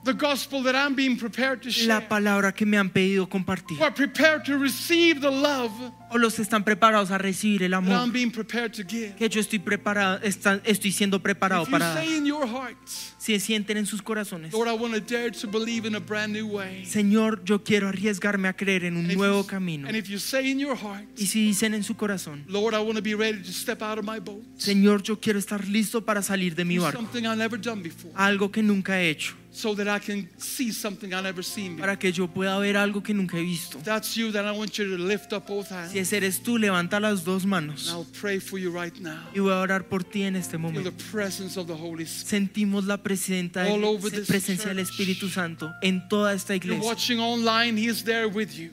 the 0.04 0.14
gospel 0.14 0.64
that 0.64 0.74
I'm 0.76 0.96
being 0.96 1.16
prepared 1.18 1.62
to 1.64 1.70
share. 1.72 1.88
la 1.88 2.08
palabra 2.08 2.52
que 2.54 2.66
me 2.66 2.78
han 2.78 2.90
pedido 2.90 3.28
compartir. 3.30 3.78
Who 3.78 3.84
are 3.84 3.94
prepared 3.94 4.44
to 4.46 4.58
receive 4.58 5.22
the 5.22 5.30
love 5.32 5.72
O 6.10 6.18
los 6.18 6.40
están 6.40 6.64
preparados 6.64 7.12
a 7.12 7.18
recibir 7.18 7.64
el 7.64 7.72
that 7.72 7.84
I'm 7.84 8.12
being 8.12 8.32
prepared 8.32 8.74
to 8.74 8.84
give. 8.84 9.16
que 9.16 9.30
yo 9.30 9.40
estoy 9.40 9.60
preparado, 9.60 10.20
está- 10.24 10.60
estoy 10.66 10.92
siendo 10.92 11.22
preparado 11.22 11.64
If 11.64 11.70
you 11.70 11.72
para 11.78 11.94
say 11.94 12.18
in 12.18 12.26
your 12.26 12.48
heart, 12.48 12.78
Si 13.24 13.40
sienten 13.40 13.78
en 13.78 13.86
sus 13.86 14.02
corazones, 14.02 14.52
Lord, 14.52 14.68
I 14.68 14.72
want 14.74 14.96
to 14.96 15.00
dare 15.00 15.30
to 15.30 15.48
believe 15.48 15.88
in 15.88 15.94
a 15.94 16.00
brand 16.00 16.34
new 16.34 16.48
way. 16.48 16.84
Señor, 16.88 17.44
yo 17.46 17.64
quiero 17.64 17.88
arriesgarme 17.90 18.48
a 18.48 18.54
creer 18.54 18.84
en 18.86 18.98
un 18.98 19.06
And 19.06 19.14
nuevo 19.16 19.42
you- 19.42 19.48
camino. 19.48 19.88
And 19.88 19.96
if 19.96 20.10
you 20.10 20.18
say 20.18 20.50
in 20.50 20.58
your 20.60 20.76
heart, 20.76 21.06
Y 21.20 21.28
si 21.28 21.46
dicen 21.46 21.76
en 21.76 21.84
su 21.84 21.96
corazón, 21.96 22.44
Lord, 22.48 22.74
I 22.74 22.80
want 22.80 22.96
to 22.96 23.04
be 23.04 23.14
ready 23.14 23.38
to 23.44 23.52
step 23.52 23.84
out 23.84 24.00
of 24.00 24.06
my 24.06 24.20
boat. 24.20 24.44
Señor, 24.58 25.04
yo 25.04 25.20
quiero 25.20 25.38
estar 25.38 25.68
listo 25.68 26.04
para 26.04 26.24
salir 26.24 26.56
de 26.56 26.66
mi 26.66 26.80
barco, 26.80 26.98
something 27.00 27.22
I've 27.26 27.38
never 27.38 27.60
done 27.62 27.84
before. 27.84 28.12
algo 28.16 28.52
que 28.52 28.64
nunca 28.64 29.00
he 29.00 29.12
hecho, 29.12 29.36
So 29.54 29.76
that 29.76 29.86
I 29.94 30.00
can 30.00 30.30
see 30.38 30.72
something 30.72 31.10
I've 31.10 31.24
never 31.24 31.44
seen 31.44 31.76
before. 31.76 31.82
para 31.82 32.00
que 32.00 32.12
yo 32.14 32.28
pueda 32.30 32.58
ver 32.58 32.78
algo 32.78 33.04
que 33.04 33.14
nunca 33.14 33.38
he 33.38 33.44
visto. 33.44 33.78
If 33.80 33.84
that's 33.84 34.16
you, 34.16 34.32
then 34.32 34.46
I 34.48 34.52
want 34.52 34.72
you 34.80 34.86
to 34.86 35.04
lift 35.04 35.34
up 35.34 35.46
both 35.46 35.70
hands. 35.72 35.92
Si 35.92 36.00
ese 36.00 36.14
eres 36.18 36.42
tú, 36.42 36.58
levanta 36.58 37.00
las 37.02 37.24
dos 37.26 37.44
And 37.44 37.52
manos 37.52 37.88
I'll 37.90 38.08
pray 38.20 38.40
for 38.40 38.58
you 38.58 38.72
right 38.72 38.98
now. 39.00 39.20
y 39.36 39.40
voy 39.42 39.52
a 39.52 39.58
orar 39.60 39.88
por 39.90 40.06
ti 40.06 40.24
en 40.24 40.38
este 40.38 40.58
Feel 40.58 40.62
the 40.74 40.80
momento. 40.80 40.92
presence 41.12 41.60
of 41.60 41.68
the 41.68 41.74
Holy 41.74 42.04
Spirit. 42.06 42.28
Sentimos 42.28 42.86
la 42.86 42.96
presencia, 42.98 43.11
presenta, 43.12 43.66
se 43.66 44.22
presencia 44.22 44.70
del 44.70 44.80
Espíritu 44.80 45.30
Santo 45.30 45.72
en 45.82 46.08
toda 46.08 46.34
esta 46.34 46.56
iglesia. 46.56 46.96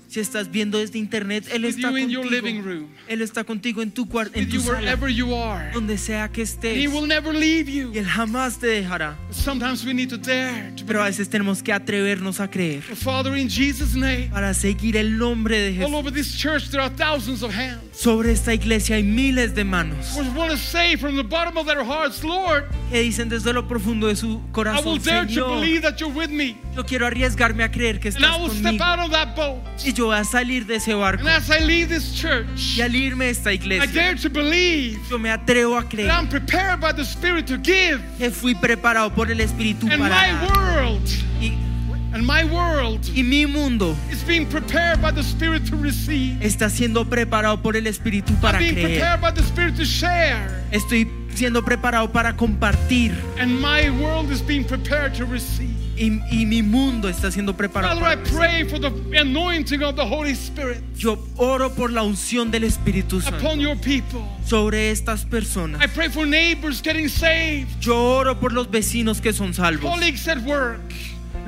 Si 0.09 0.20
estás 0.20 0.51
viendo 0.51 0.78
desde 0.78 0.99
internet, 0.99 1.49
Él 1.53 1.64
está 1.64 1.91
contigo. 1.91 2.22
Él 3.09 3.22
está 3.22 3.45
contigo 3.45 3.82
en 3.82 3.91
tu 3.91 4.09
cuarto, 4.09 4.39
en 4.39 4.49
tu 4.49 4.61
sala, 4.61 4.97
donde 5.72 5.99
sea 5.99 6.28
que 6.28 6.43
estés. 6.43 6.76
Y 6.76 6.84
Él 6.84 8.07
jamás 8.07 8.59
te 8.59 8.66
dejará. 8.66 9.18
Pero 10.86 11.03
a 11.03 11.07
veces 11.07 11.28
tenemos 11.28 11.62
que 11.62 11.72
atrevernos 11.72 12.41
a 12.41 12.49
creer. 12.49 12.82
Para 14.30 14.55
seguir 14.55 14.97
el 14.97 15.18
nombre 15.18 15.59
de 15.59 15.74
Jesús. 15.74 15.89
All 15.89 15.95
over 15.95 16.12
this 16.12 16.36
church, 16.36 16.70
there 16.70 16.82
are 16.82 16.95
thousands 16.95 17.43
of 17.43 17.53
hands. 17.55 17.88
Sobre 18.01 18.30
esta 18.30 18.55
iglesia 18.55 18.94
hay 18.94 19.03
miles 19.03 19.57
de 19.57 19.64
manos 19.64 20.16
que 22.90 23.01
dicen 23.01 23.28
desde 23.28 23.53
lo 23.53 23.66
profundo 23.66 24.07
de 24.07 24.14
su 24.14 24.40
corazón, 24.53 25.01
Señor, 25.26 25.26
yo 26.76 26.86
quiero 26.86 27.07
arriesgarme 27.07 27.64
a 27.64 27.70
creer 27.72 27.99
que 27.99 28.09
estás 28.11 28.22
conmigo. 28.62 28.84
Y 29.84 29.92
yo 29.92 30.07
voy 30.07 30.16
a 30.16 30.22
salir 30.24 30.64
de 30.64 30.76
ese 30.76 30.94
barco. 30.94 31.24
y 32.76 32.80
al 32.80 32.94
irme 32.94 33.24
de 33.26 33.30
esta 33.32 33.53
iglesia, 33.53 33.86
yo 35.11 35.18
me 35.18 35.30
atrevo 35.30 35.76
a 35.76 35.88
creer 35.88 36.09
que 38.16 38.30
fui 38.30 38.55
preparado 38.55 39.12
por 39.12 39.28
el 39.28 39.40
Espíritu 39.40 39.88
para 39.99 40.14
dar 40.49 40.99
and 42.18 42.26
my 42.26 42.42
world 42.44 43.00
y 43.14 43.22
mi 43.22 43.46
mundo 43.46 43.94
is 44.10 44.22
being 44.24 44.44
prepared 44.46 45.00
by 45.00 45.12
the 45.12 45.22
Spirit 45.22 45.64
to 45.66 45.76
receive. 45.76 46.36
está 46.42 46.68
siendo 46.68 47.04
preparado 47.08 47.62
por 47.62 47.76
el 47.76 47.86
Espíritu 47.86 48.34
para 48.40 48.58
being 48.58 48.74
creer. 48.74 48.98
prepared 48.98 49.20
by 49.20 49.30
the 49.30 49.42
Spirit 49.42 49.76
to 49.76 49.84
share. 49.84 50.64
Estoy 50.72 51.08
siendo 51.34 51.62
preparado 51.64 52.10
para 52.12 52.34
compartir. 52.36 53.12
And 53.38 53.60
my 53.60 53.88
world 54.02 54.32
is 54.32 54.42
being 54.42 54.64
prepared 54.64 55.14
to 55.14 55.24
receive. 55.26 55.70
Y, 55.96 56.20
y 56.30 56.46
mi 56.46 56.62
mundo 56.62 57.08
está 57.08 57.28
siendo 57.32 57.56
preparado 57.56 57.98
Father, 57.98 58.18
I 58.20 58.22
para 58.24 58.36
pray 58.36 58.64
for 58.64 58.78
the 58.78 58.92
anointing 59.18 59.82
of 59.82 59.96
the 59.96 60.06
Holy 60.06 60.30
Spirit 60.30 60.80
Yo 60.96 61.18
oro 61.36 61.70
por 61.70 61.90
la 61.90 62.04
unción 62.04 62.52
del 62.52 62.62
Espíritu 62.62 63.20
Santo 63.20 63.38
upon 63.38 63.58
your 63.58 63.76
people. 63.76 64.22
sobre 64.44 64.90
estas 64.92 65.24
personas. 65.24 65.82
I 65.82 65.88
pray 65.88 66.08
for 66.08 66.24
neighbors 66.24 66.80
getting 66.82 67.08
saved, 67.08 67.80
Yo 67.80 67.96
oro 67.96 68.36
por 68.38 68.52
los 68.52 68.68
vecinos 68.70 69.20
que 69.20 69.32
son 69.32 69.54
salvos, 69.54 69.90
colleagues 69.90 70.28
at 70.28 70.38
work, 70.44 70.80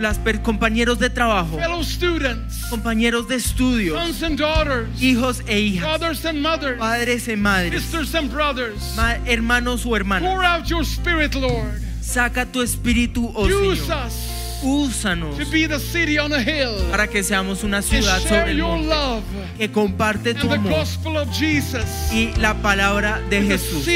las 0.00 0.18
compañeros 0.42 0.98
de 0.98 1.10
trabajo, 1.10 1.56
fellow 1.58 1.82
students, 1.84 2.64
compañeros 2.70 3.28
de 3.28 3.36
estudio, 3.36 3.94
sons 3.94 4.22
and 4.22 4.38
daughters, 4.38 4.88
hijos 5.00 5.42
e 5.46 5.60
hijas, 5.60 5.84
fathers 5.84 6.24
and 6.24 6.40
mothers, 6.40 6.78
padres 6.78 7.28
y 7.28 7.36
madres, 7.36 7.82
sisters 7.82 8.14
and 8.14 8.30
brothers. 8.32 8.94
ma- 8.96 9.18
hermanos 9.26 9.84
o 9.84 9.94
hermanas. 9.94 10.28
Pour 10.32 10.42
out 10.44 10.66
your 10.68 10.84
Spirit, 10.84 11.34
Lord. 11.34 11.80
Saca 12.00 12.46
tu 12.46 12.62
espíritu, 12.62 13.30
oh 13.34 13.46
Use 13.46 13.82
Señor. 13.82 14.06
us 14.06 14.36
Úsanos 14.62 15.38
to 15.38 15.50
be 15.50 15.66
the 15.66 15.78
city 15.78 16.18
on 16.18 16.32
a 16.34 16.38
hill 16.42 16.74
para 16.90 17.06
que 17.06 17.22
seamos 17.22 17.62
una 17.64 17.80
ciudad 17.80 18.20
sobre 18.20 18.50
el 18.52 18.58
monte 18.62 19.22
que 19.56 19.70
comparte 19.70 20.34
tu 20.34 20.52
amor 20.52 20.70
gospel 20.72 21.16
of 21.16 21.28
Jesus 21.32 21.82
y 22.12 22.30
la 22.38 22.52
palabra 22.60 23.20
de 23.30 23.42
Jesús 23.42 23.86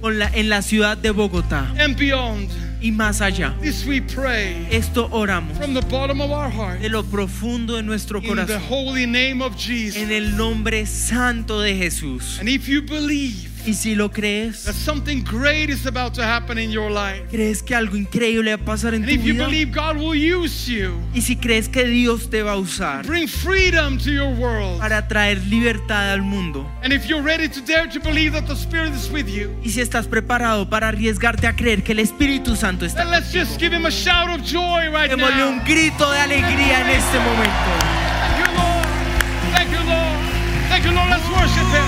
con 0.00 0.18
la- 0.20 0.28
en 0.28 0.48
la 0.48 0.62
ciudad 0.62 0.96
de 0.96 1.10
Bogotá. 1.10 1.66
Y 2.80 2.92
más 2.92 3.20
allá. 3.20 3.54
This 3.60 3.84
we 3.84 4.00
pray 4.00 4.66
Esto 4.70 5.08
oramos 5.10 5.56
from 5.56 5.74
the 5.74 5.82
bottom 5.82 6.20
of 6.20 6.30
our 6.30 6.50
heart 6.50 6.80
de 6.80 6.88
lo 6.88 7.02
profundo 7.02 7.76
de 7.76 7.82
nuestro 7.82 8.18
in 8.18 8.24
the 8.24 8.28
corazón 8.28 8.62
holy 8.68 9.06
name 9.06 9.42
of 9.42 9.56
Jesus. 9.56 9.96
en 9.96 10.10
el 10.10 10.36
nombre 10.36 10.86
santo 10.86 11.60
de 11.60 11.74
Jesús. 11.76 12.38
And 12.40 12.48
if 12.48 12.68
you 12.68 12.82
believe 12.82 13.47
Y 13.68 13.74
si 13.74 13.94
lo 13.94 14.10
crees, 14.10 14.64
that 14.64 14.74
something 14.74 15.22
great 15.22 15.68
is 15.68 15.84
about 15.86 16.14
to 16.14 16.22
happen 16.22 16.56
in 16.56 16.70
your 16.70 16.90
life, 16.90 17.28
crees 17.28 17.62
que 17.62 17.74
algo 17.74 17.98
increíble 17.98 18.56
va 18.56 18.62
a 18.62 18.64
pasar 18.64 18.94
en 18.94 19.02
and 19.02 19.10
tu 19.10 19.14
if 19.14 19.22
you 19.26 19.34
vida, 19.34 19.44
believe 19.44 19.72
God 19.74 19.96
will 19.98 20.14
use 20.16 20.66
you, 20.66 20.98
y 21.14 21.20
si 21.20 21.36
crees 21.36 21.68
que 21.68 21.84
Dios 21.84 22.30
te 22.30 22.42
va 22.42 22.52
a 22.52 22.56
usar 22.56 23.04
bring 23.06 23.28
freedom 23.28 23.98
to 23.98 24.10
your 24.10 24.30
world. 24.38 24.78
para 24.80 25.06
traer 25.06 25.38
libertad 25.48 26.12
al 26.14 26.22
mundo, 26.22 26.66
And 26.82 26.94
if 26.94 27.04
you're 27.06 27.22
ready 27.22 27.46
to 27.46 27.60
dare 27.60 27.86
to 27.90 28.00
believe 28.00 28.32
that 28.32 28.46
the 28.46 28.56
Spirit 28.56 28.94
is 28.94 29.10
with 29.10 29.26
you, 29.28 29.50
y 29.62 29.68
si 29.68 29.82
estás 29.82 30.06
preparado 30.06 30.70
para 30.70 30.88
arriesgarte 30.88 31.46
a 31.46 31.54
creer 31.54 31.82
que 31.82 31.92
el 31.92 31.98
Espíritu 31.98 32.56
Santo 32.56 32.86
está 32.86 33.02
then 33.02 33.10
let's 33.10 33.30
just 33.34 33.58
give 33.60 33.74
him 33.76 33.84
a 33.84 33.90
shout 33.90 34.30
of 34.30 34.42
joy 34.46 34.88
right 34.90 35.10
Démosle 35.10 35.36
now. 35.36 35.48
un 35.50 35.64
grito 35.66 36.10
de 36.10 36.18
alegría 36.20 36.80
en 36.80 36.88
este 36.96 37.18
momento. 37.18 37.68
Thank 38.24 38.38
you, 38.40 38.56
Lord. 38.56 38.86
Thank 39.52 39.70
you, 39.70 39.84
Lord. 39.84 40.18
Thank 40.70 40.84
you, 40.86 40.92
Lord. 40.92 41.10
Let's 41.10 41.28
worship 41.28 41.68
Him. 41.68 41.87